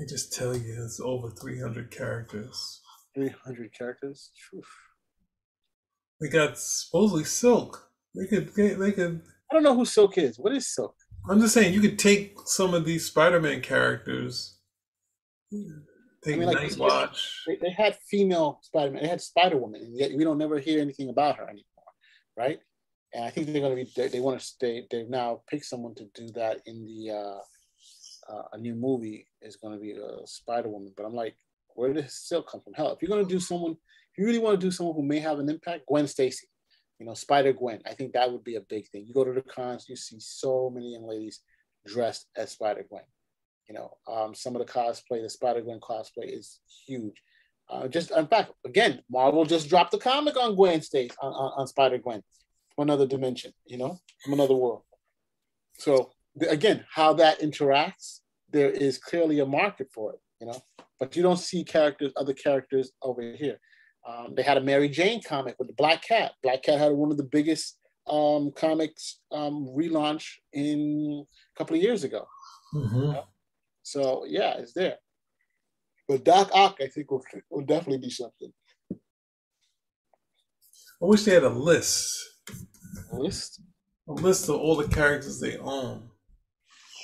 I 0.00 0.04
just 0.08 0.32
tell 0.32 0.56
you 0.56 0.82
it's 0.84 1.00
over 1.00 1.30
300 1.30 1.90
characters. 1.90 2.80
300 3.14 3.72
characters. 3.76 4.30
They 6.20 6.28
got 6.28 6.58
supposedly 6.58 7.24
Silk. 7.24 7.90
They 8.14 8.26
could, 8.26 8.54
they 8.54 8.92
could. 8.92 9.22
I 9.50 9.54
don't 9.54 9.62
know 9.62 9.74
who 9.74 9.84
Silk 9.84 10.18
is. 10.18 10.38
What 10.38 10.54
is 10.54 10.72
Silk? 10.72 10.94
I'm 11.28 11.40
just 11.40 11.54
saying 11.54 11.74
you 11.74 11.80
could 11.80 11.98
take 11.98 12.36
some 12.44 12.74
of 12.74 12.84
these 12.84 13.06
Spider-Man 13.06 13.62
characters. 13.62 14.53
I 16.26 16.30
mean, 16.30 16.46
like, 16.46 16.56
Night 16.56 16.76
Watch. 16.78 17.42
They, 17.46 17.56
they, 17.56 17.70
had 17.70 17.98
female 18.08 18.60
Spider-Man. 18.62 19.02
They 19.02 19.08
had 19.08 19.20
Spider-Woman, 19.20 19.82
and 19.82 19.98
yet 19.98 20.12
we 20.14 20.24
don't 20.24 20.38
never 20.38 20.58
hear 20.58 20.80
anything 20.80 21.10
about 21.10 21.36
her 21.36 21.44
anymore, 21.44 21.64
right? 22.36 22.58
And 23.12 23.24
I 23.24 23.30
think 23.30 23.46
they're 23.46 23.60
going 23.60 23.76
to 23.76 23.84
be. 23.84 23.90
They, 23.94 24.08
they 24.08 24.20
want 24.20 24.40
to 24.40 24.44
stay. 24.44 24.86
They've 24.90 25.08
now 25.08 25.42
picked 25.48 25.66
someone 25.66 25.94
to 25.96 26.06
do 26.14 26.30
that 26.32 26.60
in 26.66 26.84
the. 26.86 27.10
Uh, 27.14 27.38
uh, 28.26 28.42
a 28.54 28.58
new 28.58 28.74
movie 28.74 29.26
is 29.42 29.56
going 29.56 29.74
to 29.74 29.80
be 29.80 29.92
a 29.92 30.02
uh, 30.02 30.24
Spider 30.24 30.70
Woman, 30.70 30.94
but 30.96 31.04
I'm 31.04 31.14
like, 31.14 31.36
where 31.74 31.92
does 31.92 32.14
Silk 32.14 32.50
come 32.50 32.60
from? 32.60 32.72
Hell, 32.74 32.92
if 32.92 33.02
you're 33.02 33.08
gonna 33.08 33.28
do 33.28 33.40
someone, 33.40 33.72
if 33.72 34.18
you 34.18 34.26
really 34.26 34.38
want 34.38 34.60
to 34.60 34.66
do 34.66 34.70
someone 34.70 34.94
who 34.94 35.02
may 35.02 35.18
have 35.18 35.38
an 35.38 35.48
impact, 35.48 35.86
Gwen 35.86 36.06
Stacy, 36.06 36.46
you 36.98 37.06
know, 37.06 37.14
Spider 37.14 37.52
Gwen. 37.52 37.80
I 37.84 37.94
think 37.94 38.12
that 38.12 38.30
would 38.30 38.44
be 38.44 38.56
a 38.56 38.60
big 38.60 38.88
thing. 38.88 39.04
You 39.06 39.14
go 39.14 39.24
to 39.24 39.32
the 39.32 39.42
cons, 39.42 39.86
you 39.88 39.96
see 39.96 40.20
so 40.20 40.70
many 40.70 40.92
young 40.92 41.06
ladies 41.06 41.40
dressed 41.86 42.28
as 42.36 42.52
Spider 42.52 42.86
Gwen. 42.88 43.02
You 43.68 43.74
know, 43.74 43.96
um, 44.06 44.34
some 44.34 44.54
of 44.54 44.64
the 44.64 44.70
cosplay, 44.70 45.22
the 45.22 45.30
Spider 45.30 45.62
Gwen 45.62 45.80
cosplay 45.80 46.36
is 46.36 46.60
huge. 46.86 47.22
Uh, 47.70 47.88
just 47.88 48.10
in 48.10 48.26
fact, 48.26 48.52
again, 48.66 49.00
Marvel 49.10 49.44
just 49.44 49.68
dropped 49.68 49.92
the 49.92 49.98
comic 49.98 50.36
on 50.36 50.54
Gwen 50.54 50.82
Stacy 50.82 51.14
on, 51.22 51.32
on, 51.32 51.52
on 51.56 51.66
Spider 51.66 51.98
Gwen 51.98 52.22
from 52.74 52.82
another 52.82 53.06
dimension. 53.06 53.52
You 53.66 53.78
know, 53.78 53.98
from 54.22 54.34
another 54.34 54.54
world. 54.54 54.82
So 55.78 56.10
again, 56.48 56.84
how 56.92 57.14
that 57.14 57.40
interacts, 57.40 58.20
there 58.50 58.70
is 58.70 58.98
clearly 58.98 59.40
a 59.40 59.46
market 59.46 59.88
for 59.92 60.12
it. 60.12 60.20
You 60.40 60.48
know, 60.48 60.60
but 61.00 61.16
you 61.16 61.22
don't 61.22 61.38
see 61.38 61.64
characters, 61.64 62.12
other 62.16 62.34
characters 62.34 62.92
over 63.02 63.22
here. 63.22 63.58
Um, 64.06 64.34
they 64.36 64.42
had 64.42 64.58
a 64.58 64.60
Mary 64.60 64.88
Jane 64.88 65.22
comic 65.22 65.56
with 65.58 65.68
the 65.68 65.74
Black 65.74 66.02
Cat. 66.02 66.32
Black 66.42 66.62
Cat 66.62 66.78
had 66.78 66.92
one 66.92 67.10
of 67.10 67.16
the 67.16 67.24
biggest 67.24 67.78
um, 68.06 68.52
comics 68.54 69.20
um, 69.32 69.66
relaunch 69.74 70.26
in 70.52 71.24
a 71.24 71.58
couple 71.58 71.76
of 71.76 71.82
years 71.82 72.04
ago. 72.04 72.26
Mm-hmm. 72.74 73.18
So 73.84 74.24
yeah, 74.26 74.54
it's 74.54 74.72
there. 74.72 74.96
But 76.08 76.24
Doc 76.24 76.50
Ock, 76.52 76.78
I 76.82 76.88
think, 76.88 77.10
will, 77.10 77.22
will 77.50 77.64
definitely 77.64 77.98
be 77.98 78.10
something. 78.10 78.52
I 78.90 78.96
wish 81.06 81.22
they 81.22 81.34
had 81.34 81.44
a 81.44 81.48
list. 81.48 82.18
A 83.12 83.16
list? 83.16 83.62
A 84.08 84.12
list 84.12 84.48
of 84.48 84.56
all 84.56 84.76
the 84.76 84.88
characters 84.88 85.38
they 85.38 85.56
own. 85.58 86.08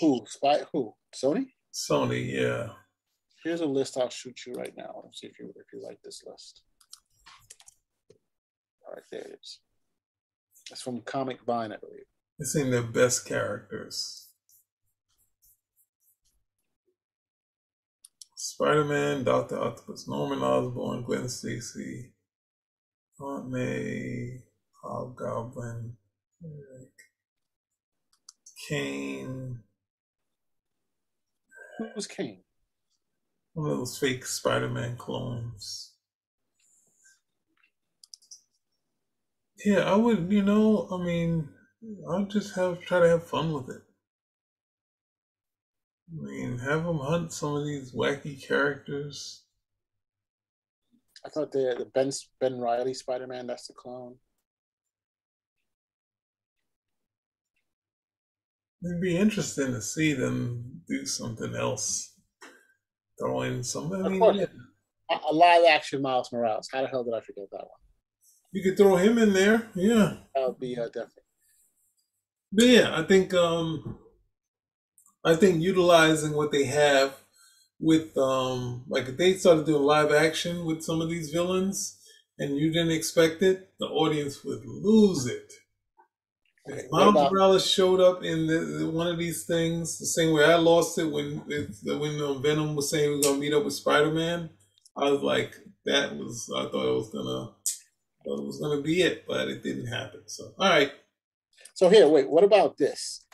Who? 0.01 0.25
Spy? 0.27 0.63
Who? 0.73 0.95
Sony? 1.15 1.47
Sony, 1.73 2.33
yeah. 2.33 2.71
Here's 3.45 3.61
a 3.61 3.67
list 3.67 3.97
I'll 3.97 4.11
shoot 4.11 4.41
you 4.47 4.55
right 4.55 4.73
now. 4.77 5.03
Let's 5.05 5.21
see 5.21 5.29
if 5.29 5.39
you 5.39 5.53
if 5.57 5.67
you 5.73 5.83
like 5.83 5.99
this 6.03 6.23
list. 6.27 6.63
All 8.87 8.95
right, 8.95 9.03
there 9.11 9.21
it 9.21 9.39
is. 9.43 9.61
It's 10.71 10.83
from 10.83 11.01
Comic 11.03 11.39
Vine, 11.47 11.73
I 11.73 11.77
believe. 11.77 12.05
It's 12.39 12.57
in 12.57 12.71
their 12.71 12.83
best 12.83 13.27
characters. 13.27 14.30
Spider-Man, 18.61 19.25
Doctor 19.25 19.59
Octopus, 19.59 20.07
Norman 20.07 20.43
Osborn, 20.43 21.03
Gwen 21.03 21.31
Stacy, 21.31 22.13
Aunt 23.19 23.49
May, 23.49 24.43
Hobgoblin, 24.83 25.97
Eric, 26.45 26.91
Kaine, 28.69 29.61
Who's 31.79 32.07
Kaine? 32.07 32.43
One 33.55 33.71
of 33.71 33.79
those 33.79 33.97
fake 33.97 34.27
Spider-Man 34.27 34.99
clones. 34.99 35.95
Yeah, 39.65 39.91
I 39.91 39.97
would. 39.97 40.31
You 40.31 40.43
know, 40.43 40.87
I 40.93 41.03
mean, 41.03 41.49
I'll 42.07 42.27
just 42.27 42.55
have 42.57 42.83
try 42.83 43.01
to 43.01 43.09
have 43.09 43.27
fun 43.27 43.53
with 43.55 43.71
it. 43.71 43.81
I 46.13 46.23
mean, 46.23 46.59
have 46.59 46.85
them 46.85 46.99
hunt 46.99 47.33
some 47.33 47.55
of 47.55 47.65
these 47.65 47.93
wacky 47.93 48.43
characters. 48.43 49.45
I 51.25 51.29
thought 51.29 51.53
the 51.53 51.77
the 51.79 51.85
Ben 51.87 52.11
Ben 52.41 52.59
Riley 52.59 52.95
Spider 52.95 53.27
Man. 53.27 53.47
That's 53.47 53.67
the 53.67 53.75
clone. 53.75 54.17
It'd 58.83 59.01
be 59.01 59.17
interesting 59.17 59.73
to 59.73 59.83
see 59.83 60.15
them 60.15 60.83
do 60.89 61.05
something 61.05 61.55
else. 61.55 62.15
Throw 63.19 63.43
in 63.43 63.63
somebody. 63.63 64.17
Yeah. 64.17 64.47
A, 65.11 65.19
a 65.31 65.33
live 65.33 65.65
action 65.69 66.01
Miles 66.01 66.33
Morales. 66.33 66.69
How 66.73 66.81
the 66.83 66.89
hell 66.89 67.05
did 67.05 67.13
I 67.13 67.21
forget 67.21 67.45
that 67.53 67.59
one? 67.59 67.81
You 68.53 68.63
could 68.63 68.79
throw 68.79 68.97
him 68.97 69.19
in 69.19 69.35
there. 69.35 69.69
Yeah. 69.75 70.15
That 70.35 70.49
would 70.49 70.59
be 70.59 70.77
uh, 70.77 70.87
definitely. 70.87 71.23
But 72.53 72.67
yeah, 72.67 72.99
I 72.99 73.03
think 73.05 73.35
um 73.35 73.99
I 75.25 75.37
think 75.37 75.63
utilizing 75.63 76.33
what 76.35 76.51
they 76.53 76.65
have 76.65 77.15
with 77.79 78.17
um 78.19 78.85
like 78.89 79.09
if 79.09 79.17
they 79.17 79.35
started 79.35 79.65
doing 79.67 79.83
live 79.83 80.13
action 80.13 80.65
with 80.67 80.83
some 80.83 81.01
of 81.01 81.09
these 81.09 81.31
villains 81.31 81.99
and 82.39 82.57
you 82.57 82.73
didn't 82.73 82.93
expect 82.93 83.43
it, 83.43 83.71
the 83.79 83.87
audience 83.87 84.45
would 84.45 84.65
lose 84.65 85.27
it. 85.27 85.53
Okay, 86.71 86.87
Miles 86.91 87.11
about- 87.11 87.33
Morales 87.33 87.67
showed 87.71 88.01
up 88.01 88.23
in 88.23 88.47
the, 88.47 88.91
one 88.93 89.07
of 89.07 89.19
these 89.19 89.45
things 89.45 89.99
the 89.99 90.07
same 90.07 90.33
way 90.35 90.45
I 90.45 90.57
lost 90.57 90.99
it 90.99 91.05
when 91.07 91.43
it, 91.49 91.71
when 91.85 92.21
um, 92.23 92.43
Venom 92.43 92.75
was 92.77 92.91
saying 92.91 93.09
we 93.11 93.17
was 93.17 93.27
gonna 93.27 93.39
meet 93.39 93.53
up 93.55 93.65
with 93.65 93.75
Spider 93.75 94.11
Man. 94.11 94.51
I 94.97 95.11
was 95.11 95.23
like, 95.23 95.55
that 95.87 96.17
was 96.17 96.51
I 96.55 96.65
thought 96.65 96.89
it 96.89 96.95
was 96.95 97.11
gonna 97.11 97.53
it 98.27 98.45
was 98.47 98.59
gonna 98.61 98.83
be 98.83 99.01
it, 99.03 99.25
but 99.27 99.49
it 99.49 99.63
didn't 99.63 99.87
happen. 99.87 100.23
So 100.27 100.53
all 100.59 100.69
right. 100.69 100.93
So 101.75 101.89
here, 101.89 102.07
wait. 102.09 102.29
What 102.29 102.45
about 102.45 102.77
this? 102.77 103.25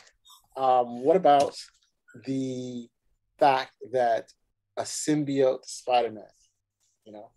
Um, 0.55 1.03
what 1.03 1.17
about 1.17 1.53
the 2.25 2.87
fact 3.39 3.71
that 3.91 4.31
a 4.77 4.83
symbiote 4.83 5.65
Spider-Man, 5.65 6.23
you 7.05 7.13
know? 7.13 7.31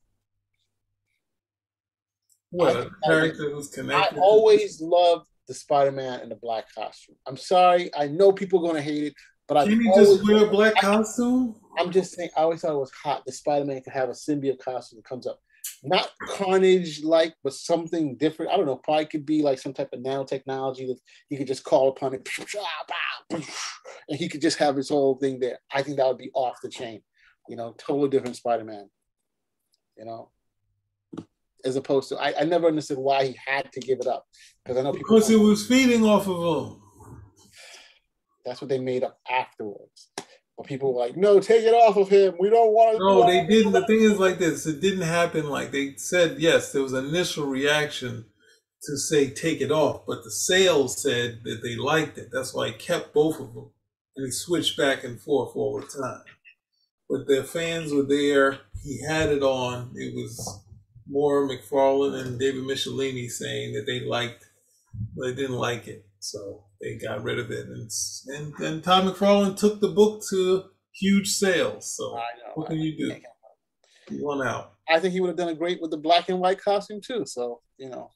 What 2.51 2.77
a 2.77 2.91
character 3.05 3.51
who's 3.51 3.69
connected. 3.69 4.19
I 4.19 4.21
always 4.21 4.81
loved 4.81 5.27
the 5.47 5.55
Spider-Man 5.55 6.21
in 6.21 6.29
the 6.29 6.35
black 6.35 6.65
costume. 6.75 7.17
I'm 7.27 7.37
sorry, 7.37 7.91
I 7.97 8.09
know 8.09 8.33
people 8.33 8.65
are 8.65 8.69
gonna 8.69 8.83
hate 8.83 9.05
it, 9.05 9.15
but 9.47 9.57
I 9.57 9.65
can 9.65 9.81
he 9.81 9.93
just 9.95 10.27
wear 10.27 10.47
a 10.47 10.51
black 10.51 10.75
costume? 10.77 11.55
I'm 11.79 11.91
just 11.91 12.15
saying. 12.15 12.31
I 12.37 12.41
always 12.43 12.61
thought 12.61 12.73
it 12.73 12.79
was 12.79 12.93
hot. 12.93 13.23
The 13.25 13.33
Spider-Man 13.33 13.83
could 13.83 13.93
have 13.93 14.09
a 14.09 14.13
symbiote 14.13 14.59
costume 14.59 14.99
that 14.99 15.09
comes 15.09 15.27
up, 15.27 15.41
not 15.83 16.11
Carnage 16.29 17.03
like, 17.03 17.35
but 17.43 17.55
something 17.55 18.17
different. 18.17 18.53
I 18.53 18.57
don't 18.57 18.67
know. 18.67 18.77
Probably 18.77 19.07
could 19.07 19.27
be 19.27 19.43
like 19.43 19.59
some 19.59 19.73
type 19.73 19.91
of 19.93 20.01
nanotechnology 20.01 20.89
that 20.89 20.99
he 21.29 21.37
could 21.37 21.47
just 21.47 21.65
call 21.65 21.89
upon 21.89 22.15
it, 22.15 22.29
and 23.31 24.19
he 24.19 24.29
could 24.29 24.41
just 24.41 24.59
have 24.59 24.77
his 24.77 24.89
whole 24.89 25.17
thing 25.17 25.41
there. 25.41 25.59
I 25.73 25.83
think 25.83 25.97
that 25.97 26.07
would 26.07 26.19
be 26.19 26.31
off 26.35 26.61
the 26.63 26.69
chain. 26.69 27.03
You 27.49 27.57
know, 27.57 27.75
totally 27.79 28.09
different 28.09 28.37
Spider-Man. 28.37 28.89
You 29.97 30.05
know, 30.05 30.31
as 31.65 31.77
opposed 31.77 32.09
to 32.11 32.17
I, 32.17 32.41
I 32.41 32.45
never 32.45 32.69
understood 32.69 32.99
why 32.99 33.27
he 33.27 33.37
had 33.47 33.73
to 33.73 33.81
give 33.81 34.01
it 34.01 34.07
up 34.07 34.27
because 34.65 34.79
I 34.79 34.83
know 34.83 34.93
because 34.93 35.31
it 35.31 35.37
was 35.37 35.67
feeding 35.67 36.05
off 36.05 36.29
of 36.29 36.67
him. 36.67 36.81
That's 38.45 38.61
what 38.61 38.69
they 38.69 38.79
made 38.79 39.05
up 39.05 39.19
afterwards. 39.29 40.10
But 40.61 40.69
people 40.69 40.93
were 40.93 41.01
like, 41.01 41.17
"No, 41.17 41.41
take 41.41 41.65
it 41.65 41.73
off 41.73 41.97
of 41.97 42.11
him. 42.11 42.35
We 42.39 42.51
don't 42.51 42.75
want 42.75 42.99
to." 42.99 43.03
No, 43.03 43.27
they 43.27 43.47
didn't. 43.47 43.73
The 43.73 43.87
thing 43.87 44.03
is 44.03 44.19
like 44.19 44.37
this: 44.37 44.67
it 44.67 44.83
didn't 44.83 45.07
happen. 45.09 45.49
Like 45.49 45.71
they 45.71 45.95
said, 45.97 46.39
yes, 46.39 46.71
there 46.71 46.83
was 46.83 46.93
initial 46.93 47.47
reaction 47.47 48.27
to 48.83 48.99
say 48.99 49.31
take 49.31 49.63
it 49.63 49.73
off, 49.73 50.05
but 50.07 50.23
the 50.23 50.31
sales 50.31 51.01
said 51.01 51.41
that 51.45 51.63
they 51.63 51.77
liked 51.77 52.19
it. 52.19 52.29
That's 52.31 52.53
why 52.53 52.69
he 52.69 52.73
kept 52.75 53.15
both 53.15 53.41
of 53.41 53.55
them, 53.55 53.71
and 54.15 54.27
he 54.27 54.31
switched 54.31 54.77
back 54.77 55.03
and 55.03 55.19
forth 55.19 55.57
all 55.57 55.81
the 55.81 55.87
time. 55.87 56.25
But 57.09 57.27
the 57.27 57.43
fans 57.43 57.95
were 57.95 58.03
there. 58.03 58.59
He 58.85 59.03
had 59.03 59.31
it 59.31 59.43
on. 59.43 59.95
It 59.95 60.15
was 60.15 60.61
more 61.09 61.49
McFarlane 61.49 62.21
and 62.21 62.39
David 62.39 62.65
Michelinie 62.65 63.31
saying 63.31 63.73
that 63.73 63.87
they 63.87 64.01
liked, 64.01 64.45
but 65.17 65.25
they 65.25 65.35
didn't 65.35 65.57
like 65.57 65.89
it. 65.89 66.05
So 66.21 66.65
they 66.81 66.97
got 66.97 67.23
rid 67.23 67.39
of 67.39 67.51
it, 67.51 67.67
and 67.67 67.91
and, 68.29 68.55
and 68.61 68.85
Todd 68.85 69.05
McFarlane 69.05 69.57
took 69.57 69.81
the 69.81 69.89
book 69.89 70.23
to 70.31 70.65
huge 70.93 71.29
sales. 71.29 71.97
So 71.97 72.19
what 72.55 72.69
can 72.69 72.79
you 72.79 72.97
do? 72.97 73.17
He 74.09 74.19
won 74.21 74.47
out. 74.47 74.75
I 74.89 75.01
think 75.01 75.15
he 75.15 75.21
would 75.21 75.29
have 75.29 75.37
done 75.37 75.49
a 75.49 75.55
great 75.55 75.81
with 75.81 75.91
the 75.91 75.97
black 75.97 76.29
and 76.29 76.39
white 76.39 76.61
costume 76.61 77.01
too. 77.01 77.25
So 77.25 77.63
you 77.79 77.89
know, 77.89 78.11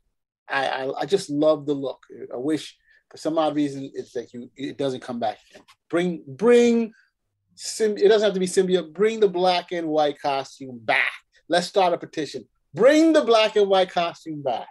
I 0.48 0.66
I, 0.66 1.00
I 1.00 1.06
just 1.06 1.30
love 1.30 1.64
the 1.64 1.72
look. 1.72 2.02
I 2.32 2.36
wish 2.36 2.76
for 3.10 3.16
some 3.16 3.38
odd 3.38 3.56
reason 3.56 3.90
it's 3.94 4.14
like 4.14 4.34
you 4.34 4.50
it 4.54 4.76
doesn't 4.76 5.00
come 5.00 5.18
back 5.18 5.38
again. 5.50 5.64
Bring 5.88 6.22
bring 6.26 6.92
it 7.80 8.08
doesn't 8.08 8.26
have 8.26 8.34
to 8.34 8.40
be 8.40 8.46
symbiote. 8.46 8.92
Bring 8.92 9.18
the 9.18 9.28
black 9.28 9.72
and 9.72 9.88
white 9.88 10.20
costume 10.20 10.78
back. 10.82 11.12
Let's 11.48 11.68
start 11.68 11.94
a 11.94 11.98
petition. 11.98 12.44
Bring 12.74 13.14
the 13.14 13.22
black 13.22 13.56
and 13.56 13.68
white 13.68 13.90
costume 13.90 14.42
back. 14.42 14.68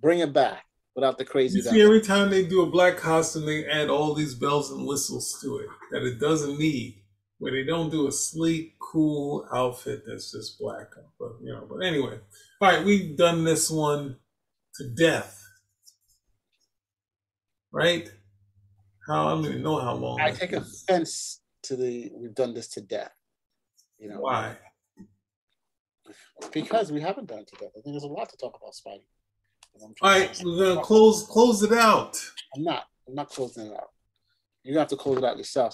Bring 0.00 0.18
it 0.18 0.34
back 0.34 0.64
without 0.94 1.18
the 1.18 1.24
crazy. 1.24 1.58
You 1.58 1.64
see, 1.64 1.82
every 1.82 2.00
time 2.00 2.30
they 2.30 2.44
do 2.44 2.62
a 2.62 2.70
black 2.70 2.96
costume, 2.96 3.46
they 3.46 3.66
add 3.66 3.90
all 3.90 4.14
these 4.14 4.34
bells 4.34 4.70
and 4.70 4.86
whistles 4.86 5.38
to 5.42 5.58
it 5.58 5.68
that 5.90 6.02
it 6.02 6.18
doesn't 6.18 6.58
need. 6.58 7.00
Where 7.38 7.52
they 7.52 7.64
don't 7.64 7.90
do 7.90 8.06
a 8.06 8.12
sleek, 8.12 8.78
cool 8.78 9.46
outfit 9.52 10.04
that's 10.06 10.30
just 10.32 10.58
black. 10.58 10.86
But 11.18 11.32
you 11.42 11.52
know, 11.52 11.66
but 11.68 11.84
anyway, 11.84 12.18
all 12.60 12.68
right, 12.68 12.84
we've 12.84 13.16
done 13.16 13.44
this 13.44 13.70
one 13.70 14.16
to 14.76 14.88
death, 14.88 15.42
right? 17.72 18.08
How 19.06 19.26
I 19.26 19.30
don't 19.30 19.44
even 19.46 19.62
know 19.62 19.80
how 19.80 19.94
long. 19.94 20.20
I 20.20 20.30
take 20.30 20.52
offense 20.52 21.40
to 21.64 21.76
the 21.76 22.10
we've 22.14 22.34
done 22.34 22.54
this 22.54 22.68
to 22.68 22.80
death. 22.80 23.12
You 23.98 24.10
know 24.10 24.20
why? 24.20 24.56
Because 26.52 26.92
we 26.92 27.00
haven't 27.00 27.26
done 27.26 27.40
it 27.40 27.48
to 27.48 27.56
death. 27.56 27.72
I 27.76 27.80
think 27.80 27.94
there's 27.94 28.04
a 28.04 28.06
lot 28.06 28.28
to 28.30 28.36
talk 28.36 28.56
about 28.56 28.74
Spidey. 28.74 29.06
All 29.80 29.90
right, 30.02 30.40
we're 30.44 30.74
gonna 30.74 30.82
close 30.82 31.26
close 31.26 31.62
it 31.62 31.72
out. 31.72 32.18
I'm 32.54 32.62
not. 32.62 32.84
I'm 33.08 33.14
not 33.14 33.28
closing 33.28 33.66
it 33.66 33.72
out. 33.72 33.90
You 34.62 34.78
have 34.78 34.88
to 34.88 34.96
close 34.96 35.18
it 35.18 35.24
out 35.24 35.36
yourself. 35.36 35.72